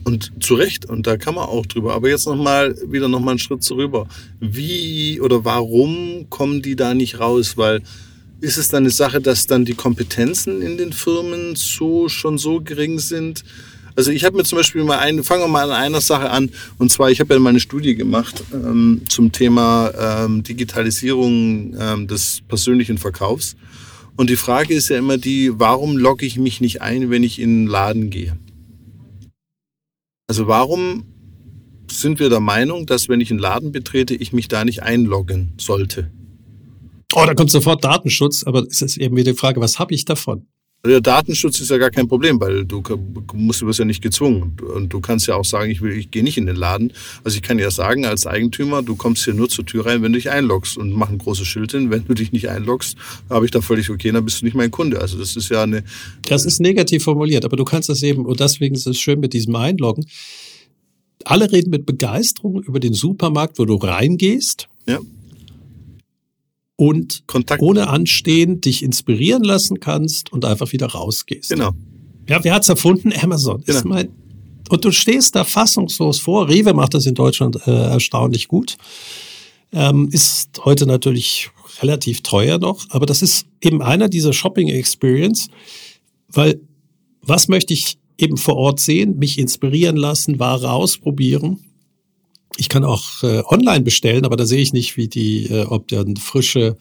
Und 0.03 0.31
zu 0.39 0.55
Recht, 0.55 0.85
und 0.85 1.05
da 1.05 1.17
kann 1.17 1.35
man 1.35 1.45
auch 1.45 1.65
drüber. 1.65 1.93
Aber 1.93 2.09
jetzt 2.09 2.25
nochmal, 2.25 2.75
wieder 2.91 3.07
nochmal 3.07 3.33
einen 3.33 3.39
Schritt 3.39 3.63
zurück. 3.63 4.07
Wie 4.39 5.21
oder 5.21 5.45
warum 5.45 6.27
kommen 6.29 6.61
die 6.61 6.75
da 6.75 6.93
nicht 6.93 7.19
raus? 7.19 7.55
Weil 7.55 7.81
ist 8.39 8.57
es 8.57 8.69
dann 8.69 8.83
eine 8.83 8.89
Sache, 8.89 9.21
dass 9.21 9.45
dann 9.45 9.65
die 9.65 9.75
Kompetenzen 9.75 10.63
in 10.63 10.77
den 10.77 10.93
Firmen 10.93 11.55
so 11.55 12.09
schon 12.09 12.39
so 12.39 12.61
gering 12.61 12.97
sind? 12.97 13.43
Also 13.95 14.11
ich 14.11 14.23
habe 14.23 14.37
mir 14.37 14.43
zum 14.43 14.57
Beispiel 14.57 14.83
mal 14.83 14.99
ein, 14.99 15.23
fangen 15.23 15.43
wir 15.43 15.47
mal 15.47 15.69
an 15.69 15.83
einer 15.83 16.01
Sache 16.01 16.29
an. 16.29 16.49
Und 16.77 16.91
zwar, 16.91 17.11
ich 17.11 17.19
habe 17.19 17.33
ja 17.33 17.39
mal 17.39 17.49
eine 17.49 17.59
Studie 17.59 17.95
gemacht 17.95 18.43
ähm, 18.53 19.01
zum 19.09 19.31
Thema 19.31 19.91
ähm, 20.25 20.43
Digitalisierung 20.43 21.75
ähm, 21.79 22.07
des 22.07 22.41
persönlichen 22.47 22.97
Verkaufs. 22.97 23.55
Und 24.15 24.29
die 24.29 24.35
Frage 24.35 24.73
ist 24.73 24.89
ja 24.89 24.97
immer 24.97 25.17
die, 25.17 25.51
warum 25.59 25.97
logge 25.97 26.25
ich 26.25 26.37
mich 26.37 26.61
nicht 26.61 26.81
ein, 26.81 27.09
wenn 27.09 27.23
ich 27.23 27.39
in 27.39 27.65
den 27.65 27.67
Laden 27.67 28.09
gehe? 28.09 28.37
Also 30.27 30.47
warum 30.47 31.05
sind 31.89 32.19
wir 32.19 32.29
der 32.29 32.39
Meinung, 32.39 32.85
dass 32.85 33.09
wenn 33.09 33.19
ich 33.19 33.31
einen 33.31 33.39
Laden 33.39 33.71
betrete, 33.71 34.15
ich 34.15 34.31
mich 34.31 34.47
da 34.47 34.63
nicht 34.63 34.83
einloggen 34.83 35.53
sollte? 35.57 36.11
Oh, 37.13 37.23
da 37.25 37.33
kommt 37.33 37.51
sofort 37.51 37.83
Datenschutz, 37.83 38.43
aber 38.45 38.63
es 38.69 38.81
ist 38.81 38.97
eben 38.97 39.17
wieder 39.17 39.33
die 39.33 39.37
Frage, 39.37 39.59
was 39.59 39.79
habe 39.79 39.93
ich 39.93 40.05
davon? 40.05 40.47
Der 40.83 40.99
Datenschutz 40.99 41.59
ist 41.59 41.69
ja 41.69 41.77
gar 41.77 41.91
kein 41.91 42.07
Problem, 42.07 42.39
weil 42.41 42.65
du 42.65 42.81
musst, 43.33 43.61
du 43.61 43.67
wirst 43.67 43.77
ja 43.77 43.85
nicht 43.85 44.01
gezwungen. 44.01 44.57
Und 44.73 44.91
du 44.91 44.99
kannst 44.99 45.27
ja 45.27 45.35
auch 45.35 45.45
sagen, 45.45 45.69
ich 45.69 45.81
will, 45.81 45.95
ich 45.95 46.09
gehe 46.09 46.23
nicht 46.23 46.39
in 46.39 46.47
den 46.47 46.55
Laden. 46.55 46.91
Also 47.23 47.35
ich 47.35 47.43
kann 47.43 47.59
ja 47.59 47.69
sagen, 47.69 48.05
als 48.05 48.25
Eigentümer, 48.25 48.81
du 48.81 48.95
kommst 48.95 49.23
hier 49.23 49.35
nur 49.35 49.47
zur 49.47 49.63
Tür 49.63 49.85
rein, 49.85 50.01
wenn 50.01 50.11
du 50.11 50.17
dich 50.17 50.31
einloggst 50.31 50.77
und 50.77 50.91
mach 50.91 51.09
ein 51.09 51.19
großes 51.19 51.45
Schild 51.45 51.71
hin. 51.71 51.91
Wenn 51.91 52.05
du 52.05 52.15
dich 52.15 52.31
nicht 52.31 52.49
einloggst, 52.49 52.97
habe 53.29 53.45
ich 53.45 53.51
da 53.51 53.61
völlig 53.61 53.91
okay, 53.91 54.11
dann 54.11 54.25
bist 54.25 54.41
du 54.41 54.45
nicht 54.45 54.55
mein 54.55 54.71
Kunde. 54.71 54.99
Also 54.99 55.19
das 55.19 55.35
ist 55.35 55.49
ja 55.49 55.61
eine. 55.61 55.83
Das 56.23 56.45
ist 56.45 56.59
negativ 56.59 57.03
formuliert, 57.03 57.45
aber 57.45 57.57
du 57.57 57.63
kannst 57.63 57.89
das 57.89 58.01
eben, 58.01 58.25
und 58.25 58.39
deswegen 58.39 58.73
ist 58.73 58.87
es 58.87 58.97
schön 58.97 59.19
mit 59.19 59.33
diesem 59.33 59.55
Einloggen. 59.55 60.05
Alle 61.25 61.51
reden 61.51 61.69
mit 61.69 61.85
Begeisterung 61.85 62.63
über 62.63 62.79
den 62.79 62.93
Supermarkt, 62.93 63.59
wo 63.59 63.65
du 63.65 63.75
reingehst. 63.75 64.67
Ja 64.87 64.99
und 66.81 67.27
Kontakt. 67.27 67.61
ohne 67.61 67.89
Anstehen 67.89 68.59
dich 68.59 68.81
inspirieren 68.81 69.43
lassen 69.43 69.79
kannst 69.79 70.33
und 70.33 70.45
einfach 70.45 70.71
wieder 70.71 70.87
rausgehst. 70.87 71.51
Genau. 71.51 71.73
Ja, 72.27 72.43
wer 72.43 72.55
hat's 72.55 72.69
erfunden? 72.69 73.13
Amazon. 73.21 73.61
Genau. 73.63 73.77
Ist 73.77 73.85
mein, 73.85 74.09
und 74.67 74.83
du 74.83 74.91
stehst 74.91 75.35
da 75.35 75.43
fassungslos 75.43 76.19
vor. 76.19 76.49
Rewe 76.49 76.73
macht 76.73 76.95
das 76.95 77.05
in 77.05 77.13
Deutschland 77.13 77.67
äh, 77.67 77.71
erstaunlich 77.71 78.47
gut. 78.47 78.77
Ähm, 79.71 80.09
ist 80.11 80.65
heute 80.65 80.87
natürlich 80.87 81.51
relativ 81.83 82.23
teuer 82.23 82.57
noch, 82.57 82.87
aber 82.89 83.05
das 83.05 83.21
ist 83.21 83.45
eben 83.61 83.83
einer 83.83 84.09
dieser 84.09 84.33
Shopping 84.33 84.67
Experience, 84.67 85.49
weil 86.29 86.61
was 87.21 87.47
möchte 87.47 87.75
ich 87.75 87.99
eben 88.17 88.37
vor 88.37 88.55
Ort 88.55 88.79
sehen, 88.79 89.19
mich 89.19 89.37
inspirieren 89.37 89.97
lassen, 89.97 90.39
Ware 90.39 90.71
ausprobieren 90.71 91.59
ich 92.57 92.69
kann 92.69 92.83
auch 92.83 93.23
äh, 93.23 93.43
online 93.45 93.81
bestellen, 93.81 94.25
aber 94.25 94.35
da 94.35 94.45
sehe 94.45 94.61
ich 94.61 94.73
nicht, 94.73 94.97
wie 94.97 95.07
die, 95.07 95.45
äh, 95.47 95.65
ob 95.65 95.87
dann 95.87 96.17
frische 96.17 96.77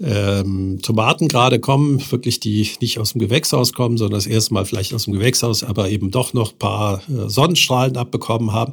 ähm, 0.00 0.78
Tomaten 0.82 1.28
gerade 1.28 1.58
kommen, 1.58 2.00
wirklich 2.10 2.40
die 2.40 2.68
nicht 2.80 2.98
aus 2.98 3.12
dem 3.12 3.20
Gewächshaus 3.20 3.72
kommen, 3.72 3.98
sondern 3.98 4.18
das 4.18 4.26
erste 4.26 4.54
Mal 4.54 4.64
vielleicht 4.64 4.94
aus 4.94 5.04
dem 5.04 5.14
Gewächshaus, 5.14 5.64
aber 5.64 5.90
eben 5.90 6.10
doch 6.10 6.34
noch 6.34 6.56
paar 6.56 7.02
äh, 7.08 7.28
Sonnenstrahlen 7.28 7.96
abbekommen 7.96 8.52
haben. 8.52 8.72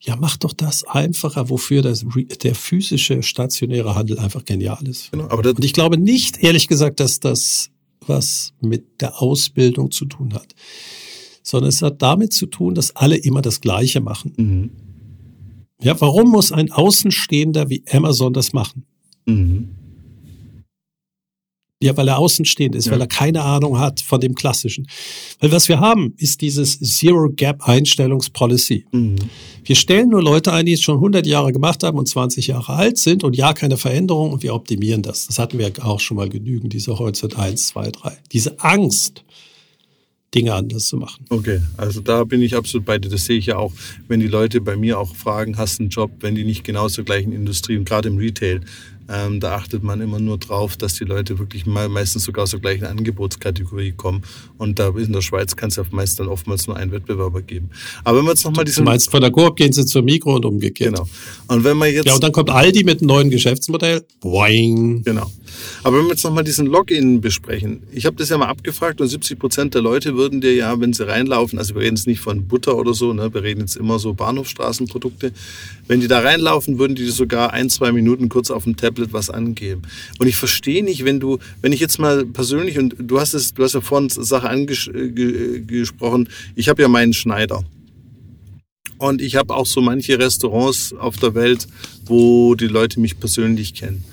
Ja, 0.00 0.16
macht 0.16 0.44
doch 0.44 0.52
das 0.52 0.84
einfacher, 0.84 1.50
wofür 1.50 1.82
das, 1.82 2.04
der 2.42 2.54
physische 2.54 3.22
stationäre 3.22 3.94
Handel 3.94 4.18
einfach 4.18 4.44
genial 4.44 4.86
ist. 4.86 5.10
Genau, 5.10 5.24
aber 5.24 5.48
Und 5.48 5.64
ich 5.64 5.72
glaube 5.72 5.98
nicht, 5.98 6.42
ehrlich 6.42 6.68
gesagt, 6.68 7.00
dass 7.00 7.20
das 7.20 7.70
was 8.06 8.54
mit 8.60 9.00
der 9.00 9.20
Ausbildung 9.20 9.90
zu 9.90 10.06
tun 10.06 10.34
hat, 10.34 10.54
sondern 11.42 11.68
es 11.68 11.82
hat 11.82 12.00
damit 12.00 12.32
zu 12.32 12.46
tun, 12.46 12.74
dass 12.74 12.96
alle 12.96 13.16
immer 13.16 13.42
das 13.42 13.60
Gleiche 13.60 14.00
machen. 14.00 14.32
Mhm. 14.36 14.70
Ja, 15.82 16.00
warum 16.00 16.30
muss 16.30 16.52
ein 16.52 16.72
Außenstehender 16.72 17.70
wie 17.70 17.84
Amazon 17.90 18.32
das 18.32 18.52
machen? 18.52 18.84
Mhm. 19.26 19.68
Ja, 21.80 21.96
weil 21.96 22.08
er 22.08 22.18
außenstehend 22.18 22.74
ist, 22.74 22.86
ja. 22.86 22.92
weil 22.92 23.00
er 23.00 23.06
keine 23.06 23.42
Ahnung 23.42 23.78
hat 23.78 24.00
von 24.00 24.20
dem 24.20 24.34
Klassischen. 24.34 24.88
Weil 25.38 25.52
was 25.52 25.68
wir 25.68 25.78
haben, 25.78 26.12
ist 26.16 26.40
dieses 26.40 26.80
Zero 26.80 27.30
Gap 27.30 27.68
Einstellungspolicy. 27.68 28.84
Mhm. 28.90 29.14
Wir 29.64 29.76
stellen 29.76 30.08
nur 30.08 30.20
Leute 30.20 30.52
ein, 30.52 30.66
die 30.66 30.72
es 30.72 30.82
schon 30.82 30.96
100 30.96 31.24
Jahre 31.24 31.52
gemacht 31.52 31.84
haben 31.84 31.96
und 31.96 32.08
20 32.08 32.48
Jahre 32.48 32.72
alt 32.72 32.98
sind 32.98 33.22
und 33.22 33.36
ja, 33.36 33.52
keine 33.52 33.76
Veränderung 33.76 34.32
und 34.32 34.42
wir 34.42 34.54
optimieren 34.54 35.02
das. 35.02 35.28
Das 35.28 35.38
hatten 35.38 35.58
wir 35.60 35.70
auch 35.84 36.00
schon 36.00 36.16
mal 36.16 36.28
genügend, 36.28 36.72
diese 36.72 36.98
Horizont 36.98 37.38
1, 37.38 37.68
2, 37.68 37.90
3. 37.92 38.18
Diese 38.32 38.58
Angst, 38.58 39.24
Dinge 40.34 40.54
anders 40.54 40.86
zu 40.86 40.96
machen. 40.96 41.24
Okay, 41.30 41.60
also 41.76 42.00
da 42.00 42.24
bin 42.24 42.42
ich 42.42 42.54
absolut 42.54 42.86
bei 42.86 42.98
dir. 42.98 43.08
Das 43.08 43.24
sehe 43.24 43.38
ich 43.38 43.46
ja 43.46 43.56
auch, 43.56 43.72
wenn 44.08 44.20
die 44.20 44.26
Leute 44.26 44.60
bei 44.60 44.76
mir 44.76 44.98
auch 44.98 45.16
fragen, 45.16 45.56
hast 45.56 45.78
du 45.78 45.84
einen 45.84 45.90
Job, 45.90 46.10
wenn 46.20 46.34
die 46.34 46.44
nicht 46.44 46.64
genau 46.64 46.88
zur 46.88 47.04
gleichen 47.04 47.32
Industrie 47.32 47.76
und 47.76 47.84
gerade 47.84 48.08
im 48.08 48.18
Retail, 48.18 48.60
Ähm, 49.10 49.40
da 49.40 49.54
achtet 49.54 49.82
man 49.82 50.02
immer 50.02 50.20
nur 50.20 50.36
drauf, 50.36 50.76
dass 50.76 50.92
die 50.94 51.04
Leute 51.04 51.38
wirklich 51.38 51.64
meistens 51.64 52.24
sogar 52.24 52.44
der 52.44 52.60
gleichen 52.60 52.84
Angebotskategorie 52.84 53.92
kommen. 53.92 54.20
Und 54.58 54.78
da 54.78 54.90
in 54.90 55.14
der 55.14 55.22
Schweiz 55.22 55.56
kann 55.56 55.70
es 55.70 55.76
ja 55.76 55.84
meist 55.90 56.20
dann 56.20 56.28
oftmals 56.28 56.66
nur 56.66 56.76
einen 56.76 56.92
Wettbewerber 56.92 57.40
geben. 57.40 57.70
Aber 58.04 58.18
wenn 58.18 58.26
wir 58.26 58.32
jetzt 58.32 58.44
nochmal 58.44 58.66
diesen... 58.66 58.84
Du 58.84 58.90
meinst, 58.90 59.10
von 59.10 59.22
der 59.22 59.30
Coop 59.30 59.56
gehen 59.56 59.72
sie 59.72 59.86
zur 59.86 60.02
Mikro 60.02 60.34
und 60.36 60.44
umgekehrt. 60.44 60.94
Genau. 60.94 61.08
Und 61.46 61.64
wenn 61.64 61.78
man 61.78 61.90
jetzt... 61.90 62.06
Ja, 62.06 62.14
und 62.14 62.22
dann 62.22 62.32
kommt 62.32 62.50
Aldi 62.50 62.84
mit 62.84 63.00
einem 63.00 63.08
neuen 63.08 63.30
Geschäftsmodell. 63.30 64.04
Boing. 64.20 65.02
Genau. 65.04 65.32
Aber 65.82 65.98
wenn 65.98 66.04
wir 66.04 66.10
jetzt 66.10 66.24
nochmal 66.24 66.44
diesen 66.44 66.66
Login 66.66 67.20
besprechen. 67.20 67.82
Ich 67.92 68.06
habe 68.06 68.16
das 68.16 68.28
ja 68.28 68.38
mal 68.38 68.46
abgefragt 68.46 69.00
und 69.00 69.08
70 69.08 69.38
Prozent 69.38 69.74
der 69.74 69.82
Leute 69.82 70.16
würden 70.16 70.40
dir 70.40 70.54
ja, 70.54 70.80
wenn 70.80 70.92
sie 70.92 71.06
reinlaufen, 71.06 71.58
also 71.58 71.74
wir 71.74 71.82
reden 71.82 71.96
jetzt 71.96 72.06
nicht 72.06 72.20
von 72.20 72.46
Butter 72.46 72.76
oder 72.76 72.94
so, 72.94 73.12
ne, 73.12 73.32
wir 73.32 73.42
reden 73.42 73.60
jetzt 73.60 73.76
immer 73.76 73.98
so 73.98 74.14
Bahnhofstraßenprodukte, 74.14 75.32
wenn 75.86 76.00
die 76.00 76.08
da 76.08 76.20
reinlaufen, 76.20 76.78
würden 76.78 76.94
die 76.94 77.06
sogar 77.06 77.52
ein, 77.52 77.70
zwei 77.70 77.92
Minuten 77.92 78.28
kurz 78.28 78.50
auf 78.50 78.64
dem 78.64 78.76
Tablet 78.76 79.12
was 79.12 79.30
angeben. 79.30 79.82
Und 80.18 80.26
ich 80.26 80.36
verstehe 80.36 80.84
nicht, 80.84 81.04
wenn 81.04 81.20
du, 81.20 81.38
wenn 81.62 81.72
ich 81.72 81.80
jetzt 81.80 81.98
mal 81.98 82.24
persönlich, 82.26 82.78
und 82.78 82.96
du 82.98 83.20
hast 83.20 83.34
es, 83.34 83.54
du 83.54 83.64
hast 83.64 83.74
ja 83.74 83.80
vorhin 83.80 84.08
Sache 84.08 84.48
angesprochen, 84.48 86.26
äh, 86.26 86.30
ich 86.54 86.68
habe 86.68 86.82
ja 86.82 86.88
meinen 86.88 87.12
Schneider. 87.12 87.64
Und 88.98 89.22
ich 89.22 89.36
habe 89.36 89.54
auch 89.54 89.66
so 89.66 89.80
manche 89.80 90.18
Restaurants 90.18 90.92
auf 90.92 91.16
der 91.16 91.34
Welt, 91.34 91.68
wo 92.06 92.54
die 92.56 92.66
Leute 92.66 93.00
mich 93.00 93.20
persönlich 93.20 93.74
kennen. 93.74 94.04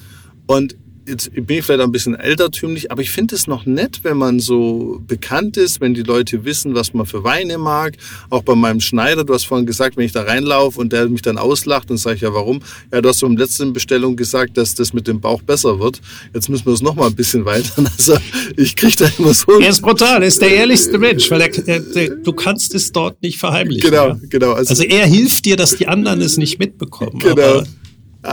Und 0.46 0.76
jetzt 1.08 1.32
bin 1.34 1.60
ich 1.60 1.66
vielleicht 1.66 1.82
ein 1.82 1.92
bisschen 1.92 2.16
ältertümlich, 2.16 2.92
aber 2.92 3.02
ich 3.02 3.12
finde 3.12 3.36
es 3.36 3.48
noch 3.48 3.66
nett, 3.66 4.00
wenn 4.04 4.18
man 4.18 4.40
so 4.40 5.02
bekannt 5.08 5.58
ist, 5.58 5.82
wenn 5.82 5.94
die 5.94 6.04
Leute 6.04 6.46
wissen, 6.46 6.76
was 6.76 6.94
man 6.94 7.06
für 7.06 7.24
Weine 7.24 7.58
mag. 7.58 7.96
Auch 8.30 8.44
bei 8.44 8.56
meinem 8.56 8.80
Schneider, 8.80 9.24
du 9.24 9.34
hast 9.34 9.46
vorhin 9.46 9.66
gesagt, 9.66 9.98
wenn 9.98 10.06
ich 10.06 10.12
da 10.12 10.24
reinlaufe 10.24 10.80
und 10.80 10.92
der 10.94 11.08
mich 11.08 11.22
dann 11.22 11.38
auslacht 11.38 11.92
und 11.92 11.98
sage 11.98 12.16
ich, 12.16 12.22
ja, 12.22 12.34
warum? 12.34 12.62
Ja, 12.92 13.02
du 13.02 13.10
hast 13.10 13.20
so 13.20 13.28
im 13.28 13.38
letzten 13.38 13.74
Bestellung 13.74 14.16
gesagt, 14.16 14.58
dass 14.58 14.76
das 14.76 14.94
mit 14.94 15.08
dem 15.08 15.22
Bauch 15.22 15.42
besser 15.42 15.80
wird. 15.80 16.02
Jetzt 16.34 16.50
müssen 16.50 16.66
wir 16.66 16.74
es 16.74 16.82
noch 16.82 16.96
mal 16.96 17.08
ein 17.08 17.16
bisschen 17.16 17.46
weiter. 17.46 17.84
Also 17.98 18.18
ich 18.58 18.76
kriege 18.76 18.96
da 18.98 19.10
immer 19.18 19.34
so... 19.34 19.60
Er 19.60 19.70
ist 19.70 19.82
brutal, 19.82 20.22
er 20.22 20.28
ist 20.28 20.42
der 20.42 20.54
ehrlichste 20.54 20.98
Mensch, 20.98 21.32
weil 21.32 21.42
er, 21.42 21.68
er, 21.68 21.80
der, 21.80 22.10
du 22.10 22.34
kannst 22.34 22.76
es 22.76 22.92
dort 22.92 23.22
nicht 23.22 23.40
verheimlichen. 23.40 23.90
Genau, 23.90 24.10
ja? 24.10 24.20
genau. 24.30 24.52
Also, 24.52 24.72
also, 24.72 24.84
er 24.84 25.06
hilft 25.06 25.46
dir, 25.46 25.56
dass 25.56 25.78
die 25.78 25.88
anderen 25.88 26.22
es 26.22 26.38
nicht 26.38 26.60
mitbekommen. 26.60 27.20
Genau. 27.20 27.64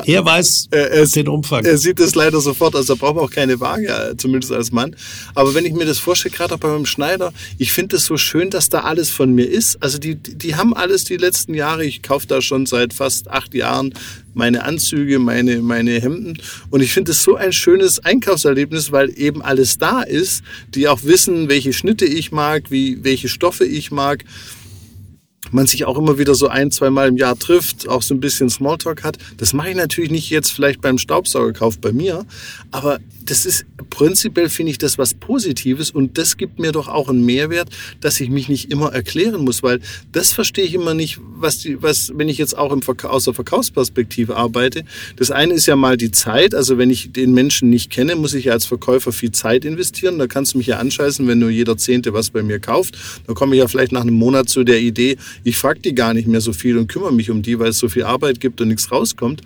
Er 0.05 0.24
weiß 0.24 0.68
er, 0.70 1.07
den 1.07 1.28
Umfang. 1.28 1.64
Er 1.64 1.78
sieht 1.78 2.01
das 2.01 2.14
leider 2.14 2.40
sofort, 2.40 2.74
also 2.74 2.95
da 2.95 2.99
braucht 2.99 3.16
man 3.16 3.24
auch 3.24 3.30
keine 3.30 3.61
Waage, 3.61 4.14
zumindest 4.16 4.53
als 4.53 4.72
Mann. 4.72 4.97
Aber 5.34 5.55
wenn 5.55 5.64
ich 5.64 5.72
mir 5.72 5.84
das 5.84 5.99
vorstelle, 5.99 6.34
gerade 6.34 6.55
auch 6.55 6.59
bei 6.59 6.68
meinem 6.68 6.86
Schneider, 6.86 7.32
ich 7.59 7.72
finde 7.72 7.97
es 7.97 8.07
so 8.07 8.16
schön, 8.16 8.51
dass 8.51 8.68
da 8.68 8.80
alles 8.80 9.11
von 9.11 9.34
mir 9.34 9.49
ist. 9.49 9.82
Also 9.82 9.99
die, 9.99 10.16
die 10.16 10.57
haben 10.57 10.74
alles 10.74 11.05
die 11.05 11.16
letzten 11.16 11.55
Jahre. 11.55 11.84
Ich 11.84 12.03
kaufe 12.03 12.26
da 12.26 12.40
schon 12.40 12.66
seit 12.66 12.93
fast 12.93 13.28
acht 13.28 13.55
Jahren 13.55 13.95
meine 14.34 14.64
Anzüge, 14.64 15.18
meine, 15.18 15.61
meine 15.61 16.01
Hemden. 16.01 16.38
Und 16.70 16.80
ich 16.80 16.93
finde 16.93 17.12
es 17.12 17.22
so 17.22 17.36
ein 17.36 17.53
schönes 17.53 17.99
Einkaufserlebnis, 17.99 18.93
weil 18.93 19.12
eben 19.18 19.43
alles 19.43 19.78
da 19.78 20.03
ist, 20.03 20.43
die 20.74 20.88
auch 20.88 21.05
wissen, 21.05 21.49
welche 21.49 21.72
Schnitte 21.72 22.07
ich 22.07 22.32
mag, 22.32 22.70
wie, 22.70 23.05
welche 23.05 23.28
Stoffe 23.28 23.64
ich 23.64 23.90
mag 23.90 24.24
man 25.51 25.66
sich 25.66 25.84
auch 25.84 25.99
immer 25.99 26.18
wieder 26.18 26.34
so 26.34 26.49
ein, 26.49 26.70
zwei 26.70 26.90
Mal 26.90 27.09
im 27.09 27.16
Jahr 27.16 27.38
trifft, 27.38 27.88
auch 27.88 28.03
so 28.03 28.14
ein 28.14 28.20
bisschen 28.20 28.49
Smalltalk 28.49 29.03
hat. 29.03 29.18
Das 29.38 29.53
mache 29.53 29.70
ich 29.70 29.76
natürlich 29.76 30.11
nicht 30.11 30.30
jetzt 30.30 30.51
vielleicht 30.51 30.80
beim 30.80 30.99
Staubsaugerkauf 30.99 31.78
bei 31.78 31.93
mir, 31.93 32.24
aber 32.70 33.01
das 33.24 33.47
ist 33.47 33.66
prinzipiell 33.90 34.49
finde 34.49 34.72
ich 34.72 34.78
das 34.78 34.99
was 34.99 35.14
Positives 35.14 35.90
und 35.90 36.18
das 36.18 36.36
gibt 36.36 36.59
mir 36.59 36.72
doch 36.72 36.88
auch 36.88 37.09
einen 37.09 37.24
Mehrwert, 37.24 37.68
dass 38.01 38.20
ich 38.20 38.30
mich 38.30 38.49
nicht 38.49 38.70
immer 38.70 38.93
erklären 38.93 39.45
muss, 39.45 39.62
weil 39.62 39.80
das 40.12 40.32
verstehe 40.32 40.64
ich 40.64 40.74
immer 40.74 40.95
nicht, 40.95 41.18
was 41.36 41.59
die, 41.59 41.82
was, 41.82 42.12
wenn 42.14 42.28
ich 42.28 42.38
jetzt 42.38 42.57
auch 42.57 42.72
im 42.72 42.82
aus 43.05 43.24
der 43.24 43.34
Verkaufsperspektive 43.34 44.36
arbeite. 44.36 44.84
Das 45.16 45.30
eine 45.30 45.55
ist 45.55 45.66
ja 45.66 45.76
mal 45.76 45.97
die 45.97 46.11
Zeit, 46.11 46.55
also 46.55 46.78
wenn 46.78 46.90
ich 46.90 47.12
den 47.12 47.32
Menschen 47.32 47.70
nicht 47.70 47.90
kenne, 47.90 48.16
muss 48.16 48.34
ich 48.34 48.47
ja 48.47 48.53
als 48.53 48.66
Verkäufer 48.66 49.12
viel 49.12 49.32
Zeit 49.32 49.64
investieren. 49.64 50.18
Da 50.18 50.26
kannst 50.26 50.55
du 50.55 50.59
mich 50.59 50.66
ja 50.66 50.78
anscheißen, 50.78 51.26
wenn 51.28 51.38
nur 51.38 51.51
jeder 51.51 51.76
Zehnte 51.76 52.12
was 52.12 52.30
bei 52.30 52.43
mir 52.43 52.59
kauft. 52.59 52.99
Da 53.26 53.34
komme 53.34 53.55
ich 53.55 53.61
ja 53.61 53.68
vielleicht 53.68 53.93
nach 53.93 54.03
einem 54.03 54.14
Monat 54.14 54.49
zu 54.49 54.64
der 54.64 54.80
Idee, 54.80 55.16
ich 55.45 55.57
frage 55.57 55.80
die 55.80 55.95
gar 55.95 56.14
nicht 56.14 56.28
mehr 56.28 56.41
so 56.41 56.53
viel 56.53 56.78
und 56.78 56.89
kümmere 56.89 57.12
mich 57.12 57.30
um 57.30 57.43
die, 57.43 57.59
weil 57.59 57.70
es 57.70 57.78
so 57.78 57.89
viel 57.89 58.05
Arbeit 58.05 58.41
gibt 58.41 58.61
und 58.61 58.68
nichts 58.68 58.91
rauskommt. 58.91 59.43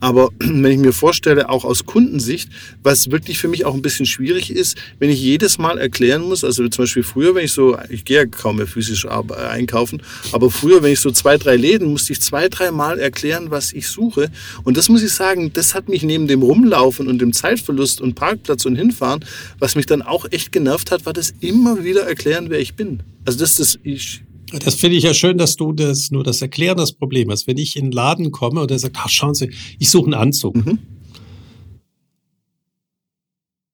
Aber 0.00 0.30
wenn 0.38 0.72
ich 0.72 0.78
mir 0.78 0.92
vorstelle, 0.92 1.48
auch 1.48 1.64
aus 1.64 1.86
Kundensicht, 1.86 2.48
was 2.82 3.10
wirklich 3.10 3.38
für 3.38 3.48
mich 3.48 3.64
auch 3.64 3.74
ein 3.74 3.82
bisschen 3.82 4.06
schwierig 4.06 4.50
ist, 4.50 4.76
wenn 4.98 5.10
ich 5.10 5.20
jedes 5.20 5.58
Mal 5.58 5.78
erklären 5.78 6.22
muss, 6.22 6.42
also 6.42 6.66
zum 6.68 6.84
Beispiel 6.84 7.02
früher, 7.02 7.34
wenn 7.34 7.44
ich 7.44 7.52
so, 7.52 7.78
ich 7.88 8.04
gehe 8.04 8.16
ja 8.16 8.26
kaum 8.26 8.56
mehr 8.56 8.66
physisch 8.66 9.06
einkaufen, 9.06 10.02
aber 10.32 10.50
früher, 10.50 10.82
wenn 10.82 10.92
ich 10.92 11.00
so 11.00 11.10
zwei, 11.10 11.36
drei 11.36 11.56
Läden, 11.56 11.88
musste 11.88 12.12
ich 12.12 12.20
zwei, 12.20 12.48
drei 12.48 12.70
Mal 12.70 12.98
erklären, 12.98 13.50
was 13.50 13.72
ich 13.72 13.88
suche. 13.88 14.30
Und 14.64 14.76
das 14.76 14.88
muss 14.88 15.02
ich 15.02 15.12
sagen, 15.12 15.52
das 15.52 15.74
hat 15.74 15.88
mich 15.88 16.02
neben 16.02 16.26
dem 16.26 16.42
Rumlaufen 16.42 17.06
und 17.06 17.20
dem 17.20 17.32
Zeitverlust 17.32 18.00
und 18.00 18.14
Parkplatz 18.14 18.64
und 18.64 18.76
Hinfahren, 18.76 19.24
was 19.58 19.76
mich 19.76 19.86
dann 19.86 20.02
auch 20.02 20.26
echt 20.30 20.52
genervt 20.52 20.90
hat, 20.90 21.04
war 21.06 21.12
das 21.12 21.34
immer 21.40 21.84
wieder 21.84 22.02
erklären, 22.02 22.46
wer 22.48 22.60
ich 22.60 22.74
bin. 22.74 23.02
Also 23.26 23.38
das 23.38 23.58
ist, 23.58 23.78
ich, 23.82 24.22
das 24.58 24.74
finde 24.74 24.96
ich 24.96 25.04
ja 25.04 25.14
schön, 25.14 25.38
dass 25.38 25.56
du 25.56 25.72
das 25.72 26.10
nur 26.10 26.24
das 26.24 26.42
Erklären 26.42 26.76
das 26.76 26.92
Problem 26.92 27.30
hast. 27.30 27.46
Wenn 27.46 27.58
ich 27.58 27.76
in 27.76 27.86
den 27.86 27.92
Laden 27.92 28.30
komme 28.30 28.60
und 28.60 28.70
er 28.70 28.78
sagt, 28.78 28.96
ach, 28.98 29.08
schauen 29.08 29.34
Sie, 29.34 29.50
ich 29.78 29.90
suche 29.90 30.06
einen 30.06 30.14
Anzug. 30.14 30.56
Mhm. 30.56 30.78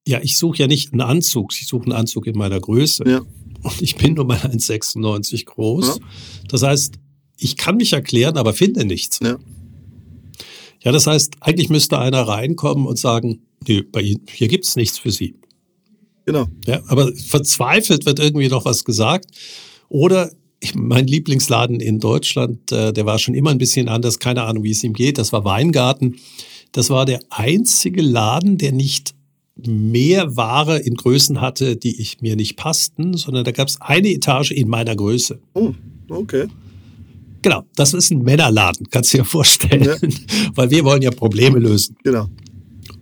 Ja, 0.07 0.20
ich 0.22 0.37
suche 0.37 0.59
ja 0.59 0.66
nicht 0.66 0.93
einen 0.93 1.01
Anzug, 1.01 1.53
ich 1.53 1.66
suche 1.66 1.85
einen 1.85 1.93
Anzug 1.93 2.27
in 2.27 2.39
meiner 2.39 2.61
Größe. 2.61 3.05
Ja. 3.09 3.22
Und 3.62 3.83
ich 3.83 3.97
bin 3.97 4.14
nur 4.14 4.24
mal 4.24 4.39
1,96 4.39 5.47
groß. 5.47 5.87
Ja. 5.89 5.95
Das 6.49 6.62
heißt, 6.62 6.95
ich 7.39 7.57
kann 7.57 7.77
mich 7.77 7.93
erklären, 7.93 8.37
aber 8.37 8.53
finde 8.53 8.85
nichts. 8.85 9.18
Ja. 9.22 9.37
ja, 10.83 10.93
das 10.93 11.07
heißt, 11.07 11.35
eigentlich 11.41 11.70
müsste 11.70 11.99
einer 11.99 12.22
reinkommen 12.22 12.87
und 12.87 12.99
sagen, 12.99 13.43
nee, 13.66 13.83
bei 13.83 14.03
Ihnen, 14.03 14.22
hier 14.31 14.49
gibt's 14.49 14.77
nichts 14.77 14.99
für 14.99 15.11
Sie. 15.11 15.35
Genau. 16.24 16.47
Ja, 16.66 16.83
aber 16.89 17.12
verzweifelt 17.14 18.07
wird 18.07 18.18
irgendwie 18.18 18.49
noch 18.49 18.64
was 18.64 18.85
gesagt. 18.85 19.27
Oder 19.89 20.33
ich, 20.61 20.74
mein 20.74 21.07
Lieblingsladen 21.07 21.80
in 21.80 22.00
Deutschland, 22.00 22.72
äh, 22.72 22.92
der 22.92 23.07
war 23.07 23.18
schon 23.18 23.34
immer 23.34 23.50
ein 23.50 23.59
bisschen 23.59 23.88
anders, 23.88 24.18
keine 24.18 24.42
Ahnung, 24.42 24.64
wie 24.64 24.70
es 24.70 24.82
ihm 24.84 24.94
geht. 24.94 25.18
Das 25.18 25.32
war 25.32 25.44
Weingarten. 25.44 26.16
Das 26.72 26.90
war 26.90 27.07
der 27.07 27.20
einzige 27.30 28.02
Laden, 28.02 28.59
der 28.59 28.72
nicht 28.72 29.14
mehr 29.57 30.36
Ware 30.36 30.78
in 30.78 30.94
Größen 30.94 31.40
hatte, 31.40 31.76
die 31.76 32.00
ich 32.00 32.20
mir 32.20 32.36
nicht 32.36 32.57
passten, 32.57 33.16
sondern 33.16 33.44
da 33.44 33.52
gab 33.52 33.68
es 33.68 33.80
eine 33.80 34.09
Etage 34.09 34.50
in 34.50 34.68
meiner 34.68 34.94
Größe. 34.94 35.40
Oh, 35.54 35.72
okay. 36.11 36.46
Genau, 37.42 37.62
das 37.76 37.94
ist 37.94 38.11
ein 38.11 38.22
Männerladen, 38.22 38.88
kannst 38.90 39.14
du 39.14 39.18
dir 39.18 39.24
vorstellen, 39.24 39.84
ja. 39.84 39.96
weil 40.54 40.70
wir 40.70 40.84
wollen 40.84 41.02
ja 41.02 41.11
Probleme 41.11 41.59
lösen. 41.59 41.96
Genau. 42.02 42.28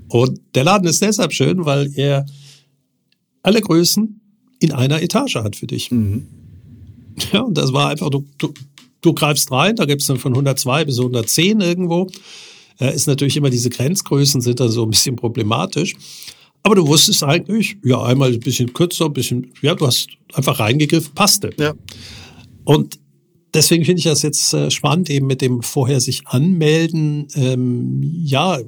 Und 0.09 0.41
der 0.55 0.65
Laden 0.65 0.87
ist 0.87 1.03
deshalb 1.03 1.33
schön, 1.33 1.65
weil 1.65 1.91
er 1.97 2.27
alle 3.43 3.61
Größen 3.61 4.21
in 4.61 4.73
einer 4.73 5.03
Etage 5.03 5.37
hat 5.37 5.57
für 5.57 5.67
dich. 5.67 5.91
Mhm. 5.91 6.27
Ja, 7.33 7.43
und 7.43 7.57
das 7.57 7.73
war 7.73 7.91
einfach, 7.91 8.11
du, 8.11 8.25
du, 8.39 8.53
du 9.01 9.13
greifst 9.13 9.51
rein, 9.53 9.77
da 9.77 9.85
gibt's 9.85 10.07
dann 10.07 10.19
von 10.19 10.33
102 10.33 10.85
bis 10.85 10.99
110 10.99 11.61
irgendwo. 11.61 12.09
Äh, 12.81 12.95
ist 12.95 13.07
natürlich 13.07 13.37
immer 13.37 13.51
diese 13.51 13.71
Grenzgrößen 13.71 14.41
sind 14.41 14.61
dann 14.61 14.71
so 14.71 14.83
ein 14.83 14.91
bisschen 14.91 15.17
problematisch. 15.17 15.95
Aber 16.63 16.77
du 16.77 16.87
wusstest 16.87 17.23
eigentlich, 17.23 17.77
ja, 17.85 18.03
einmal 18.03 18.33
ein 18.33 18.41
bisschen 18.41 18.73
kürzer, 18.73 19.07
ein 19.07 19.13
bisschen, 19.13 19.53
ja, 19.61 19.75
du 19.75 19.87
hast 19.87 20.09
einfach 20.33 20.59
reingegriffen, 20.59 21.15
passte. 21.15 21.51
Ja. 21.59 21.75
Und 22.65 22.99
deswegen 23.53 23.85
finde 23.85 23.99
ich 23.99 24.07
das 24.07 24.23
jetzt 24.23 24.53
äh, 24.55 24.71
spannend, 24.71 25.11
eben 25.11 25.27
mit 25.27 25.43
dem 25.43 25.63
vorher 25.63 26.01
sich 26.01 26.27
anmelden, 26.27 27.29
ähm, 27.35 28.01
ja, 28.25 28.59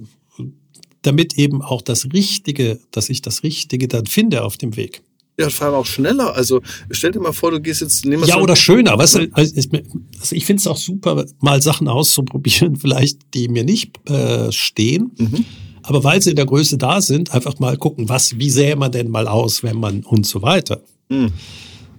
damit 1.00 1.38
eben 1.38 1.62
auch 1.62 1.82
das 1.82 2.12
Richtige, 2.12 2.80
dass 2.90 3.08
ich 3.08 3.22
das 3.22 3.42
Richtige 3.42 3.88
dann 3.88 4.06
finde 4.06 4.44
auf 4.44 4.58
dem 4.58 4.76
Weg. 4.76 5.02
Ja, 5.38 5.50
vor 5.50 5.66
allem 5.66 5.76
auch 5.76 5.86
schneller. 5.86 6.34
Also 6.34 6.62
stell 6.90 7.10
dir 7.10 7.20
mal 7.20 7.32
vor, 7.32 7.50
du 7.50 7.60
gehst 7.60 7.82
jetzt. 7.82 8.04
Nehmen 8.06 8.24
ja, 8.24 8.36
so 8.36 8.40
oder 8.40 8.56
schöner. 8.56 8.96
Weißt 8.96 9.16
du, 9.16 9.28
also 9.32 9.54
ich, 9.54 9.70
also 10.18 10.34
ich 10.34 10.46
finde 10.46 10.60
es 10.60 10.66
auch 10.66 10.78
super, 10.78 11.26
mal 11.40 11.60
Sachen 11.60 11.88
auszuprobieren, 11.88 12.76
vielleicht 12.80 13.34
die 13.34 13.48
mir 13.48 13.64
nicht 13.64 14.08
äh, 14.08 14.50
stehen. 14.50 15.12
Mhm. 15.18 15.44
Aber 15.82 16.02
weil 16.02 16.22
sie 16.22 16.30
in 16.30 16.36
der 16.36 16.46
Größe 16.46 16.78
da 16.78 17.00
sind, 17.00 17.32
einfach 17.32 17.58
mal 17.58 17.76
gucken, 17.76 18.08
was, 18.08 18.38
wie 18.38 18.50
sähe 18.50 18.76
man 18.76 18.90
denn 18.92 19.10
mal 19.10 19.28
aus, 19.28 19.62
wenn 19.62 19.78
man 19.78 20.02
und 20.04 20.26
so 20.26 20.42
weiter. 20.42 20.82
Mhm. 21.08 21.32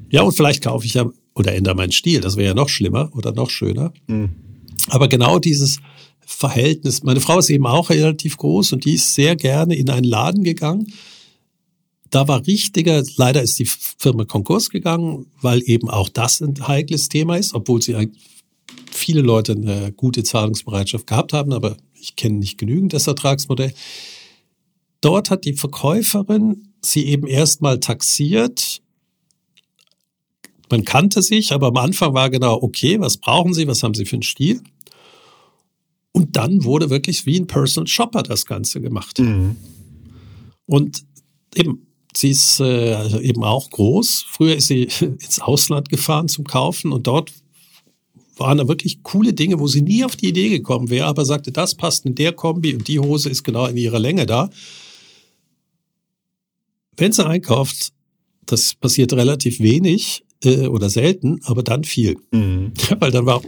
Ja, 0.10 0.24
und 0.24 0.34
vielleicht 0.34 0.64
kaufe 0.64 0.86
ich 0.86 0.96
ja 0.96 1.10
oder 1.36 1.54
ändere 1.54 1.76
meinen 1.76 1.92
Stil. 1.92 2.22
Das 2.22 2.38
wäre 2.38 2.50
ja 2.50 2.54
noch 2.56 2.70
schlimmer 2.70 3.12
oder 3.14 3.34
noch 3.34 3.52
schöner. 3.52 3.94
Mhm. 4.08 4.30
Aber 4.90 5.08
genau 5.08 5.38
dieses 5.38 5.80
Verhältnis. 6.26 7.04
Meine 7.04 7.22
Frau 7.22 7.38
ist 7.38 7.50
eben 7.50 7.68
auch 7.68 7.90
relativ 7.92 8.38
groß 8.38 8.74
und 8.74 8.84
die 8.84 8.96
ist 8.96 9.14
sehr 9.14 9.36
gerne 9.36 9.76
in 9.76 9.90
einen 9.90 10.04
Laden 10.04 10.44
gegangen 10.44 10.92
da 12.10 12.28
war 12.28 12.46
richtiger, 12.46 13.04
leider 13.16 13.42
ist 13.42 13.60
die 13.60 13.66
Firma 13.66 14.26
Konkurs 14.26 14.70
gegangen, 14.70 15.28
weil 15.42 15.62
eben 15.66 15.90
auch 15.90 16.10
das 16.10 16.42
ein 16.42 16.68
heikles 16.68 17.10
Thema 17.10 17.38
ist, 17.38 17.54
obwohl 17.54 17.82
sie 17.82 18.10
viele 18.92 19.22
Leute 19.22 19.54
eine 19.54 19.92
gute 19.92 20.24
Zahlungsbereitschaft 20.24 21.08
gehabt 21.08 21.34
haben, 21.34 21.54
aber 21.54 21.78
ich 21.94 22.16
kenne 22.16 22.38
nicht 22.38 22.58
genügend 22.58 22.94
das 22.94 23.08
Ertragsmodell. 23.08 23.74
Dort 25.02 25.30
hat 25.30 25.46
die 25.46 25.54
Verkäuferin 25.54 26.74
sie 26.82 27.06
eben 27.06 27.28
erstmal 27.28 27.80
taxiert. 27.80 28.82
Man 30.70 30.84
kannte 30.84 31.22
sich, 31.22 31.52
aber 31.52 31.68
am 31.68 31.78
Anfang 31.78 32.14
war 32.14 32.30
genau, 32.30 32.62
okay, 32.62 33.00
was 33.00 33.18
brauchen 33.18 33.54
Sie, 33.54 33.68
was 33.68 33.84
haben 33.84 33.94
Sie 33.94 34.06
für 34.06 34.18
einen 34.18 34.24
Stil? 34.24 34.62
Und 36.12 36.36
dann 36.36 36.64
wurde 36.64 36.90
wirklich 36.90 37.26
wie 37.26 37.40
ein 37.40 37.48
Personal 37.48 37.88
Shopper 37.88 38.24
das 38.24 38.46
Ganze 38.46 38.82
gemacht. 38.82 39.20
Mhm. 39.20 39.56
Und 40.66 41.04
eben, 41.56 41.87
sie 42.16 42.30
ist 42.30 42.60
äh, 42.60 42.94
also 42.94 43.20
eben 43.20 43.44
auch 43.44 43.70
groß. 43.70 44.26
Früher 44.30 44.56
ist 44.56 44.68
sie 44.68 44.84
ins 45.02 45.40
Ausland 45.40 45.90
gefahren 45.90 46.28
zum 46.28 46.46
Kaufen 46.46 46.92
und 46.92 47.08
dort 47.08 47.32
waren 48.38 48.58
da 48.58 48.68
wirklich 48.68 49.02
coole 49.04 49.34
Dinge, 49.34 49.60
wo 49.60 49.68
sie 49.68 49.82
nie 49.82 50.06
auf 50.06 50.16
die 50.16 50.30
Idee 50.30 50.50
gekommen 50.50 50.90
wäre, 50.90 51.08
aber 51.08 51.26
sagte, 51.26 51.52
das 51.52 51.76
passt 51.76 52.06
in 52.06 52.16
der 52.16 52.34
Kombi 52.34 52.76
und 52.76 52.88
die 52.88 53.00
Hose 53.00 53.30
ist 53.30 53.44
genau 53.44 53.66
in 53.66 53.78
ihrer 53.78 54.00
Länge 54.00 54.26
da. 54.26 54.50
Wenn 56.96 57.12
sie 57.12 57.26
einkauft, 57.26 57.94
das 58.46 58.76
passiert 58.76 59.14
relativ 59.14 59.60
wenig 59.60 60.24
äh, 60.44 60.68
oder 60.68 60.90
selten, 60.90 61.40
aber 61.44 61.64
dann 61.64 61.84
viel. 61.84 62.18
Mhm. 62.32 62.74
Weil 63.00 63.12
dann 63.12 63.26
war. 63.26 63.42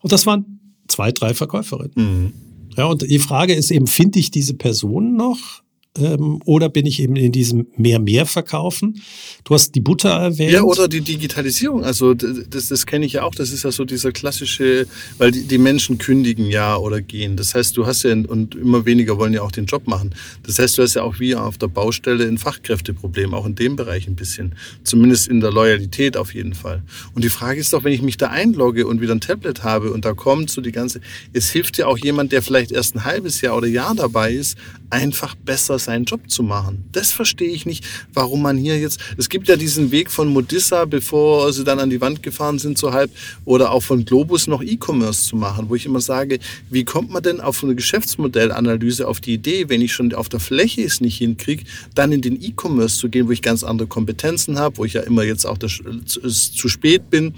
Und 0.00 0.12
das 0.12 0.26
waren 0.26 0.76
zwei, 0.88 1.12
drei 1.12 1.34
Verkäuferinnen. 1.34 1.92
Mhm. 1.96 2.32
Ja, 2.76 2.86
und 2.86 3.02
die 3.02 3.18
Frage 3.18 3.54
ist 3.54 3.70
eben, 3.70 3.86
finde 3.86 4.18
ich 4.18 4.30
diese 4.30 4.54
Person 4.54 5.16
noch? 5.16 5.63
Ähm, 5.96 6.40
oder 6.44 6.68
bin 6.68 6.86
ich 6.86 7.00
eben 7.00 7.14
in 7.14 7.30
diesem 7.30 7.68
Mehr-Mehr-Verkaufen? 7.76 9.00
Du 9.44 9.54
hast 9.54 9.76
die 9.76 9.80
Butter 9.80 10.10
erwähnt. 10.10 10.52
Ja, 10.52 10.62
oder 10.62 10.88
die 10.88 11.02
Digitalisierung. 11.02 11.84
Also 11.84 12.14
das, 12.14 12.68
das 12.68 12.86
kenne 12.86 13.06
ich 13.06 13.12
ja 13.12 13.22
auch. 13.22 13.34
Das 13.34 13.50
ist 13.50 13.62
ja 13.62 13.70
so 13.70 13.84
dieser 13.84 14.10
klassische, 14.10 14.88
weil 15.18 15.30
die, 15.30 15.44
die 15.44 15.58
Menschen 15.58 15.98
kündigen 15.98 16.46
ja 16.46 16.76
oder 16.76 17.00
gehen. 17.00 17.36
Das 17.36 17.54
heißt, 17.54 17.76
du 17.76 17.86
hast 17.86 18.02
ja, 18.02 18.12
und 18.12 18.56
immer 18.56 18.86
weniger 18.86 19.18
wollen 19.18 19.32
ja 19.32 19.42
auch 19.42 19.52
den 19.52 19.66
Job 19.66 19.86
machen. 19.86 20.14
Das 20.42 20.58
heißt, 20.58 20.76
du 20.78 20.82
hast 20.82 20.94
ja 20.94 21.02
auch 21.02 21.20
wie 21.20 21.36
auf 21.36 21.58
der 21.58 21.68
Baustelle 21.68 22.26
ein 22.26 22.38
Fachkräfteproblem, 22.38 23.32
auch 23.32 23.46
in 23.46 23.54
dem 23.54 23.76
Bereich 23.76 24.08
ein 24.08 24.16
bisschen. 24.16 24.56
Zumindest 24.82 25.28
in 25.28 25.40
der 25.40 25.52
Loyalität 25.52 26.16
auf 26.16 26.34
jeden 26.34 26.54
Fall. 26.54 26.82
Und 27.14 27.22
die 27.22 27.28
Frage 27.28 27.60
ist 27.60 27.72
doch, 27.72 27.84
wenn 27.84 27.92
ich 27.92 28.02
mich 28.02 28.16
da 28.16 28.28
einlogge 28.30 28.88
und 28.88 29.00
wieder 29.00 29.14
ein 29.14 29.20
Tablet 29.20 29.62
habe 29.62 29.92
und 29.92 30.04
da 30.04 30.12
kommt 30.12 30.50
so 30.50 30.60
die 30.60 30.72
ganze, 30.72 31.00
es 31.32 31.50
hilft 31.50 31.78
ja 31.78 31.86
auch 31.86 31.98
jemand, 31.98 32.32
der 32.32 32.42
vielleicht 32.42 32.72
erst 32.72 32.96
ein 32.96 33.04
halbes 33.04 33.40
Jahr 33.42 33.56
oder 33.56 33.68
Jahr 33.68 33.94
dabei 33.94 34.32
ist, 34.32 34.56
einfach 34.94 35.34
besser 35.34 35.80
seinen 35.80 36.04
Job 36.04 36.30
zu 36.30 36.44
machen. 36.44 36.84
Das 36.92 37.10
verstehe 37.10 37.50
ich 37.50 37.66
nicht, 37.66 37.84
warum 38.12 38.42
man 38.42 38.56
hier 38.56 38.78
jetzt, 38.78 39.00
es 39.18 39.28
gibt 39.28 39.48
ja 39.48 39.56
diesen 39.56 39.90
Weg 39.90 40.08
von 40.08 40.28
Modissa, 40.28 40.84
bevor 40.84 41.52
sie 41.52 41.64
dann 41.64 41.80
an 41.80 41.90
die 41.90 42.00
Wand 42.00 42.22
gefahren 42.22 42.60
sind, 42.60 42.78
so 42.78 42.92
halb, 42.92 43.10
oder 43.44 43.72
auch 43.72 43.82
von 43.82 44.04
Globus 44.04 44.46
noch 44.46 44.62
E-Commerce 44.62 45.26
zu 45.26 45.34
machen, 45.34 45.68
wo 45.68 45.74
ich 45.74 45.84
immer 45.84 46.00
sage, 46.00 46.38
wie 46.70 46.84
kommt 46.84 47.10
man 47.10 47.24
denn 47.24 47.40
auf 47.40 47.64
eine 47.64 47.74
Geschäftsmodellanalyse 47.74 49.08
auf 49.08 49.20
die 49.20 49.34
Idee, 49.34 49.68
wenn 49.68 49.80
ich 49.80 49.92
schon 49.92 50.14
auf 50.14 50.28
der 50.28 50.38
Fläche 50.38 50.82
es 50.82 51.00
nicht 51.00 51.18
hinkriege, 51.18 51.64
dann 51.96 52.12
in 52.12 52.20
den 52.20 52.40
E-Commerce 52.40 52.96
zu 52.96 53.08
gehen, 53.08 53.26
wo 53.26 53.32
ich 53.32 53.42
ganz 53.42 53.64
andere 53.64 53.88
Kompetenzen 53.88 54.60
habe, 54.60 54.78
wo 54.78 54.84
ich 54.84 54.92
ja 54.92 55.00
immer 55.00 55.24
jetzt 55.24 55.44
auch 55.44 55.58
das, 55.58 55.72
zu 55.74 56.68
spät 56.68 57.10
bin 57.10 57.34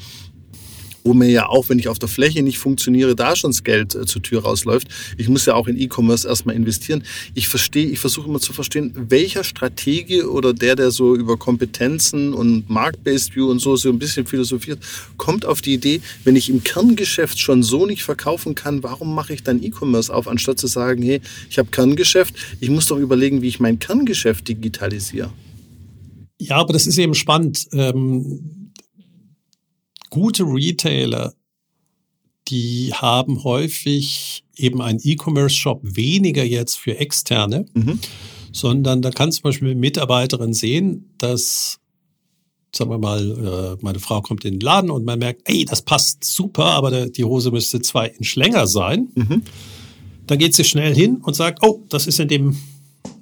wo 1.07 1.15
mir 1.15 1.31
ja 1.31 1.49
auch, 1.49 1.69
wenn 1.69 1.79
ich 1.79 1.89
auf 1.89 2.01
der 2.01 2.09
Fläche 2.09 2.43
nicht 2.43 2.59
funktioniere, 2.59 3.15
da 3.15 3.37
schon 3.37 3.53
das 3.53 3.63
Geld 3.63 3.95
äh, 3.95 4.07
zur 4.07 4.23
Tür 4.23 4.43
rausläuft. 4.43 4.89
Ich 5.17 5.29
muss 5.29 5.47
ja 5.47 5.55
auch 5.55 5.69
in 5.69 5.79
E-Commerce 5.79 6.27
erstmal 6.27 6.57
investieren. 6.57 7.05
Ich 7.35 7.49
verstehe, 7.49 7.87
ich 7.87 8.01
versuche 8.01 8.29
immer 8.29 8.41
zu 8.41 8.53
verstehen, 8.53 8.93
welcher 9.09 9.45
Stratege 9.45 10.29
oder 10.31 10.53
der, 10.53 10.75
der 10.75 10.91
so 10.91 11.15
über 11.15 11.37
Kompetenzen 11.37 12.35
und 12.35 12.69
Markt-Based 12.69 13.37
View 13.37 13.49
und 13.49 13.61
so 13.61 13.77
so 13.77 13.89
ein 13.89 14.01
bisschen 14.01 14.27
philosophiert, 14.27 14.81
kommt 15.17 15.45
auf 15.45 15.63
die 15.63 15.75
Idee, 15.75 16.01
wenn 16.25 16.35
ich 16.35 16.51
im 16.51 16.65
Kerngeschäft 16.65 17.39
schon 17.39 17.63
so 17.63 17.87
nicht 17.87 18.03
verkaufen 18.03 18.57
kann, 18.57 18.83
warum 18.83 19.15
mache 19.15 19.33
ich 19.33 19.45
dann 19.45 19.63
E-Commerce 19.63 20.13
auf, 20.13 20.27
anstatt 20.27 20.59
zu 20.59 20.67
sagen, 20.67 21.03
hey, 21.03 21.21
ich 21.49 21.59
habe 21.59 21.71
Kerngeschäft, 21.71 22.35
ich 22.59 22.69
muss 22.69 22.87
doch 22.87 22.99
überlegen, 22.99 23.43
wie 23.43 23.49
ich 23.49 23.61
mein 23.61 23.79
Kerngeschäft 23.79 24.49
digitalisiere. 24.49 25.33
Ja, 26.41 26.57
aber 26.57 26.73
das 26.73 26.87
ist 26.87 26.99
eben 26.99 27.15
spannend. 27.15 27.69
Ähm 27.73 28.66
gute 30.17 30.45
Retailer, 30.45 31.35
die 32.49 32.93
haben 32.95 33.45
häufig 33.45 34.45
eben 34.57 34.81
einen 34.81 35.01
E-Commerce-Shop 35.03 35.81
weniger 35.83 36.45
jetzt 36.45 36.77
für 36.79 36.97
Externe, 36.99 37.67
Mhm. 37.75 37.99
sondern 38.53 39.03
da 39.03 39.11
kann 39.11 39.33
zum 39.33 39.43
Beispiel 39.43 39.69
eine 39.71 39.79
Mitarbeiterin 39.81 40.55
sehen, 40.55 41.11
dass, 41.19 41.79
sagen 42.75 42.91
wir 42.91 42.99
mal, 42.99 43.77
äh, 43.79 43.85
meine 43.85 43.99
Frau 43.99 44.23
kommt 44.23 44.45
in 44.45 44.55
den 44.55 44.61
Laden 44.61 44.91
und 44.91 45.05
man 45.05 45.19
merkt, 45.19 45.43
ey, 45.45 45.65
das 45.65 45.83
passt 45.83 46.25
super, 46.25 46.65
aber 46.65 47.09
die 47.11 47.25
Hose 47.25 47.51
müsste 47.51 47.81
zwei 47.83 48.07
Inch 48.09 48.35
länger 48.37 48.67
sein. 48.67 49.09
Mhm. 49.15 49.43
Dann 50.27 50.39
geht 50.39 50.55
sie 50.55 50.65
schnell 50.65 50.95
hin 50.95 51.17
und 51.23 51.35
sagt, 51.37 51.59
oh, 51.63 51.83
das 51.89 52.07
ist 52.07 52.19
in 52.21 52.29
dem, 52.29 52.57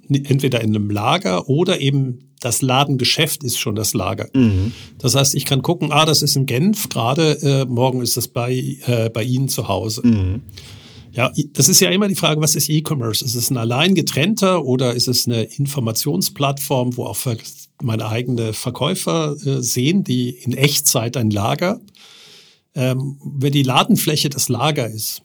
entweder 0.08 0.60
in 0.60 0.76
einem 0.76 0.90
Lager 0.90 1.48
oder 1.48 1.80
eben 1.80 2.30
das 2.44 2.60
Ladengeschäft 2.60 3.42
ist 3.42 3.58
schon 3.58 3.74
das 3.74 3.94
Lager. 3.94 4.28
Mhm. 4.34 4.72
Das 4.98 5.14
heißt, 5.14 5.34
ich 5.34 5.46
kann 5.46 5.62
gucken, 5.62 5.92
ah, 5.92 6.04
das 6.04 6.20
ist 6.20 6.36
in 6.36 6.44
Genf 6.44 6.90
gerade, 6.90 7.38
äh, 7.42 7.64
morgen 7.64 8.02
ist 8.02 8.18
das 8.18 8.28
bei, 8.28 8.78
äh, 8.86 9.08
bei 9.08 9.22
Ihnen 9.22 9.48
zu 9.48 9.66
Hause. 9.68 10.06
Mhm. 10.06 10.42
Ja, 11.12 11.32
das 11.52 11.68
ist 11.68 11.80
ja 11.80 11.90
immer 11.90 12.08
die 12.08 12.16
Frage, 12.16 12.40
was 12.40 12.56
ist 12.56 12.68
E-Commerce? 12.68 13.24
Ist 13.24 13.34
es 13.34 13.50
ein 13.50 13.56
allein 13.56 13.94
getrennter 13.94 14.64
oder 14.64 14.94
ist 14.94 15.08
es 15.08 15.26
eine 15.26 15.44
Informationsplattform, 15.44 16.96
wo 16.96 17.04
auch 17.04 17.16
meine 17.82 18.08
eigenen 18.08 18.52
Verkäufer 18.52 19.36
äh, 19.46 19.62
sehen, 19.62 20.04
die 20.04 20.30
in 20.30 20.52
Echtzeit 20.52 21.16
ein 21.16 21.30
Lager? 21.30 21.80
Ähm, 22.74 23.18
wenn 23.24 23.52
die 23.52 23.62
Ladenfläche 23.62 24.28
das 24.28 24.48
Lager 24.48 24.88
ist, 24.88 25.22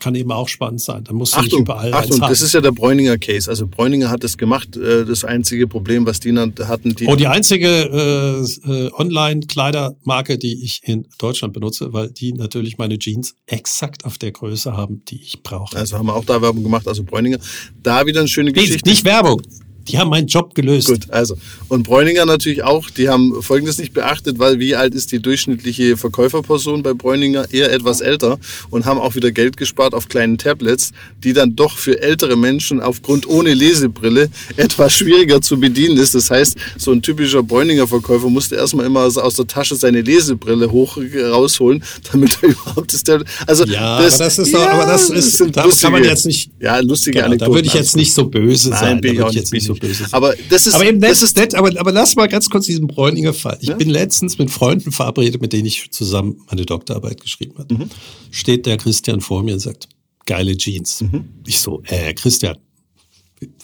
kann 0.00 0.14
eben 0.14 0.30
auch 0.32 0.48
spannend 0.48 0.80
sein. 0.80 1.04
Da 1.04 1.12
musst 1.12 1.34
du 1.34 1.38
Achtung, 1.38 1.60
nicht 1.60 1.60
überall 1.60 1.94
Achtung, 1.94 2.20
das 2.20 2.40
ist 2.40 2.52
ja 2.54 2.60
der 2.60 2.72
Bräuninger 2.72 3.18
Case. 3.18 3.50
Also 3.50 3.66
Bräuninger 3.66 4.10
hat 4.10 4.24
das 4.24 4.36
gemacht. 4.36 4.76
Äh, 4.76 5.04
Das 5.04 5.24
einzige 5.24 5.66
Problem, 5.66 6.06
was 6.06 6.20
die 6.20 6.36
hatten, 6.36 6.94
die. 6.94 7.06
Oh, 7.06 7.16
die 7.16 7.26
einzige 7.26 7.68
äh, 7.68 8.70
äh, 8.70 8.90
Online-Kleidermarke, 8.92 10.38
die 10.38 10.64
ich 10.64 10.80
in 10.84 11.06
Deutschland 11.18 11.54
benutze, 11.54 11.92
weil 11.92 12.10
die 12.10 12.32
natürlich 12.32 12.78
meine 12.78 12.98
Jeans 12.98 13.34
exakt 13.46 14.04
auf 14.04 14.18
der 14.18 14.32
Größe 14.32 14.76
haben, 14.76 15.02
die 15.08 15.20
ich 15.20 15.42
brauche. 15.42 15.76
Also 15.76 15.98
haben 15.98 16.06
wir 16.06 16.14
auch 16.14 16.24
da 16.24 16.42
Werbung 16.42 16.62
gemacht, 16.62 16.86
also 16.88 17.04
Bräuninger. 17.04 17.38
Da 17.82 18.06
wieder 18.06 18.20
eine 18.20 18.28
schöne 18.28 18.52
Geschichte. 18.52 18.88
nicht 18.88 19.04
Werbung. 19.04 19.42
Die 19.88 19.98
haben 19.98 20.10
meinen 20.10 20.26
Job 20.26 20.54
gelöst. 20.54 20.88
Gut, 20.88 21.10
also. 21.10 21.36
Und 21.68 21.84
Bräuninger 21.84 22.24
natürlich 22.26 22.62
auch, 22.64 22.90
die 22.90 23.08
haben 23.08 23.40
Folgendes 23.42 23.78
nicht 23.78 23.92
beachtet, 23.92 24.38
weil 24.38 24.58
wie 24.58 24.74
alt 24.74 24.94
ist 24.94 25.12
die 25.12 25.20
durchschnittliche 25.20 25.96
Verkäuferperson 25.96 26.82
bei 26.82 26.92
Bräuninger? 26.94 27.46
Eher 27.52 27.72
etwas 27.72 28.00
älter 28.00 28.38
und 28.70 28.84
haben 28.84 28.98
auch 28.98 29.14
wieder 29.14 29.30
Geld 29.30 29.56
gespart 29.56 29.94
auf 29.94 30.08
kleinen 30.08 30.38
Tablets, 30.38 30.92
die 31.22 31.32
dann 31.32 31.54
doch 31.56 31.76
für 31.78 32.00
ältere 32.02 32.36
Menschen 32.36 32.80
aufgrund 32.80 33.28
ohne 33.28 33.54
Lesebrille 33.54 34.28
etwas 34.56 34.94
schwieriger 34.96 35.40
zu 35.40 35.58
bedienen 35.60 35.96
ist. 35.98 36.14
Das 36.14 36.30
heißt, 36.30 36.56
so 36.78 36.92
ein 36.92 37.02
typischer 37.02 37.42
Bräuninger 37.42 37.86
Verkäufer 37.86 38.28
musste 38.28 38.56
erstmal 38.56 38.86
immer 38.86 39.00
aus 39.02 39.34
der 39.36 39.46
Tasche 39.46 39.76
seine 39.76 40.00
Lesebrille 40.02 40.70
hoch 40.70 40.98
rausholen, 41.30 41.82
damit 42.12 42.38
er 42.42 42.48
überhaupt 42.50 42.92
das 42.92 43.02
Tablet. 43.04 43.28
Also 43.46 43.64
Ja, 43.64 43.80
aber 43.98 44.04
das 44.04 44.38
ist 44.38 44.52
doch, 44.54 44.66
aber 44.66 44.86
das 44.86 45.10
ist, 45.10 45.36
sind 45.38 45.56
da 45.56 45.62
kann 45.62 45.92
man 45.92 46.02
lustige- 46.02 46.08
jetzt 46.08 46.26
nicht, 46.26 46.50
Ja, 46.60 46.78
lustige 46.80 47.12
genau, 47.12 47.22
da 47.22 47.26
Anekdoten. 47.28 47.54
würde 47.54 47.68
ich 47.68 47.74
jetzt 47.74 47.96
nicht 47.96 48.12
so 48.12 48.26
böse 48.26 48.70
Nein, 48.70 48.78
sein. 48.80 49.00
bin 49.00 49.12
ich 49.12 49.18
da 49.18 49.24
auch 49.24 49.28
nicht, 49.28 49.36
jetzt 49.38 49.52
nicht 49.52 49.66
so 49.66 49.74
böse 49.80 50.04
sein. 50.04 50.12
Aber 50.12 50.34
das 50.50 50.66
ist, 50.66 50.74
Aber 50.74 50.84
eben, 50.86 51.00
das 51.00 51.20
das 51.20 51.22
ist 51.22 51.36
nett, 51.36 51.54
aber, 51.54 51.70
aber 51.78 51.92
lass 51.92 52.16
mal 52.16 52.26
ganz 52.28 52.48
kurz 52.50 52.66
diesen 52.66 52.86
Bräuninger 52.86 53.32
Fall. 53.32 53.58
Ich 53.60 53.68
Ja? 53.68 53.76
bin 53.76 53.88
letztens 53.90 54.38
mit 54.38 54.50
Freunden 54.50 54.92
verabredet, 54.92 55.40
mit 55.40 55.52
denen 55.52 55.66
ich 55.66 55.90
zusammen 55.90 56.40
meine 56.48 56.64
Doktorarbeit 56.66 57.20
geschrieben 57.20 57.54
habe. 57.58 57.74
Mhm. 57.74 57.90
Steht 58.30 58.66
der 58.66 58.76
Christian 58.76 59.20
vor 59.20 59.42
mir 59.42 59.54
und 59.54 59.60
sagt, 59.60 59.88
geile 60.26 60.56
Jeans. 60.56 61.02
Mhm. 61.02 61.24
Ich 61.46 61.60
so, 61.60 61.82
äh, 61.86 62.12
Christian, 62.14 62.56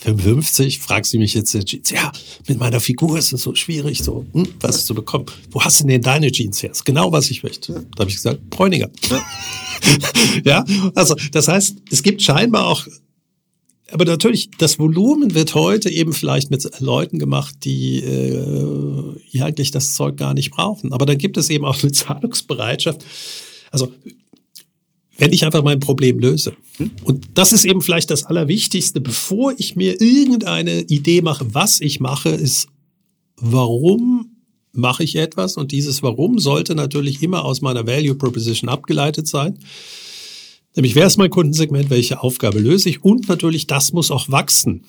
55, 0.00 0.80
fragst 0.80 1.14
du 1.14 1.18
mich 1.18 1.32
jetzt 1.34 1.52
Jeans? 1.66 1.90
Ja, 1.90 2.12
mit 2.46 2.58
meiner 2.58 2.78
Figur 2.80 3.16
ist 3.18 3.32
es 3.32 3.42
so 3.42 3.54
schwierig, 3.54 4.02
so 4.02 4.26
hm, 4.32 4.46
was 4.60 4.84
zu 4.84 4.94
bekommen. 4.94 5.26
Wo 5.50 5.62
hast 5.62 5.80
du 5.80 5.86
denn 5.86 6.02
deine 6.02 6.30
Jeans 6.30 6.62
her? 6.62 6.70
Ist 6.72 6.84
genau, 6.84 7.10
was 7.10 7.30
ich 7.30 7.42
möchte. 7.42 7.72
Da 7.96 8.00
habe 8.00 8.10
ich 8.10 8.16
gesagt, 8.16 8.50
Bräuninger. 8.50 8.90
ja, 10.44 10.64
also 10.94 11.14
das 11.32 11.48
heißt, 11.48 11.76
es 11.90 12.02
gibt 12.02 12.22
scheinbar 12.22 12.66
auch 12.66 12.86
aber 13.92 14.04
natürlich, 14.04 14.50
das 14.58 14.78
Volumen 14.78 15.34
wird 15.34 15.54
heute 15.54 15.90
eben 15.90 16.12
vielleicht 16.12 16.50
mit 16.50 16.80
Leuten 16.80 17.18
gemacht, 17.18 17.54
die 17.64 17.98
äh, 17.98 19.14
ja 19.30 19.44
eigentlich 19.44 19.70
das 19.70 19.94
Zeug 19.94 20.16
gar 20.16 20.34
nicht 20.34 20.50
brauchen. 20.50 20.92
Aber 20.92 21.06
dann 21.06 21.18
gibt 21.18 21.36
es 21.36 21.50
eben 21.50 21.64
auch 21.64 21.82
eine 21.82 21.92
Zahlungsbereitschaft. 21.92 23.04
Also 23.70 23.92
wenn 25.18 25.32
ich 25.32 25.44
einfach 25.44 25.62
mein 25.62 25.78
Problem 25.78 26.18
löse. 26.18 26.54
Und 27.04 27.28
das 27.34 27.52
ist 27.52 27.64
eben 27.64 27.82
vielleicht 27.82 28.10
das 28.10 28.24
Allerwichtigste, 28.24 29.00
bevor 29.00 29.54
ich 29.56 29.76
mir 29.76 30.00
irgendeine 30.00 30.82
Idee 30.82 31.22
mache, 31.22 31.54
was 31.54 31.80
ich 31.80 32.00
mache, 32.00 32.30
ist, 32.30 32.68
warum 33.36 34.36
mache 34.72 35.04
ich 35.04 35.16
etwas? 35.16 35.56
Und 35.56 35.70
dieses 35.70 36.02
Warum 36.02 36.38
sollte 36.38 36.74
natürlich 36.74 37.22
immer 37.22 37.44
aus 37.44 37.60
meiner 37.60 37.86
Value 37.86 38.14
Proposition 38.14 38.70
abgeleitet 38.70 39.28
sein. 39.28 39.58
Nämlich, 40.74 40.94
wer 40.94 41.06
ist 41.06 41.18
mein 41.18 41.30
Kundensegment, 41.30 41.90
welche 41.90 42.22
Aufgabe 42.22 42.58
löse 42.58 42.88
ich? 42.88 43.04
Und 43.04 43.28
natürlich, 43.28 43.66
das 43.66 43.92
muss 43.92 44.10
auch 44.10 44.30
wachsen. 44.30 44.84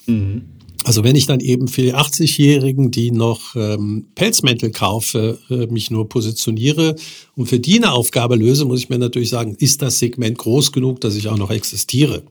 Also 0.85 1.03
wenn 1.03 1.15
ich 1.15 1.25
dann 1.25 1.39
eben 1.39 1.67
für 1.67 1.81
die 1.81 1.95
80-Jährigen, 1.95 2.91
die 2.91 3.11
noch 3.11 3.55
ähm, 3.55 4.07
Pelzmäntel 4.15 4.71
kaufe, 4.71 5.39
äh, 5.49 5.67
mich 5.67 5.91
nur 5.91 6.09
positioniere 6.09 6.95
und 7.35 7.47
für 7.47 7.59
die 7.59 7.77
eine 7.77 7.93
Aufgabe 7.93 8.35
löse, 8.35 8.65
muss 8.65 8.79
ich 8.79 8.89
mir 8.89 8.97
natürlich 8.97 9.29
sagen, 9.29 9.55
ist 9.59 9.81
das 9.81 9.99
Segment 9.99 10.37
groß 10.37 10.73
genug, 10.73 10.99
dass 10.99 11.15
ich 11.15 11.29
auch 11.29 11.37
noch 11.37 11.51
existiere? 11.51 12.23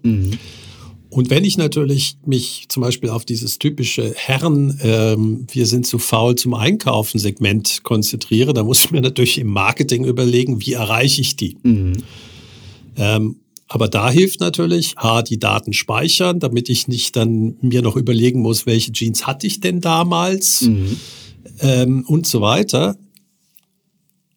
Und 1.09 1.29
wenn 1.29 1.45
ich 1.45 1.59
natürlich 1.59 2.17
mich 2.25 2.67
zum 2.69 2.83
Beispiel 2.83 3.11
auf 3.11 3.25
dieses 3.27 3.59
typische 3.59 4.15
Herren, 4.17 4.79
ähm, 4.83 5.47
wir 5.51 5.67
sind 5.67 5.87
zu 5.87 5.99
faul 5.99 6.37
zum 6.37 6.55
Einkaufen 6.55 7.19
Segment 7.19 7.83
konzentriere, 7.83 8.55
dann 8.55 8.67
muss 8.67 8.85
ich 8.85 8.91
mir 8.91 9.03
natürlich 9.03 9.39
im 9.39 9.49
Marketing 9.49 10.05
überlegen, 10.05 10.61
wie 10.61 10.73
erreiche 10.73 11.21
ich 11.21 11.37
die? 11.37 11.57
Ähm, 12.97 13.37
Aber 13.69 13.89
da 13.89 14.11
hilft 14.11 14.41
natürlich, 14.41 14.99
A, 14.99 15.23
die 15.23 15.39
Daten 15.39 15.73
speichern, 15.73 16.41
damit 16.41 16.69
ich 16.69 16.89
nicht 16.89 17.17
dann 17.17 17.57
mir 17.63 17.81
noch 17.81 17.97
überlegen 17.97 18.43
muss, 18.43 18.67
welche 18.67 18.93
Jeans 18.93 19.27
hatte 19.27 19.47
ich 19.47 19.61
denn 19.61 19.81
damals 19.81 20.61
Mhm. 20.63 20.97
ähm, 21.61 22.05
und 22.07 22.27
so 22.27 22.43
weiter. 22.43 22.97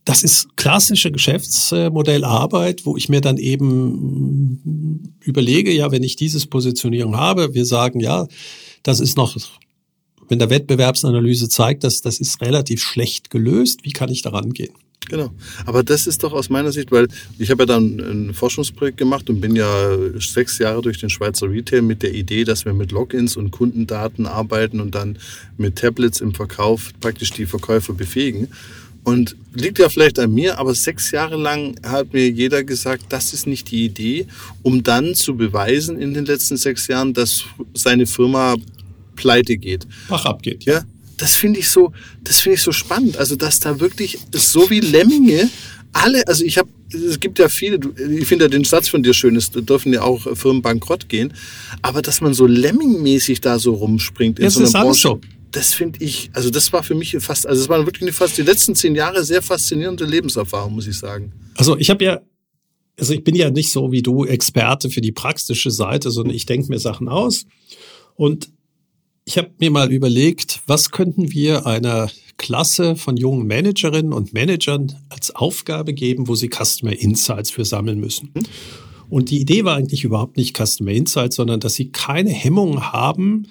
Das 0.06 0.24
ist 0.24 0.56
klassische 0.56 1.12
Geschäftsmodellarbeit, 1.12 2.86
wo 2.86 2.96
ich 2.96 3.10
mir 3.10 3.22
dann 3.22 3.38
eben 3.38 5.16
überlege, 5.20 5.74
ja, 5.74 5.92
wenn 5.92 6.04
ich 6.04 6.16
dieses 6.16 6.46
Positionierung 6.46 7.18
habe, 7.18 7.54
wir 7.54 7.66
sagen, 7.66 8.00
ja, 8.00 8.28
das 8.84 9.00
ist 9.00 9.18
noch, 9.18 9.36
wenn 10.30 10.40
der 10.40 10.50
Wettbewerbsanalyse 10.50 11.50
zeigt, 11.50 11.84
dass 11.84 12.02
das 12.02 12.20
ist 12.20 12.40
relativ 12.42 12.82
schlecht 12.82 13.32
gelöst, 13.32 13.80
wie 13.84 13.92
kann 13.92 14.10
ich 14.10 14.22
daran 14.22 14.54
gehen? 14.54 14.74
Genau. 15.10 15.32
Aber 15.66 15.84
das 15.84 16.08
ist 16.08 16.24
doch 16.24 16.34
aus 16.34 16.50
meiner 16.50 16.72
Sicht, 16.72 16.92
weil 16.92 17.08
ich 17.38 17.52
habe 17.52 17.64
ja 17.64 17.68
dann 17.68 18.00
ein 18.00 18.34
Forschungsprojekt 18.34 18.98
gemacht 18.98 19.30
und 19.30 19.40
bin 19.40 19.56
ja 19.56 19.98
sechs 20.20 20.58
Jahre 20.58 20.82
durch 20.82 21.00
den 21.00 21.10
Schweizer 21.10 21.50
Retail 21.50 21.84
mit 21.84 22.02
der 22.02 22.14
Idee, 22.14 22.44
dass 22.44 22.66
wir 22.66 22.74
mit 22.74 22.92
Logins 22.92 23.38
und 23.38 23.52
Kundendaten 23.52 24.26
arbeiten 24.26 24.80
und 24.80 24.96
dann 24.96 25.20
mit 25.58 25.76
Tablets 25.76 26.22
im 26.22 26.34
Verkauf 26.34 26.92
praktisch 27.00 27.32
die 27.32 27.46
Verkäufer 27.46 27.94
befähigen. 27.94 28.48
Und 29.04 29.36
liegt 29.54 29.78
ja 29.78 29.88
vielleicht 29.88 30.18
an 30.18 30.34
mir, 30.34 30.58
aber 30.58 30.74
sechs 30.74 31.12
Jahre 31.12 31.38
lang 31.38 31.80
hat 31.86 32.12
mir 32.12 32.28
jeder 32.28 32.64
gesagt, 32.64 33.06
das 33.10 33.34
ist 33.34 33.46
nicht 33.46 33.70
die 33.70 33.86
Idee, 33.86 34.26
um 34.64 34.82
dann 34.82 35.14
zu 35.14 35.38
beweisen 35.38 36.00
in 36.00 36.16
den 36.16 36.26
letzten 36.26 36.58
sechs 36.58 36.88
Jahren, 36.88 37.14
dass 37.14 37.44
seine 37.76 38.08
Firma 38.08 38.56
pleite 39.16 39.58
geht. 39.58 39.86
Bach 40.10 40.26
abgeht. 40.26 40.66
Ja, 40.66 40.84
das 41.18 41.36
finde 41.36 41.60
ich 41.60 41.70
so, 41.70 41.94
das 42.24 42.40
finde 42.40 42.56
ich 42.56 42.62
so 42.62 42.72
spannend. 42.72 43.18
Also, 43.18 43.36
dass 43.36 43.60
da 43.60 43.80
wirklich 43.80 44.20
so 44.34 44.70
wie 44.70 44.80
Lemminge 44.80 45.50
alle, 45.96 46.28
also 46.28 46.44
ich 46.44 46.58
habe, 46.58 46.70
es 46.92 47.20
gibt 47.20 47.40
ja 47.40 47.48
viele, 47.48 47.80
ich 48.20 48.28
finde 48.28 48.46
ja 48.46 48.50
den 48.50 48.66
Satz 48.66 48.90
von 48.90 49.02
dir 49.02 49.14
schön, 49.14 49.36
es 49.36 49.52
dürfen 49.52 49.94
ja 49.94 50.02
auch 50.02 50.28
Firmen 50.36 50.62
bankrott 50.62 51.08
gehen, 51.08 51.34
aber 51.82 52.02
dass 52.02 52.20
man 52.20 52.34
so 52.34 52.46
Lemmingmäßig 52.46 53.40
da 53.40 53.60
so 53.60 53.74
rumspringt 53.76 54.40
in 54.40 54.46
Das 54.46 54.56
so 54.56 54.60
einer 54.60 54.68
ist 54.68 54.76
alles 54.76 55.02
Branche, 55.02 55.22
das 55.54 55.74
finde 55.74 56.04
ich, 56.04 56.30
also 56.34 56.50
das 56.50 56.74
war 56.74 56.84
für 56.84 56.96
mich 56.96 57.16
fast, 57.20 57.48
also 57.48 57.62
es 57.62 57.70
waren 57.70 57.86
wirklich 57.86 58.14
fast 58.14 58.38
die 58.38 58.42
letzten 58.42 58.76
zehn 58.76 58.94
Jahre 58.94 59.24
sehr 59.24 59.42
faszinierende 59.42 60.04
Lebenserfahrung, 60.06 60.76
muss 60.76 60.86
ich 60.86 60.98
sagen. 60.98 61.32
Also 61.56 61.78
ich 61.78 61.90
habe 61.90 62.04
ja, 62.04 62.22
also 63.00 63.14
ich 63.14 63.24
bin 63.24 63.36
ja 63.36 63.50
nicht 63.50 63.72
so 63.72 63.92
wie 63.92 64.02
du 64.02 64.26
Experte 64.26 64.90
für 64.90 65.02
die 65.02 65.14
praktische 65.14 65.72
Seite, 65.72 66.12
sondern 66.12 66.36
ich 66.36 66.46
denke 66.46 66.68
mir 66.68 66.80
Sachen 66.80 67.08
aus. 67.08 67.46
Und 68.16 68.50
ich 69.26 69.38
habe 69.38 69.50
mir 69.60 69.72
mal 69.72 69.92
überlegt, 69.92 70.62
was 70.68 70.92
könnten 70.92 71.32
wir 71.32 71.66
einer 71.66 72.10
Klasse 72.38 72.96
von 72.96 73.18
jungen 73.18 73.48
Managerinnen 73.48 74.14
und 74.14 74.34
Managern 74.34 74.96
als 75.10 75.34
Aufgabe 75.34 75.94
geben, 75.94 76.28
wo 76.28 76.36
sie 76.36 76.50
Customer 76.50 76.94
Insights 76.94 77.50
für 77.50 77.66
sammeln 77.66 78.00
müssen. 78.00 78.32
Und 79.10 79.32
die 79.32 79.40
Idee 79.40 79.64
war 79.64 79.76
eigentlich 79.76 80.04
überhaupt 80.04 80.38
nicht 80.38 80.56
Customer 80.56 80.92
Insights, 80.92 81.38
sondern 81.38 81.60
dass 81.60 81.74
sie 81.74 81.90
keine 81.90 82.30
Hemmung 82.30 82.92
haben, 82.92 83.48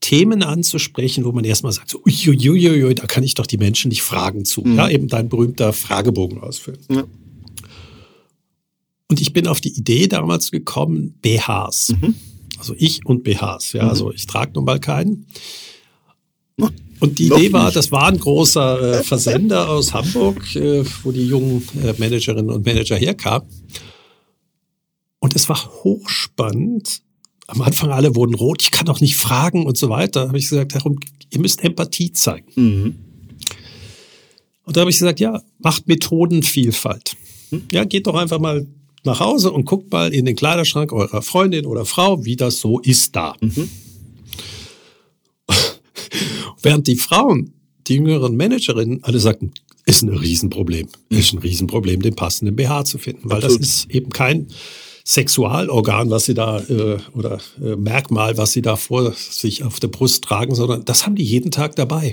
Themen 0.00 0.42
anzusprechen, 0.42 1.24
wo 1.24 1.32
man 1.32 1.44
erstmal 1.44 1.72
sagt, 1.72 1.90
so, 1.90 2.00
uiuiuiui, 2.06 2.94
da 2.94 3.06
kann 3.06 3.24
ich 3.24 3.34
doch 3.34 3.46
die 3.46 3.58
Menschen 3.58 3.88
nicht 3.88 4.02
fragen 4.02 4.44
zu. 4.44 4.64
Ja, 4.64 4.88
eben 4.88 5.08
dein 5.08 5.28
berühmter 5.28 5.72
Fragebogen 5.72 6.38
ausfüllen. 6.38 6.80
Ja. 6.88 7.04
Und 9.10 9.20
ich 9.20 9.32
bin 9.32 9.46
auf 9.46 9.60
die 9.60 9.76
Idee 9.76 10.06
damals 10.06 10.50
gekommen, 10.52 11.18
BHs. 11.20 11.94
Also 12.58 12.74
ich 12.76 13.04
und 13.06 13.22
BHs. 13.22 13.72
Ja, 13.72 13.88
also 13.88 14.12
ich 14.12 14.26
trage 14.26 14.52
nun 14.54 14.64
mal 14.64 14.80
keinen. 14.80 15.26
Und 17.00 17.18
die 17.18 17.28
Noch 17.28 17.38
Idee 17.38 17.52
war, 17.52 17.66
nicht. 17.66 17.76
das 17.76 17.92
war 17.92 18.08
ein 18.08 18.18
großer 18.18 19.00
äh, 19.00 19.02
Versender 19.04 19.68
aus 19.68 19.94
Hamburg, 19.94 20.56
äh, 20.56 20.84
wo 21.04 21.12
die 21.12 21.26
jungen 21.26 21.62
äh, 21.82 21.94
Managerinnen 21.96 22.50
und 22.50 22.66
Manager 22.66 22.96
herkamen. 22.96 23.48
Und 25.20 25.36
es 25.36 25.48
war 25.48 25.64
hochspannend. 25.84 27.02
Am 27.46 27.62
Anfang 27.62 27.90
alle 27.90 28.14
wurden 28.14 28.34
rot, 28.34 28.62
ich 28.62 28.72
kann 28.72 28.86
doch 28.86 29.00
nicht 29.00 29.16
fragen 29.16 29.64
und 29.64 29.78
so 29.78 29.88
weiter. 29.88 30.22
Da 30.22 30.28
habe 30.28 30.38
ich 30.38 30.48
gesagt, 30.48 30.74
darum, 30.74 30.98
ihr 31.30 31.40
müsst 31.40 31.62
Empathie 31.62 32.12
zeigen. 32.12 32.50
Mhm. 32.56 32.98
Und 34.64 34.76
da 34.76 34.80
habe 34.80 34.90
ich 34.90 34.98
gesagt, 34.98 35.20
ja, 35.20 35.40
macht 35.58 35.88
Methodenvielfalt. 35.88 37.16
Ja, 37.72 37.84
geht 37.84 38.06
doch 38.06 38.14
einfach 38.14 38.38
mal 38.38 38.66
nach 39.04 39.20
Hause 39.20 39.52
und 39.52 39.64
guckt 39.64 39.92
mal 39.92 40.12
in 40.12 40.24
den 40.24 40.36
Kleiderschrank 40.36 40.92
eurer 40.92 41.22
Freundin 41.22 41.66
oder 41.66 41.84
Frau, 41.84 42.24
wie 42.24 42.36
das 42.36 42.60
so 42.60 42.80
ist 42.80 43.14
da. 43.16 43.34
Während 46.62 46.86
die 46.86 46.96
Frauen, 46.96 47.52
die 47.86 47.94
jüngeren 47.94 48.36
Managerinnen, 48.36 49.04
alle 49.04 49.20
sagten, 49.20 49.52
ist 49.86 50.02
ein 50.02 50.10
Riesenproblem. 50.10 50.88
Ist 51.08 51.32
ein 51.32 51.38
Riesenproblem, 51.38 52.02
den 52.02 52.14
passenden 52.14 52.56
BH 52.56 52.84
zu 52.84 52.98
finden, 52.98 53.30
weil 53.30 53.38
Absolut. 53.38 53.62
das 53.62 53.68
ist 53.68 53.90
eben 53.90 54.10
kein 54.10 54.48
Sexualorgan, 55.06 56.10
was 56.10 56.26
sie 56.26 56.34
da 56.34 56.60
äh, 56.60 56.98
oder 57.14 57.38
äh, 57.62 57.76
Merkmal, 57.76 58.36
was 58.36 58.52
sie 58.52 58.60
da 58.60 58.76
vor 58.76 59.14
sich 59.14 59.64
auf 59.64 59.80
der 59.80 59.88
Brust 59.88 60.24
tragen, 60.24 60.54
sondern 60.54 60.84
das 60.84 61.06
haben 61.06 61.14
die 61.14 61.24
jeden 61.24 61.50
Tag 61.50 61.76
dabei. 61.76 62.10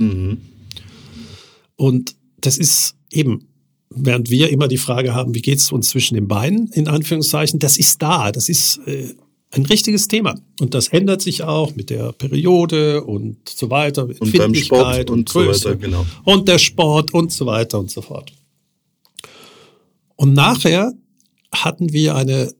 Und 1.75 2.15
das 2.39 2.57
ist 2.57 2.95
eben, 3.11 3.49
während 3.95 4.29
wir 4.29 4.49
immer 4.49 4.67
die 4.67 4.77
Frage 4.77 5.13
haben, 5.13 5.33
wie 5.33 5.41
geht's 5.41 5.71
uns 5.71 5.89
zwischen 5.89 6.15
den 6.15 6.27
Beinen, 6.27 6.67
in 6.73 6.87
Anführungszeichen, 6.87 7.59
das 7.59 7.77
ist 7.77 8.01
da, 8.01 8.31
das 8.31 8.49
ist 8.49 8.79
äh, 8.85 9.15
ein 9.51 9.65
richtiges 9.65 10.07
Thema. 10.07 10.35
Und 10.59 10.73
das 10.73 10.89
ändert 10.89 11.21
sich 11.21 11.43
auch 11.43 11.75
mit 11.75 11.89
der 11.89 12.11
Periode 12.11 13.03
und 13.03 13.37
so 13.49 13.69
weiter, 13.69 14.03
Und 14.03 14.21
Empfindlichkeit 14.21 15.09
und 15.09 15.29
so 15.29 15.39
Größe. 15.39 15.69
weiter, 15.69 15.77
genau. 15.77 16.05
Und 16.23 16.47
der 16.47 16.59
Sport 16.59 17.13
und 17.13 17.31
so 17.31 17.45
weiter 17.45 17.79
und 17.79 17.89
so 17.89 18.01
fort. 18.01 18.33
Und 20.15 20.33
nachher 20.33 20.93
hatten 21.51 21.91
wir 21.93 22.15
eine 22.15 22.53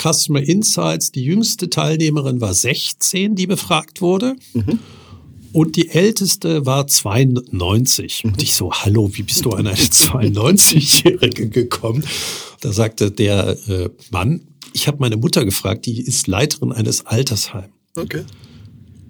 Customer 0.00 0.40
Insights, 0.40 1.12
die 1.12 1.24
jüngste 1.24 1.68
Teilnehmerin 1.70 2.40
war 2.40 2.54
16, 2.54 3.34
die 3.34 3.46
befragt 3.46 4.00
wurde. 4.00 4.36
Und 5.58 5.74
die 5.74 5.88
älteste 5.88 6.66
war 6.66 6.86
92. 6.86 8.22
Und 8.24 8.40
ich 8.40 8.54
so, 8.54 8.70
hallo, 8.70 9.10
wie 9.14 9.24
bist 9.24 9.44
du 9.44 9.50
an 9.50 9.66
eine 9.66 9.76
92-Jährige 9.76 11.48
gekommen? 11.48 12.04
Da 12.60 12.72
sagte 12.72 13.10
der 13.10 13.58
äh, 13.68 13.90
Mann, 14.12 14.42
ich 14.72 14.86
habe 14.86 14.98
meine 15.00 15.16
Mutter 15.16 15.44
gefragt, 15.44 15.86
die 15.86 16.00
ist 16.00 16.28
Leiterin 16.28 16.70
eines 16.70 17.06
Altersheims. 17.06 17.72
Okay. 17.96 18.22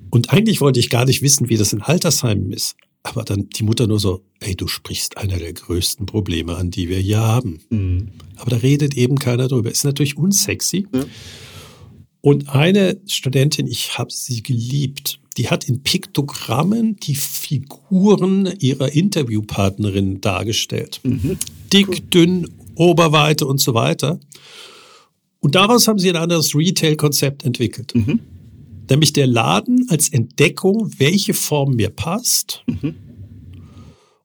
Und 0.08 0.32
eigentlich 0.32 0.62
wollte 0.62 0.80
ich 0.80 0.88
gar 0.88 1.04
nicht 1.04 1.20
wissen, 1.20 1.50
wie 1.50 1.58
das 1.58 1.74
in 1.74 1.82
Altersheimen 1.82 2.50
ist. 2.50 2.76
Aber 3.02 3.24
dann 3.24 3.50
die 3.50 3.62
Mutter 3.62 3.86
nur 3.86 4.00
so, 4.00 4.24
ey, 4.40 4.56
du 4.56 4.68
sprichst 4.68 5.18
einer 5.18 5.36
der 5.36 5.52
größten 5.52 6.06
Probleme 6.06 6.56
an, 6.56 6.70
die 6.70 6.88
wir 6.88 6.98
hier 6.98 7.20
haben. 7.20 7.60
Aber 8.36 8.52
da 8.52 8.56
redet 8.56 8.96
eben 8.96 9.18
keiner 9.18 9.48
drüber. 9.48 9.70
Ist 9.70 9.84
natürlich 9.84 10.16
unsexy. 10.16 10.86
Ja. 10.94 11.04
Und 12.22 12.48
eine 12.48 12.98
Studentin, 13.06 13.66
ich 13.66 13.98
habe 13.98 14.10
sie 14.10 14.42
geliebt, 14.42 15.20
die 15.38 15.48
hat 15.48 15.68
in 15.68 15.82
Piktogrammen 15.82 16.96
die 16.96 17.14
Figuren 17.14 18.52
ihrer 18.58 18.92
Interviewpartnerin 18.92 20.20
dargestellt. 20.20 21.00
Dick, 21.72 22.10
dünn, 22.10 22.48
Oberweite 22.74 23.46
und 23.46 23.60
so 23.60 23.72
weiter. 23.72 24.18
Und 25.40 25.54
daraus 25.54 25.86
haben 25.86 25.98
sie 26.00 26.10
ein 26.10 26.16
anderes 26.16 26.54
Retail-Konzept 26.54 27.44
entwickelt. 27.44 27.94
Nämlich 28.90 29.12
der 29.12 29.26
Laden 29.28 29.86
als 29.88 30.08
Entdeckung, 30.08 30.90
welche 30.98 31.34
Form 31.34 31.76
mir 31.76 31.90
passt. 31.90 32.64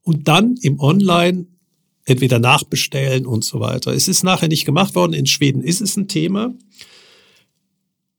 Und 0.01 0.27
dann 0.27 0.57
im 0.61 0.79
Online 0.79 1.45
entweder 2.05 2.39
nachbestellen 2.39 3.25
und 3.25 3.45
so 3.45 3.59
weiter. 3.59 3.93
Es 3.93 4.07
ist 4.07 4.23
nachher 4.23 4.47
nicht 4.47 4.65
gemacht 4.65 4.95
worden. 4.95 5.13
In 5.13 5.27
Schweden 5.27 5.61
ist 5.61 5.79
es 5.79 5.95
ein 5.95 6.07
Thema. 6.07 6.53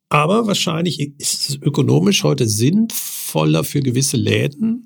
Aber 0.09 0.46
wahrscheinlich 0.46 1.00
ist 1.18 1.48
es 1.48 1.57
ökonomisch 1.57 2.22
heute 2.22 2.48
sinnvoller 2.48 3.64
für 3.64 3.80
gewisse 3.80 4.16
Läden, 4.16 4.84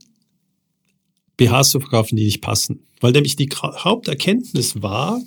BHs 1.37 1.71
zu 1.71 1.81
verkaufen, 1.81 2.17
die 2.17 2.25
nicht 2.25 2.41
passen. 2.41 2.87
Weil 3.01 3.13
nämlich 3.13 3.37
die 3.37 3.49
Haupterkenntnis 3.49 4.83
war, 4.83 5.21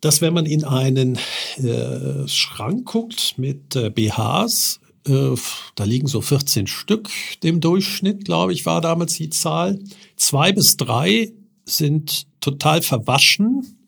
dass 0.00 0.20
wenn 0.20 0.34
man 0.34 0.46
in 0.46 0.64
einen 0.64 1.18
äh, 1.56 2.26
Schrank 2.26 2.86
guckt 2.86 3.34
mit 3.38 3.76
äh, 3.76 3.88
BHs, 3.88 4.80
äh, 5.06 5.34
da 5.74 5.84
liegen 5.84 6.08
so 6.08 6.20
14 6.20 6.66
Stück 6.66 7.08
im 7.42 7.60
Durchschnitt, 7.60 8.24
glaube 8.24 8.52
ich, 8.52 8.66
war 8.66 8.80
damals 8.80 9.14
die 9.14 9.30
Zahl. 9.30 9.78
Zwei 10.16 10.52
bis 10.52 10.76
drei 10.76 11.32
sind 11.64 12.26
total 12.40 12.82
verwaschen. 12.82 13.81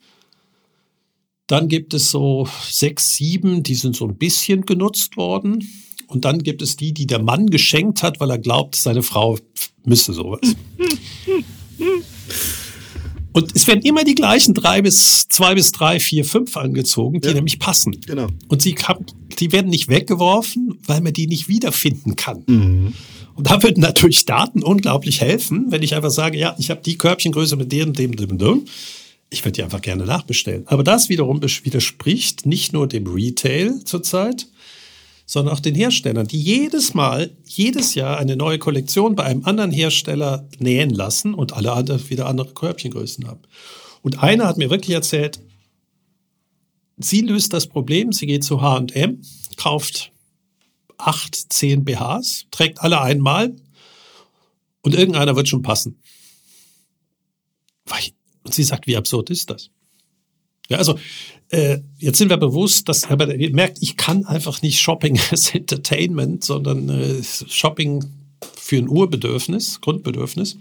Dann 1.46 1.68
gibt 1.68 1.92
es 1.92 2.10
so 2.10 2.48
sechs, 2.70 3.14
sieben, 3.16 3.62
die 3.62 3.74
sind 3.74 3.94
so 3.96 4.06
ein 4.06 4.16
bisschen 4.16 4.64
genutzt 4.64 5.16
worden. 5.16 5.66
Und 6.06 6.24
dann 6.24 6.38
gibt 6.42 6.62
es 6.62 6.76
die, 6.76 6.92
die 6.94 7.06
der 7.06 7.22
Mann 7.22 7.48
geschenkt 7.50 8.02
hat, 8.02 8.20
weil 8.20 8.30
er 8.30 8.38
glaubt, 8.38 8.76
seine 8.76 9.02
Frau 9.02 9.38
müsse 9.84 10.12
sowas. 10.12 10.40
Und 13.32 13.56
es 13.56 13.66
werden 13.66 13.82
immer 13.82 14.04
die 14.04 14.14
gleichen 14.14 14.54
drei 14.54 14.80
bis 14.80 15.26
zwei 15.28 15.54
bis 15.56 15.72
drei, 15.72 15.98
vier, 15.98 16.24
fünf 16.24 16.56
angezogen, 16.56 17.20
die 17.20 17.28
Ja. 17.28 17.34
nämlich 17.34 17.58
passen. 17.58 18.00
Genau. 18.06 18.28
Und 18.48 18.62
sie, 18.62 18.72
kam, 18.74 19.04
die 19.40 19.50
werden 19.50 19.70
nicht 19.70 19.88
weggeworfen, 19.88 20.78
weil 20.86 21.00
man 21.00 21.12
die 21.12 21.26
nicht 21.26 21.48
wiederfinden 21.48 22.14
kann. 22.14 22.44
Mhm. 22.46 22.92
Und 23.34 23.50
da 23.50 23.60
würden 23.62 23.80
natürlich 23.80 24.24
Daten 24.24 24.62
unglaublich 24.62 25.20
helfen, 25.20 25.66
wenn 25.70 25.82
ich 25.82 25.96
einfach 25.96 26.10
sage, 26.12 26.38
ja, 26.38 26.54
ich 26.58 26.70
habe 26.70 26.80
die 26.82 26.96
Körbchengröße 26.96 27.56
mit 27.56 27.72
dem, 27.72 27.92
dem, 27.92 28.14
dem, 28.14 28.38
dem. 28.38 28.62
Ich 29.34 29.44
würde 29.44 29.56
die 29.56 29.62
einfach 29.64 29.82
gerne 29.82 30.04
nachbestellen. 30.04 30.62
Aber 30.68 30.84
das 30.84 31.08
wiederum 31.08 31.42
widerspricht 31.42 32.46
nicht 32.46 32.72
nur 32.72 32.86
dem 32.86 33.04
Retail 33.08 33.84
zurzeit, 33.84 34.46
sondern 35.26 35.52
auch 35.52 35.58
den 35.58 35.74
Herstellern, 35.74 36.28
die 36.28 36.40
jedes 36.40 36.94
Mal, 36.94 37.36
jedes 37.44 37.96
Jahr 37.96 38.18
eine 38.18 38.36
neue 38.36 38.60
Kollektion 38.60 39.16
bei 39.16 39.24
einem 39.24 39.44
anderen 39.44 39.72
Hersteller 39.72 40.48
nähen 40.60 40.90
lassen 40.90 41.34
und 41.34 41.52
alle 41.52 41.72
andere, 41.72 42.10
wieder 42.10 42.26
andere 42.26 42.54
Körbchengrößen 42.54 43.26
haben. 43.26 43.40
Und 44.02 44.22
einer 44.22 44.46
hat 44.46 44.56
mir 44.56 44.70
wirklich 44.70 44.94
erzählt, 44.94 45.40
sie 46.96 47.22
löst 47.22 47.52
das 47.52 47.66
Problem, 47.66 48.12
sie 48.12 48.26
geht 48.26 48.44
zu 48.44 48.62
H&M, 48.62 49.20
kauft 49.56 50.12
acht, 50.96 51.34
zehn 51.52 51.84
BHs, 51.84 52.46
trägt 52.52 52.82
alle 52.82 53.00
einmal 53.00 53.56
und 54.82 54.94
irgendeiner 54.94 55.34
wird 55.34 55.48
schon 55.48 55.62
passen. 55.62 55.98
Und 58.44 58.54
sie 58.54 58.62
sagt, 58.62 58.86
wie 58.86 58.96
absurd 58.96 59.30
ist 59.30 59.50
das? 59.50 59.70
Ja, 60.68 60.78
also 60.78 60.98
äh, 61.50 61.78
jetzt 61.98 62.18
sind 62.18 62.30
wir 62.30 62.36
bewusst, 62.36 62.88
dass 62.88 63.10
aber 63.10 63.34
ihr 63.34 63.54
merkt, 63.54 63.78
ich 63.80 63.96
kann 63.96 64.24
einfach 64.24 64.62
nicht 64.62 64.80
Shopping 64.80 65.18
als 65.30 65.54
Entertainment, 65.54 66.44
sondern 66.44 66.88
äh, 66.88 67.22
Shopping 67.22 68.04
für 68.56 68.76
ein 68.76 68.88
Urbedürfnis, 68.88 69.80
Grundbedürfnis. 69.80 70.56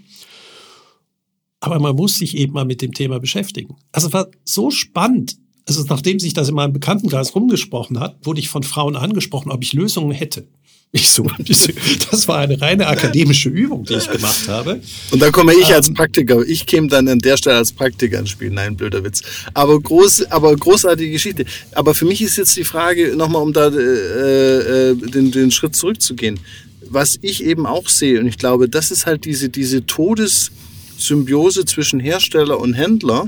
Aber 1.60 1.78
man 1.78 1.96
muss 1.96 2.18
sich 2.18 2.36
eben 2.36 2.52
mal 2.52 2.66
mit 2.66 2.82
dem 2.82 2.92
Thema 2.92 3.18
beschäftigen. 3.18 3.76
Also 3.92 4.12
war 4.12 4.28
so 4.44 4.70
spannend. 4.70 5.36
Also 5.66 5.82
nachdem 5.88 6.20
sich 6.20 6.34
das 6.34 6.50
in 6.50 6.54
meinem 6.54 6.74
Bekanntenkreis 6.74 7.34
rumgesprochen 7.34 7.98
hat, 7.98 8.18
wurde 8.26 8.40
ich 8.40 8.50
von 8.50 8.62
Frauen 8.62 8.96
angesprochen, 8.96 9.50
ob 9.50 9.62
ich 9.62 9.72
Lösungen 9.72 10.10
hätte. 10.10 10.46
Ich 10.96 11.10
so, 11.10 11.28
das 12.10 12.28
war 12.28 12.38
eine 12.38 12.60
reine 12.60 12.86
akademische 12.86 13.48
Übung, 13.48 13.84
die 13.84 13.94
ich 13.94 14.08
gemacht 14.08 14.46
habe. 14.46 14.80
Und 15.10 15.20
da 15.20 15.32
komme 15.32 15.52
ich 15.52 15.74
als 15.74 15.88
ähm, 15.88 15.94
Praktiker. 15.94 16.46
Ich 16.46 16.66
käme 16.66 16.86
dann 16.86 17.08
an 17.08 17.18
der 17.18 17.36
Stelle 17.36 17.56
als 17.56 17.72
Praktiker 17.72 18.20
ins 18.20 18.30
Spiel. 18.30 18.50
Nein, 18.50 18.76
blöder 18.76 19.02
Witz. 19.02 19.22
Aber 19.54 19.80
groß, 19.80 20.30
aber 20.30 20.54
großartige 20.54 21.10
Geschichte. 21.10 21.46
Aber 21.72 21.96
für 21.96 22.04
mich 22.04 22.22
ist 22.22 22.36
jetzt 22.36 22.56
die 22.56 22.62
Frage, 22.62 23.16
nochmal 23.16 23.42
um 23.42 23.52
da 23.52 23.70
äh, 23.70 24.90
äh, 24.90 24.94
den, 24.94 25.32
den 25.32 25.50
Schritt 25.50 25.74
zurückzugehen. 25.74 26.38
Was 26.88 27.18
ich 27.22 27.42
eben 27.42 27.66
auch 27.66 27.88
sehe, 27.88 28.20
und 28.20 28.28
ich 28.28 28.38
glaube, 28.38 28.68
das 28.68 28.92
ist 28.92 29.04
halt 29.04 29.24
diese, 29.24 29.48
diese 29.48 29.84
Todessymbiose 29.86 31.64
zwischen 31.64 31.98
Hersteller 31.98 32.60
und 32.60 32.74
Händler, 32.74 33.26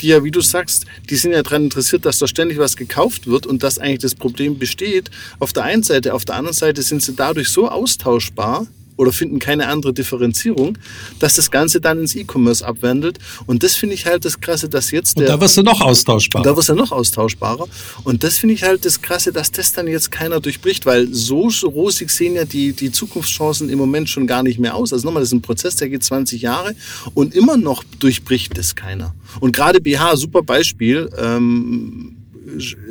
die 0.00 0.08
ja, 0.08 0.24
wie 0.24 0.30
du 0.30 0.40
sagst, 0.40 0.86
die 1.08 1.16
sind 1.16 1.32
ja 1.32 1.42
daran 1.42 1.64
interessiert, 1.64 2.04
dass 2.04 2.18
da 2.18 2.26
ständig 2.26 2.58
was 2.58 2.76
gekauft 2.76 3.26
wird 3.26 3.46
und 3.46 3.62
dass 3.62 3.78
eigentlich 3.78 4.00
das 4.00 4.14
Problem 4.14 4.58
besteht. 4.58 5.10
Auf 5.38 5.52
der 5.52 5.64
einen 5.64 5.82
Seite, 5.82 6.14
auf 6.14 6.24
der 6.24 6.36
anderen 6.36 6.54
Seite 6.54 6.82
sind 6.82 7.02
sie 7.02 7.14
dadurch 7.14 7.48
so 7.48 7.68
austauschbar, 7.68 8.66
oder 8.96 9.12
finden 9.12 9.38
keine 9.38 9.68
andere 9.68 9.92
Differenzierung, 9.92 10.78
dass 11.18 11.34
das 11.34 11.50
Ganze 11.50 11.80
dann 11.80 11.98
ins 11.98 12.14
E-Commerce 12.14 12.64
abwandelt. 12.64 13.18
Und 13.46 13.62
das 13.62 13.74
finde 13.74 13.94
ich 13.94 14.06
halt 14.06 14.24
das 14.24 14.40
Krasse, 14.40 14.68
dass 14.68 14.90
jetzt 14.90 15.18
der. 15.18 15.26
Und 15.26 15.28
da 15.34 15.40
wirst 15.40 15.56
du 15.56 15.62
noch 15.62 15.80
austauschbarer. 15.80 16.44
Da 16.44 16.56
wirst 16.56 16.68
du 16.68 16.74
noch 16.74 16.92
austauschbarer. 16.92 17.66
Und 18.04 18.24
das 18.24 18.38
finde 18.38 18.54
ich 18.54 18.62
halt 18.62 18.84
das 18.84 19.02
Krasse, 19.02 19.32
dass 19.32 19.50
das 19.50 19.72
dann 19.72 19.86
jetzt 19.88 20.10
keiner 20.10 20.40
durchbricht, 20.40 20.86
weil 20.86 21.12
so 21.12 21.48
rosig 21.64 22.10
sehen 22.10 22.34
ja 22.34 22.44
die, 22.44 22.72
die 22.72 22.92
Zukunftschancen 22.92 23.68
im 23.68 23.78
Moment 23.78 24.08
schon 24.08 24.26
gar 24.26 24.42
nicht 24.42 24.58
mehr 24.58 24.74
aus. 24.74 24.92
Also 24.92 25.06
nochmal, 25.06 25.22
das 25.22 25.30
ist 25.30 25.34
ein 25.34 25.42
Prozess, 25.42 25.76
der 25.76 25.88
geht 25.88 26.04
20 26.04 26.42
Jahre 26.42 26.74
und 27.14 27.34
immer 27.34 27.56
noch 27.56 27.84
durchbricht 27.98 28.56
das 28.56 28.74
keiner. 28.74 29.14
Und 29.40 29.52
gerade 29.52 29.80
BH, 29.80 30.16
super 30.16 30.42
Beispiel. 30.42 31.10
Ähm, 31.18 32.13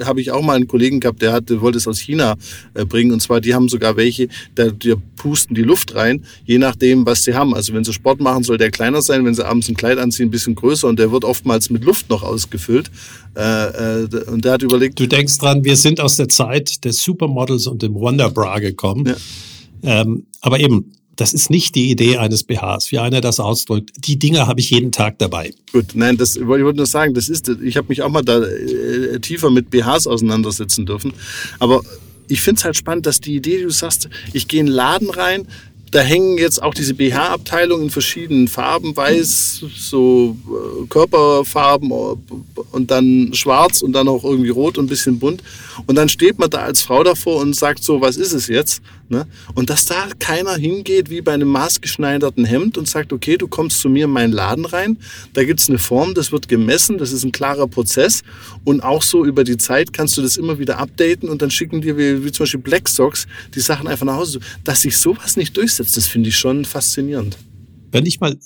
habe 0.03 0.21
ich 0.21 0.31
auch 0.31 0.41
mal 0.41 0.55
einen 0.55 0.67
Kollegen 0.67 0.99
gehabt, 0.99 1.21
der 1.21 1.31
hat, 1.33 1.49
wollte 1.61 1.77
es 1.77 1.87
aus 1.87 1.99
China 1.99 2.35
äh, 2.73 2.85
bringen. 2.85 3.11
Und 3.11 3.21
zwar, 3.21 3.41
die 3.41 3.53
haben 3.53 3.69
sogar 3.69 3.97
welche, 3.97 4.27
da 4.55 4.69
die 4.69 4.95
pusten 5.15 5.55
die 5.55 5.61
Luft 5.61 5.95
rein, 5.95 6.25
je 6.45 6.57
nachdem, 6.57 7.05
was 7.05 7.23
sie 7.23 7.33
haben. 7.33 7.53
Also 7.53 7.73
wenn 7.73 7.83
sie 7.83 7.93
Sport 7.93 8.19
machen, 8.19 8.43
soll 8.43 8.57
der 8.57 8.71
kleiner 8.71 9.01
sein. 9.01 9.25
Wenn 9.25 9.33
sie 9.33 9.45
abends 9.45 9.69
ein 9.69 9.75
Kleid 9.75 9.97
anziehen, 9.97 10.27
ein 10.27 10.31
bisschen 10.31 10.55
größer. 10.55 10.87
Und 10.87 10.99
der 10.99 11.11
wird 11.11 11.23
oftmals 11.23 11.69
mit 11.69 11.83
Luft 11.83 12.09
noch 12.09 12.23
ausgefüllt. 12.23 12.91
Äh, 13.35 14.03
äh, 14.03 14.29
und 14.29 14.45
der 14.45 14.53
hat 14.53 14.63
überlegt. 14.63 14.99
Du 14.99 15.07
denkst 15.07 15.37
dran, 15.37 15.63
wir 15.63 15.75
sind 15.75 15.99
aus 15.99 16.15
der 16.15 16.29
Zeit 16.29 16.83
des 16.85 17.03
Supermodels 17.03 17.67
und 17.67 17.81
dem 17.81 17.93
Wonder 17.95 18.29
Bra 18.29 18.59
gekommen. 18.59 19.05
Ja. 19.05 20.01
Ähm, 20.01 20.25
aber 20.41 20.59
eben, 20.59 20.91
das 21.15 21.33
ist 21.33 21.49
nicht 21.49 21.75
die 21.75 21.91
Idee 21.91 22.17
eines 22.17 22.43
BHs, 22.43 22.91
wie 22.91 22.99
einer 22.99 23.21
das 23.21 23.39
ausdrückt. 23.39 23.91
Die 23.97 24.17
Dinge 24.17 24.47
habe 24.47 24.59
ich 24.59 24.69
jeden 24.71 24.91
Tag 24.91 25.19
dabei. 25.19 25.53
Gut, 25.71 25.91
nein, 25.93 26.17
das 26.17 26.35
ich 26.35 26.47
wollte 26.47 26.75
nur 26.75 26.85
sagen, 26.85 27.13
das 27.13 27.29
ist, 27.29 27.49
ich 27.49 27.77
habe 27.77 27.87
mich 27.89 28.01
auch 28.01 28.09
mal 28.09 28.23
da 28.23 28.41
äh, 28.41 29.19
tiefer 29.19 29.49
mit 29.49 29.69
BHs 29.69 30.07
auseinandersetzen 30.07 30.85
dürfen. 30.85 31.13
Aber 31.59 31.81
ich 32.27 32.41
finde 32.41 32.59
es 32.59 32.65
halt 32.65 32.75
spannend, 32.75 33.05
dass 33.05 33.19
die 33.19 33.35
Idee, 33.35 33.57
die 33.57 33.63
du 33.63 33.69
sagst, 33.69 34.09
ich 34.33 34.47
gehe 34.47 34.61
in 34.61 34.67
einen 34.67 34.75
Laden 34.75 35.09
rein, 35.09 35.47
da 35.93 36.01
hängen 36.01 36.39
jetzt 36.39 36.61
auch 36.61 36.73
diese 36.73 36.95
BH-Abteilungen 36.95 37.83
in 37.83 37.89
verschiedenen 37.91 38.47
Farben, 38.47 38.95
weiß, 38.95 39.63
so 39.75 40.35
äh, 40.47 40.87
Körperfarben 40.87 41.91
und 41.91 42.89
dann 42.89 43.29
schwarz 43.33 43.83
und 43.83 43.93
dann 43.93 44.07
auch 44.07 44.23
irgendwie 44.23 44.49
rot 44.49 44.79
und 44.79 44.85
ein 44.85 44.89
bisschen 44.89 45.19
bunt. 45.19 45.43
Und 45.85 45.95
dann 45.95 46.09
steht 46.09 46.39
man 46.39 46.49
da 46.49 46.59
als 46.59 46.81
Frau 46.81 47.03
davor 47.03 47.41
und 47.41 47.55
sagt 47.55 47.83
so, 47.83 48.01
was 48.01 48.17
ist 48.17 48.33
es 48.33 48.47
jetzt? 48.47 48.81
Ne? 49.09 49.27
Und 49.53 49.69
dass 49.69 49.85
da 49.85 50.07
keiner 50.17 50.55
hingeht 50.55 51.09
wie 51.11 51.21
bei 51.21 51.33
einem 51.33 51.49
maßgeschneiderten 51.49 52.45
Hemd 52.45 52.77
und 52.77 52.87
sagt, 52.87 53.13
okay, 53.13 53.37
du 53.37 53.47
kommst 53.47 53.79
zu 53.79 53.89
mir 53.89 54.05
in 54.05 54.11
meinen 54.11 54.33
Laden 54.33 54.65
rein, 54.65 54.97
da 55.33 55.43
gibt's 55.43 55.69
eine 55.69 55.77
Form, 55.77 56.15
das 56.15 56.31
wird 56.31 56.47
gemessen, 56.47 56.97
das 56.97 57.11
ist 57.11 57.23
ein 57.23 57.31
klarer 57.31 57.67
Prozess 57.67 58.23
und 58.63 58.81
auch 58.81 59.03
so 59.03 59.25
über 59.25 59.43
die 59.43 59.57
Zeit 59.57 59.93
kannst 59.93 60.17
du 60.17 60.21
das 60.21 60.37
immer 60.37 60.57
wieder 60.57 60.79
updaten 60.79 61.29
und 61.29 61.41
dann 61.41 61.51
schicken 61.51 61.81
dir 61.81 61.97
wie, 61.97 62.25
wie 62.25 62.31
zum 62.31 62.45
Beispiel 62.45 62.61
Black 62.61 62.89
Socks 62.89 63.27
die 63.53 63.59
Sachen 63.59 63.87
einfach 63.87 64.05
nach 64.05 64.15
Hause. 64.15 64.39
Dass 64.63 64.81
sich 64.81 64.97
sowas 64.97 65.35
nicht 65.35 65.55
durchsetzt, 65.57 65.82
das 65.91 66.07
finde 66.07 66.29
ich 66.29 66.37
schon 66.37 66.65
faszinierend. 66.65 67.37
Wenn 67.91 68.05
ich 68.05 68.19
mal 68.19 68.37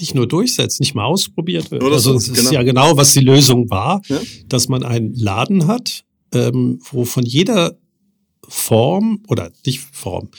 nicht 0.00 0.14
nur 0.14 0.26
durchsetzt, 0.26 0.80
nicht 0.80 0.94
mal 0.94 1.04
ausprobiert 1.04 1.70
wird. 1.70 1.82
Oder 1.82 1.96
also 1.96 2.14
das 2.14 2.28
ist 2.28 2.36
genau. 2.36 2.52
ja 2.52 2.62
genau, 2.62 2.96
was 2.96 3.12
die 3.12 3.20
Lösung 3.20 3.70
war, 3.70 4.02
ja? 4.08 4.20
dass 4.48 4.68
man 4.68 4.82
einen 4.82 5.14
Laden 5.14 5.66
hat, 5.66 6.04
ähm, 6.32 6.80
wo 6.90 7.04
von 7.04 7.24
jeder 7.24 7.76
Form 8.48 9.22
oder 9.28 9.50
nicht 9.66 9.80
Form, 9.92 10.30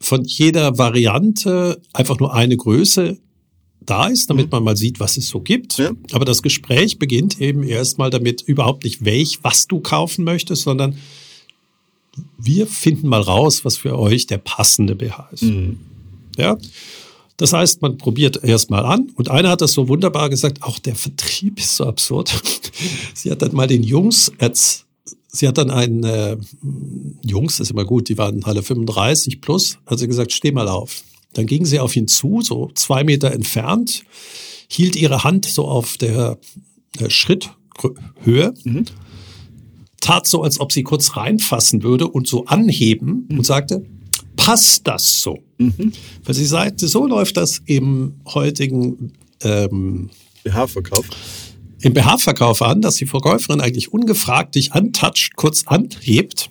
von 0.00 0.24
jeder 0.24 0.78
Variante 0.78 1.80
einfach 1.92 2.18
nur 2.18 2.34
eine 2.34 2.56
Größe 2.56 3.18
da 3.80 4.06
ist, 4.08 4.30
damit 4.30 4.46
mhm. 4.46 4.50
man 4.50 4.64
mal 4.64 4.76
sieht, 4.76 5.00
was 5.00 5.16
es 5.16 5.28
so 5.28 5.40
gibt. 5.40 5.78
Ja. 5.78 5.92
Aber 6.12 6.24
das 6.24 6.42
Gespräch 6.42 6.98
beginnt 6.98 7.40
eben 7.40 7.62
erstmal 7.62 8.10
damit 8.10 8.42
überhaupt 8.42 8.84
nicht 8.84 9.04
welch, 9.04 9.38
was 9.42 9.66
du 9.66 9.80
kaufen 9.80 10.24
möchtest, 10.24 10.62
sondern 10.62 10.96
wir 12.38 12.66
finden 12.66 13.08
mal 13.08 13.20
raus, 13.20 13.64
was 13.64 13.76
für 13.76 13.98
euch 13.98 14.26
der 14.26 14.38
passende 14.38 14.94
BH 14.94 15.28
ist. 15.32 15.42
Mhm. 15.42 15.78
Ja. 16.36 16.56
Das 17.36 17.52
heißt, 17.52 17.82
man 17.82 17.98
probiert 17.98 18.42
erstmal 18.42 18.86
an 18.86 19.10
und 19.14 19.30
einer 19.30 19.50
hat 19.50 19.60
das 19.60 19.72
so 19.72 19.88
wunderbar 19.88 20.30
gesagt, 20.30 20.62
auch 20.62 20.78
der 20.78 20.94
Vertrieb 20.94 21.58
ist 21.58 21.76
so 21.76 21.84
absurd. 21.84 22.32
Sie 23.14 23.30
hat 23.30 23.42
dann 23.42 23.54
mal 23.54 23.66
den 23.66 23.82
Jungs 23.82 24.32
sie 25.36 25.46
hat 25.46 25.58
dann 25.58 25.70
einen 25.70 26.02
äh, 26.04 26.36
Jungs, 27.24 27.58
das 27.58 27.68
ist 27.68 27.70
immer 27.72 27.84
gut, 27.84 28.08
die 28.08 28.18
waren 28.18 28.42
alle 28.44 28.62
35 28.62 29.40
plus, 29.40 29.78
hat 29.86 29.98
sie 29.98 30.08
gesagt, 30.08 30.32
steh 30.32 30.52
mal 30.52 30.68
auf. 30.68 31.02
Dann 31.34 31.46
ging 31.46 31.64
sie 31.64 31.80
auf 31.80 31.94
ihn 31.96 32.08
zu, 32.08 32.40
so 32.42 32.70
zwei 32.74 33.04
Meter 33.04 33.32
entfernt, 33.32 34.04
hielt 34.68 34.96
ihre 34.96 35.24
Hand 35.24 35.44
so 35.44 35.66
auf 35.66 35.96
der, 35.96 36.38
der 36.98 37.10
Schritthöhe, 37.10 38.54
mhm. 38.64 38.86
Tat 40.06 40.26
so, 40.26 40.42
als 40.42 40.60
ob 40.60 40.70
sie 40.70 40.84
kurz 40.84 41.16
reinfassen 41.16 41.82
würde 41.82 42.06
und 42.06 42.28
so 42.28 42.44
anheben 42.46 43.26
mhm. 43.28 43.38
und 43.38 43.44
sagte, 43.44 43.84
passt 44.36 44.86
das 44.86 45.20
so? 45.20 45.38
Mhm. 45.58 45.92
Weil 46.24 46.34
sie 46.34 46.46
sagte, 46.46 46.86
so 46.86 47.06
läuft 47.06 47.36
das 47.36 47.60
im 47.66 48.14
heutigen 48.26 49.12
ähm, 49.42 50.10
BH-Verkauf 50.44 51.06
im 51.80 51.92
BH-Verkauf 51.92 52.62
an, 52.62 52.80
dass 52.80 52.94
die 52.94 53.06
Verkäuferin 53.06 53.60
eigentlich 53.60 53.92
ungefragt 53.92 54.54
dich 54.54 54.72
antatscht, 54.72 55.36
kurz 55.36 55.64
anhebt. 55.66 56.50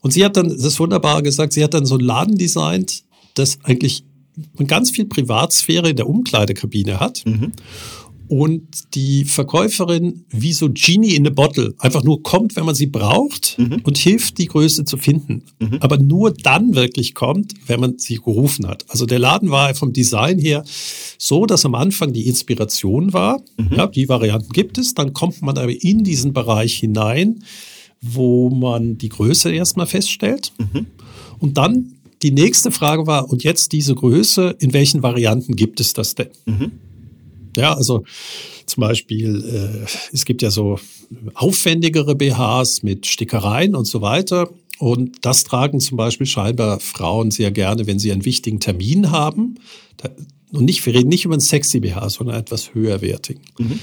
Und 0.00 0.10
sie 0.12 0.24
hat 0.24 0.36
dann 0.36 0.48
das 0.48 0.80
wunderbar 0.80 1.22
gesagt, 1.22 1.52
sie 1.52 1.62
hat 1.62 1.72
dann 1.72 1.86
so 1.86 1.96
ein 1.96 2.00
Laden 2.00 2.36
designt, 2.36 3.04
das 3.34 3.58
eigentlich 3.62 4.04
ganz 4.66 4.90
viel 4.90 5.04
Privatsphäre 5.04 5.90
in 5.90 5.96
der 5.96 6.08
Umkleidekabine 6.08 6.98
hat. 6.98 7.22
Mhm 7.26 7.52
und 8.30 8.94
die 8.94 9.24
Verkäuferin 9.24 10.24
wie 10.30 10.52
so 10.52 10.70
Genie 10.72 11.16
in 11.16 11.26
a 11.26 11.30
Bottle 11.30 11.74
einfach 11.78 12.04
nur 12.04 12.22
kommt, 12.22 12.54
wenn 12.54 12.64
man 12.64 12.76
sie 12.76 12.86
braucht 12.86 13.58
mhm. 13.58 13.80
und 13.82 13.98
hilft, 13.98 14.38
die 14.38 14.46
Größe 14.46 14.84
zu 14.84 14.98
finden. 14.98 15.42
Mhm. 15.58 15.78
Aber 15.80 15.98
nur 15.98 16.30
dann 16.30 16.76
wirklich 16.76 17.16
kommt, 17.16 17.54
wenn 17.66 17.80
man 17.80 17.98
sie 17.98 18.18
gerufen 18.18 18.68
hat. 18.68 18.84
Also 18.88 19.04
der 19.04 19.18
Laden 19.18 19.50
war 19.50 19.74
vom 19.74 19.92
Design 19.92 20.38
her 20.38 20.62
so, 21.18 21.44
dass 21.44 21.64
am 21.64 21.74
Anfang 21.74 22.12
die 22.12 22.28
Inspiration 22.28 23.12
war. 23.12 23.42
Mhm. 23.56 23.76
Ja, 23.76 23.88
die 23.88 24.08
Varianten 24.08 24.52
gibt 24.52 24.78
es. 24.78 24.94
Dann 24.94 25.12
kommt 25.12 25.42
man 25.42 25.58
aber 25.58 25.82
in 25.82 26.04
diesen 26.04 26.32
Bereich 26.32 26.74
hinein, 26.74 27.42
wo 28.00 28.48
man 28.48 28.96
die 28.96 29.08
Größe 29.08 29.50
erstmal 29.50 29.86
feststellt. 29.86 30.52
Mhm. 30.58 30.86
Und 31.40 31.58
dann 31.58 31.96
die 32.22 32.30
nächste 32.30 32.70
Frage 32.70 33.08
war, 33.08 33.28
und 33.28 33.42
jetzt 33.42 33.72
diese 33.72 33.96
Größe, 33.96 34.54
in 34.60 34.72
welchen 34.72 35.02
Varianten 35.02 35.56
gibt 35.56 35.80
es 35.80 35.94
das 35.94 36.14
denn? 36.14 36.28
Ja, 37.56 37.74
also 37.74 38.04
zum 38.66 38.82
Beispiel, 38.82 39.84
äh, 39.84 39.86
es 40.12 40.24
gibt 40.24 40.42
ja 40.42 40.50
so 40.50 40.78
aufwendigere 41.34 42.14
BHs 42.14 42.82
mit 42.82 43.06
Stickereien 43.06 43.74
und 43.74 43.86
so 43.86 44.00
weiter. 44.00 44.50
Und 44.78 45.24
das 45.26 45.44
tragen 45.44 45.80
zum 45.80 45.96
Beispiel 45.96 46.26
scheinbar 46.26 46.80
Frauen 46.80 47.30
sehr 47.30 47.50
gerne, 47.50 47.86
wenn 47.86 47.98
sie 47.98 48.12
einen 48.12 48.24
wichtigen 48.24 48.60
Termin 48.60 49.10
haben. 49.10 49.56
Und 50.52 50.64
nicht, 50.64 50.84
wir 50.86 50.94
reden 50.94 51.08
nicht 51.08 51.24
über 51.24 51.34
einen 51.34 51.40
sexy 51.40 51.80
BH, 51.80 52.08
sondern 52.08 52.36
etwas 52.36 52.74
höherwertigen. 52.74 53.42
Mhm. 53.58 53.78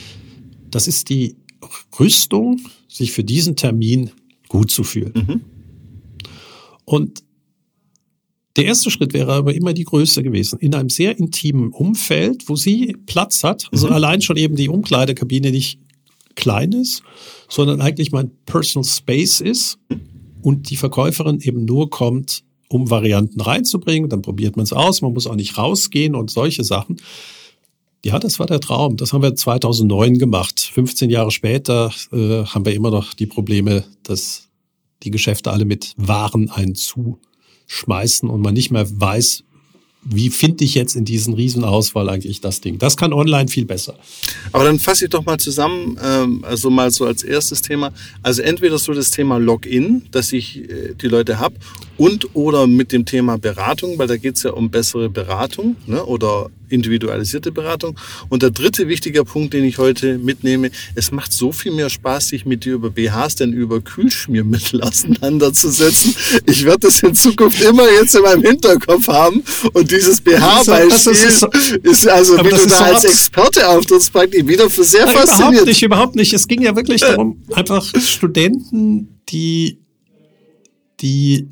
das 0.72 0.88
ist 0.88 1.10
die 1.10 1.36
Rüstung, 2.00 2.62
sich 2.88 3.12
für 3.12 3.24
diesen 3.24 3.56
Termin 3.56 4.12
gut 4.48 4.72
zu 4.72 4.84
fühlen. 4.84 5.14
Mhm. 5.14 5.42
Und 6.86 7.24
der 8.58 8.66
erste 8.66 8.92
Schritt 8.92 9.14
wäre 9.14 9.34
aber 9.34 9.54
immer 9.54 9.74
die 9.74 9.84
Größe 9.84 10.24
gewesen. 10.24 10.60
In 10.60 10.76
einem 10.76 10.90
sehr 10.90 11.18
intimen 11.18 11.72
Umfeld, 11.72 12.50
wo 12.50 12.56
sie 12.56 12.96
Platz 13.06 13.44
hat, 13.44 13.70
also 13.72 13.88
mhm. 13.88 13.94
allein 13.94 14.22
schon 14.22 14.38
eben 14.38 14.56
die 14.56 14.70
Umkleidekabine 14.70 15.52
nicht 15.52 15.80
klein 16.36 16.72
ist, 16.72 17.04
sondern 17.50 17.82
eigentlich 17.82 18.12
mein 18.12 18.32
Personal 18.46 18.88
Space 18.88 19.42
ist 19.42 19.80
und 20.42 20.70
die 20.70 20.76
Verkäuferin 20.76 21.40
eben 21.42 21.66
nur 21.66 21.90
kommt, 21.90 22.44
um 22.70 22.90
Varianten 22.90 23.42
reinzubringen. 23.42 24.10
Dann 24.10 24.22
probiert 24.22 24.56
man 24.56 24.64
es 24.64 24.74
aus, 24.74 25.02
man 25.02 25.14
muss 25.14 25.28
auch 25.28 25.36
nicht 25.36 25.58
rausgehen 25.58 26.16
und 26.16 26.32
solche 26.32 26.64
Sachen. 26.64 26.98
Ja, 28.06 28.20
das 28.20 28.40
war 28.40 28.46
der 28.46 28.60
Traum. 28.60 28.98
Das 28.98 29.14
haben 29.14 29.24
wir 29.24 29.36
2009 29.36 30.18
gemacht. 30.18 30.60
15 30.60 31.10
Jahre 31.10 31.32
später 31.32 31.92
äh, 32.12 32.46
haben 32.46 32.66
wir 32.66 32.74
immer 32.74 32.92
noch 32.92 33.14
die 33.14 33.26
Probleme, 33.26 33.84
dass 34.04 34.48
die 35.04 35.12
Geschäfte 35.12 35.52
alle 35.52 35.66
mit 35.66 35.94
Waren 35.98 36.50
einzuschmeißen 37.68 38.30
und 38.30 38.42
man 38.42 38.54
nicht 38.54 38.72
mehr 38.72 38.88
weiß, 38.90 39.44
wie 40.10 40.30
finde 40.30 40.64
ich 40.64 40.74
jetzt 40.74 40.96
in 40.96 41.04
diesen 41.04 41.34
Riesenauswahl 41.34 42.08
eigentlich 42.08 42.40
das 42.40 42.62
Ding? 42.62 42.78
Das 42.78 42.96
kann 42.96 43.12
online 43.12 43.50
viel 43.50 43.66
besser. 43.66 43.96
Aber 44.54 44.64
dann 44.64 44.80
fasse 44.80 45.06
ich 45.06 45.10
doch 45.10 45.26
mal 45.26 45.38
zusammen, 45.38 46.00
ähm, 46.02 46.46
also 46.46 46.70
mal 46.70 46.92
so 46.92 47.06
als 47.06 47.24
erstes 47.24 47.62
Thema. 47.62 47.92
Also 48.24 48.42
entweder 48.42 48.78
so 48.78 48.94
das 48.94 49.12
Thema 49.12 49.38
Login, 49.38 50.04
dass 50.12 50.32
ich 50.32 50.70
äh, 50.70 50.94
die 50.94 51.08
Leute 51.08 51.40
habe, 51.40 51.56
und 51.98 52.36
oder 52.36 52.68
mit 52.68 52.94
dem 52.94 53.06
Thema 53.06 53.38
Beratung, 53.38 53.98
weil 53.98 54.08
da 54.08 54.16
geht 54.16 54.36
es 54.36 54.44
ja 54.44 54.52
um 54.52 54.70
bessere 54.70 55.10
Beratung 55.10 55.76
ne, 55.88 56.06
oder 56.06 56.50
individualisierte 56.70 57.52
Beratung. 57.52 58.00
Und 58.30 58.44
der 58.44 58.52
dritte 58.52 58.88
wichtige 58.88 59.24
Punkt, 59.24 59.54
den 59.54 59.64
ich 59.64 59.78
heute 59.78 60.18
mitnehme, 60.18 60.72
es 60.96 61.12
macht 61.12 61.32
so 61.32 61.52
viel 61.52 61.72
mehr 61.72 61.90
Spaß, 61.90 62.28
sich 62.30 62.46
mit 62.46 62.66
dir 62.66 62.74
über 62.74 62.90
BHs 62.90 63.36
denn 63.36 63.54
über 63.54 63.82
Kühlschmiermittel 63.82 64.82
auseinanderzusetzen. 64.84 66.16
Ich 66.46 66.66
werde 66.66 66.88
das 66.88 67.02
in 67.04 67.16
Zukunft 67.16 67.62
immer 67.62 67.90
jetzt 68.00 68.16
in 68.16 68.22
meinem 68.22 68.44
Hinterkopf 68.44 69.08
haben. 69.08 69.44
Und 69.74 69.92
dieses 69.92 70.22
BH-Beispiel 70.22 71.12
ist, 71.14 71.40
so, 71.40 71.48
ist, 71.84 72.08
also, 72.08 72.38
wie 72.38 72.50
du 72.50 72.56
da 72.56 72.68
so 72.68 72.84
als 72.84 73.04
Experte 73.04 73.68
auftrittst, 73.68 74.12
praktisch 74.12 74.46
wieder 74.48 74.70
für 74.70 74.84
sehr 74.84 75.08
faszinierend. 75.08 75.38
Überhaupt 75.38 75.68
nicht, 75.68 75.84
überhaupt 75.84 76.16
nicht. 76.16 76.34
Es 76.34 76.48
ging 76.48 76.62
ja 76.62 76.76
wirklich 76.76 77.02
darum, 77.02 77.44
einfach 77.54 77.86
Studenten, 78.00 79.22
die, 79.30 79.80
die 81.00 81.48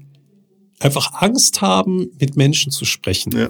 einfach 0.79 1.13
Angst 1.21 1.61
haben, 1.61 2.07
mit 2.19 2.35
Menschen 2.35 2.71
zu 2.71 2.85
sprechen. 2.85 3.37
Ja. 3.37 3.49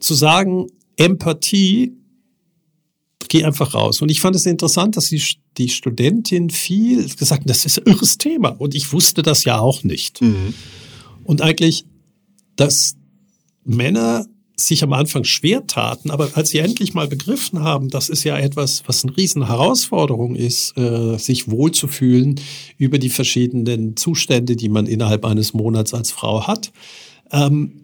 Zu 0.00 0.14
sagen, 0.14 0.66
Empathie, 0.96 1.92
geh 3.28 3.44
einfach 3.44 3.74
raus. 3.74 4.02
Und 4.02 4.10
ich 4.10 4.20
fand 4.20 4.36
es 4.36 4.44
interessant, 4.44 4.96
dass 4.96 5.08
die, 5.08 5.22
die 5.56 5.68
Studentin 5.68 6.50
viel 6.50 7.08
gesagt 7.08 7.42
hat, 7.42 7.48
das 7.50 7.64
ist 7.64 7.78
ein 7.78 7.92
irres 7.92 8.18
Thema. 8.18 8.48
Und 8.50 8.74
ich 8.74 8.92
wusste 8.92 9.22
das 9.22 9.44
ja 9.44 9.58
auch 9.58 9.84
nicht. 9.84 10.20
Mhm. 10.20 10.52
Und 11.24 11.40
eigentlich, 11.40 11.86
dass 12.56 12.96
Männer 13.64 14.26
sich 14.56 14.82
am 14.82 14.92
Anfang 14.92 15.24
schwer 15.24 15.66
taten, 15.66 16.10
aber 16.10 16.28
als 16.34 16.50
sie 16.50 16.58
endlich 16.58 16.92
mal 16.92 17.08
begriffen 17.08 17.60
haben, 17.60 17.88
das 17.88 18.10
ist 18.10 18.24
ja 18.24 18.36
etwas, 18.36 18.82
was 18.86 19.04
eine 19.04 19.16
riesen 19.16 19.46
Herausforderung 19.46 20.34
ist, 20.34 20.76
äh, 20.76 21.16
sich 21.16 21.50
wohlzufühlen 21.50 22.38
über 22.76 22.98
die 22.98 23.08
verschiedenen 23.08 23.96
Zustände, 23.96 24.56
die 24.56 24.68
man 24.68 24.86
innerhalb 24.86 25.24
eines 25.24 25.54
Monats 25.54 25.94
als 25.94 26.10
Frau 26.10 26.46
hat. 26.46 26.72
Ähm, 27.32 27.79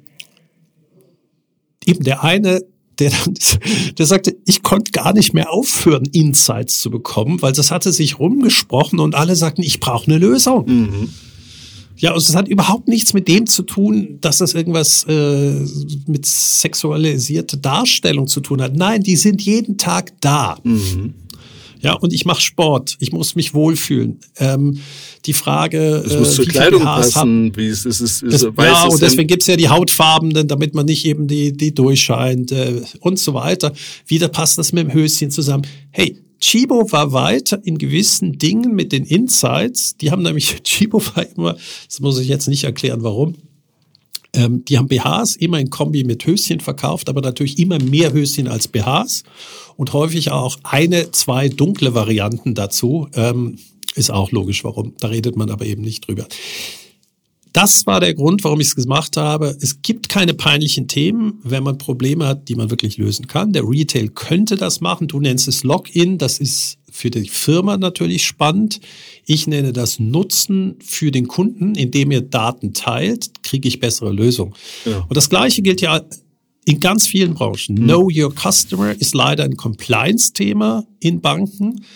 eben 1.86 2.04
der 2.04 2.22
eine, 2.22 2.62
der, 2.98 3.12
der 3.98 4.06
sagte, 4.06 4.36
ich 4.46 4.62
konnte 4.62 4.92
gar 4.92 5.12
nicht 5.12 5.34
mehr 5.34 5.52
aufhören, 5.52 6.06
Insights 6.12 6.80
zu 6.80 6.90
bekommen, 6.90 7.42
weil 7.42 7.52
das 7.52 7.70
hatte 7.70 7.92
sich 7.92 8.18
rumgesprochen 8.18 8.98
und 9.00 9.14
alle 9.14 9.36
sagten, 9.36 9.62
ich 9.62 9.80
brauche 9.80 10.06
eine 10.06 10.18
Lösung. 10.18 10.66
Mhm. 10.66 11.08
Ja, 11.98 12.12
und 12.12 12.18
es 12.18 12.36
hat 12.36 12.46
überhaupt 12.46 12.88
nichts 12.88 13.14
mit 13.14 13.26
dem 13.26 13.46
zu 13.46 13.62
tun, 13.62 14.18
dass 14.20 14.38
das 14.38 14.52
irgendwas 14.52 15.04
äh, 15.04 15.64
mit 16.06 16.26
sexualisierter 16.26 17.56
Darstellung 17.56 18.26
zu 18.26 18.40
tun 18.40 18.60
hat. 18.60 18.76
Nein, 18.76 19.02
die 19.02 19.16
sind 19.16 19.40
jeden 19.40 19.78
Tag 19.78 20.12
da. 20.20 20.58
Mhm. 20.62 21.14
Ja, 21.86 21.94
und 21.94 22.12
ich 22.12 22.24
mache 22.24 22.40
Sport. 22.40 22.96
Ich 22.98 23.12
muss 23.12 23.36
mich 23.36 23.54
wohlfühlen. 23.54 24.18
Ähm, 24.38 24.80
die 25.24 25.32
Frage, 25.32 26.02
es 26.04 26.18
muss 26.18 26.32
äh, 26.32 26.42
zur 26.42 26.46
Kleidung 26.46 26.82
passen, 26.82 27.56
wie 27.56 27.68
es 27.68 27.84
ist, 27.84 28.00
ist, 28.00 28.22
ist 28.24 28.42
das, 28.44 28.52
Ja, 28.58 28.86
und 28.86 29.00
deswegen 29.00 29.28
gibt's 29.28 29.46
ja 29.46 29.54
die 29.54 29.68
Hautfarbenen, 29.68 30.48
damit 30.48 30.74
man 30.74 30.86
nicht 30.86 31.04
eben 31.06 31.28
die 31.28 31.56
die 31.56 31.72
durchscheint 31.72 32.50
äh, 32.50 32.82
und 32.98 33.20
so 33.20 33.34
weiter. 33.34 33.72
Wieder 34.04 34.26
passt 34.26 34.58
das 34.58 34.72
mit 34.72 34.88
dem 34.88 34.92
Höschen 34.92 35.30
zusammen. 35.30 35.64
Hey, 35.90 36.18
Chibo 36.40 36.90
war 36.90 37.12
weiter 37.12 37.60
in 37.64 37.78
gewissen 37.78 38.36
Dingen 38.36 38.74
mit 38.74 38.90
den 38.90 39.04
Insights. 39.04 39.96
Die 39.96 40.10
haben 40.10 40.22
nämlich, 40.22 40.60
Chibo 40.64 41.00
war 41.14 41.24
immer, 41.36 41.56
das 41.86 42.00
muss 42.00 42.18
ich 42.18 42.26
jetzt 42.26 42.48
nicht 42.48 42.64
erklären, 42.64 43.04
warum. 43.04 43.36
Ähm, 44.36 44.64
die 44.64 44.78
haben 44.78 44.88
BHs 44.88 45.36
immer 45.36 45.58
in 45.58 45.70
Kombi 45.70 46.04
mit 46.04 46.24
Höschen 46.26 46.60
verkauft, 46.60 47.08
aber 47.08 47.22
natürlich 47.22 47.58
immer 47.58 47.80
mehr 47.82 48.12
Höschen 48.12 48.46
als 48.46 48.68
BHs 48.68 49.24
und 49.76 49.92
häufig 49.92 50.30
auch 50.30 50.58
eine, 50.62 51.10
zwei 51.10 51.48
dunkle 51.48 51.94
Varianten 51.94 52.54
dazu. 52.54 53.08
Ähm, 53.14 53.58
ist 53.94 54.10
auch 54.10 54.30
logisch, 54.30 54.62
warum. 54.62 54.94
Da 55.00 55.08
redet 55.08 55.36
man 55.36 55.50
aber 55.50 55.64
eben 55.64 55.82
nicht 55.82 56.06
drüber. 56.06 56.26
Das 57.56 57.86
war 57.86 58.00
der 58.00 58.12
Grund, 58.12 58.44
warum 58.44 58.60
ich 58.60 58.66
es 58.66 58.76
gemacht 58.76 59.16
habe. 59.16 59.56
Es 59.62 59.80
gibt 59.80 60.10
keine 60.10 60.34
peinlichen 60.34 60.88
Themen, 60.88 61.40
wenn 61.42 61.62
man 61.62 61.78
Probleme 61.78 62.26
hat, 62.26 62.50
die 62.50 62.54
man 62.54 62.68
wirklich 62.68 62.98
lösen 62.98 63.28
kann. 63.28 63.54
Der 63.54 63.66
Retail 63.66 64.08
könnte 64.08 64.56
das 64.56 64.82
machen. 64.82 65.08
Du 65.08 65.20
nennst 65.20 65.48
es 65.48 65.64
Login. 65.64 66.18
Das 66.18 66.38
ist 66.38 66.76
für 66.92 67.08
die 67.08 67.26
Firma 67.26 67.78
natürlich 67.78 68.26
spannend. 68.26 68.80
Ich 69.24 69.46
nenne 69.46 69.72
das 69.72 69.98
Nutzen 69.98 70.76
für 70.84 71.10
den 71.10 71.28
Kunden, 71.28 71.74
indem 71.76 72.10
er 72.10 72.20
Daten 72.20 72.74
teilt, 72.74 73.42
kriege 73.42 73.68
ich 73.68 73.80
bessere 73.80 74.12
Lösungen. 74.12 74.52
Ja. 74.84 75.06
Und 75.08 75.16
das 75.16 75.30
Gleiche 75.30 75.62
gilt 75.62 75.80
ja 75.80 76.02
in 76.66 76.78
ganz 76.78 77.06
vielen 77.06 77.32
Branchen. 77.32 77.74
Mhm. 77.74 77.84
Know 77.84 78.10
Your 78.14 78.34
Customer 78.34 78.92
ist 78.92 79.14
leider 79.14 79.44
ein 79.44 79.56
Compliance-Thema 79.56 80.84
in 81.00 81.22
Banken. 81.22 81.86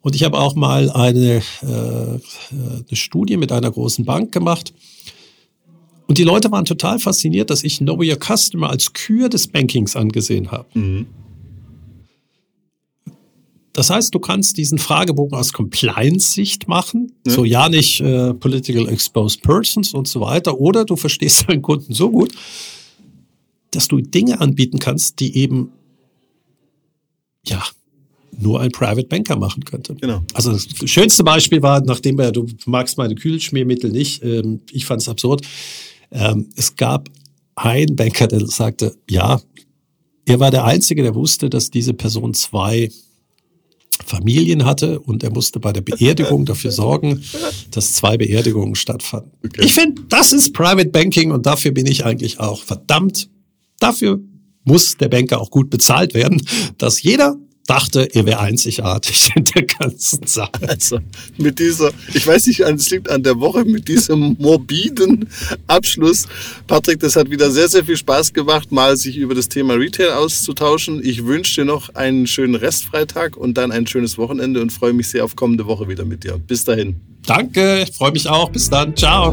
Und 0.00 0.14
ich 0.14 0.24
habe 0.24 0.38
auch 0.38 0.54
mal 0.54 0.90
eine, 0.90 1.42
äh, 1.60 1.66
eine 1.66 2.84
Studie 2.92 3.36
mit 3.36 3.52
einer 3.52 3.70
großen 3.70 4.06
Bank 4.06 4.32
gemacht. 4.32 4.72
Und 6.06 6.18
die 6.18 6.24
Leute 6.24 6.50
waren 6.50 6.64
total 6.64 6.98
fasziniert, 6.98 7.50
dass 7.50 7.64
ich 7.64 7.78
Know 7.78 8.02
Your 8.02 8.18
Customer 8.18 8.68
als 8.70 8.92
Kür 8.92 9.28
des 9.28 9.48
Bankings 9.48 9.96
angesehen 9.96 10.50
habe. 10.50 10.66
Mhm. 10.74 11.06
Das 13.74 13.90
heißt, 13.90 14.14
du 14.14 14.20
kannst 14.20 14.56
diesen 14.56 14.78
Fragebogen 14.78 15.36
aus 15.36 15.52
Compliance-Sicht 15.52 16.68
machen, 16.68 17.12
ja. 17.26 17.32
so 17.32 17.44
ja 17.44 17.68
nicht 17.68 18.00
äh, 18.00 18.32
political 18.32 18.88
exposed 18.88 19.42
persons 19.42 19.94
und 19.94 20.06
so 20.06 20.20
weiter, 20.20 20.60
oder 20.60 20.84
du 20.84 20.94
verstehst 20.94 21.48
deinen 21.48 21.60
Kunden 21.60 21.92
so 21.92 22.10
gut, 22.10 22.32
dass 23.72 23.88
du 23.88 24.00
Dinge 24.00 24.40
anbieten 24.40 24.78
kannst, 24.78 25.18
die 25.18 25.36
eben 25.36 25.72
ja 27.44 27.64
nur 28.38 28.60
ein 28.60 28.70
Private 28.70 29.08
Banker 29.08 29.36
machen 29.36 29.64
könnte. 29.64 29.96
Genau. 29.96 30.22
Also 30.34 30.52
das 30.52 30.66
schönste 30.84 31.24
Beispiel 31.24 31.60
war, 31.62 31.80
nachdem 31.80 32.18
er, 32.20 32.30
du 32.30 32.46
magst 32.66 32.96
meine 32.96 33.16
Kühlschmiermittel 33.16 33.90
nicht, 33.90 34.22
ähm, 34.22 34.60
ich 34.70 34.86
fand 34.86 35.02
es 35.02 35.08
absurd. 35.08 35.42
Ähm, 36.14 36.48
es 36.56 36.76
gab 36.76 37.10
einen 37.56 37.96
Banker, 37.96 38.28
der 38.28 38.46
sagte, 38.46 38.96
ja, 39.10 39.40
er 40.24 40.40
war 40.40 40.50
der 40.50 40.64
Einzige, 40.64 41.02
der 41.02 41.14
wusste, 41.14 41.50
dass 41.50 41.70
diese 41.70 41.92
Person 41.92 42.32
zwei 42.32 42.90
Familien 44.04 44.64
hatte 44.64 45.00
und 45.00 45.22
er 45.22 45.30
musste 45.30 45.60
bei 45.60 45.72
der 45.72 45.82
Beerdigung 45.82 46.46
dafür 46.46 46.70
sorgen, 46.70 47.22
dass 47.70 47.94
zwei 47.94 48.16
Beerdigungen 48.16 48.74
stattfanden. 48.74 49.32
Okay. 49.44 49.62
Ich 49.64 49.74
finde, 49.74 50.02
das 50.08 50.32
ist 50.32 50.52
Private 50.52 50.88
Banking 50.88 51.30
und 51.30 51.46
dafür 51.46 51.72
bin 51.72 51.86
ich 51.86 52.04
eigentlich 52.04 52.40
auch 52.40 52.62
verdammt. 52.62 53.28
Dafür 53.78 54.20
muss 54.64 54.96
der 54.96 55.08
Banker 55.08 55.40
auch 55.40 55.50
gut 55.50 55.70
bezahlt 55.70 56.14
werden, 56.14 56.42
dass 56.78 57.02
jeder 57.02 57.36
dachte, 57.66 58.14
er 58.14 58.26
wäre 58.26 58.40
einzigartig 58.40 59.30
in 59.36 59.44
der 59.44 59.64
ganzen 59.64 60.26
Sache. 60.26 60.68
Also 60.68 61.00
mit 61.36 61.58
dieser, 61.58 61.90
ich 62.12 62.26
weiß 62.26 62.46
nicht, 62.46 62.60
es 62.60 62.90
liegt 62.90 63.10
an 63.10 63.22
der 63.22 63.40
Woche, 63.40 63.64
mit 63.64 63.88
diesem 63.88 64.36
morbiden 64.38 65.28
Abschluss. 65.66 66.26
Patrick, 66.66 67.00
das 67.00 67.16
hat 67.16 67.30
wieder 67.30 67.50
sehr, 67.50 67.68
sehr 67.68 67.84
viel 67.84 67.96
Spaß 67.96 68.32
gemacht, 68.32 68.70
mal 68.72 68.96
sich 68.96 69.16
über 69.16 69.34
das 69.34 69.48
Thema 69.48 69.74
Retail 69.74 70.12
auszutauschen. 70.12 71.00
Ich 71.04 71.24
wünsche 71.24 71.62
dir 71.62 71.64
noch 71.64 71.94
einen 71.94 72.26
schönen 72.26 72.54
Restfreitag 72.54 73.36
und 73.36 73.54
dann 73.54 73.72
ein 73.72 73.86
schönes 73.86 74.18
Wochenende 74.18 74.60
und 74.60 74.72
freue 74.72 74.92
mich 74.92 75.08
sehr 75.08 75.24
auf 75.24 75.36
kommende 75.36 75.66
Woche 75.66 75.88
wieder 75.88 76.04
mit 76.04 76.24
dir. 76.24 76.38
Bis 76.38 76.64
dahin. 76.64 77.00
Danke, 77.26 77.84
ich 77.88 77.96
freue 77.96 78.12
mich 78.12 78.28
auch. 78.28 78.50
Bis 78.50 78.68
dann. 78.68 78.94
Ciao. 78.96 79.32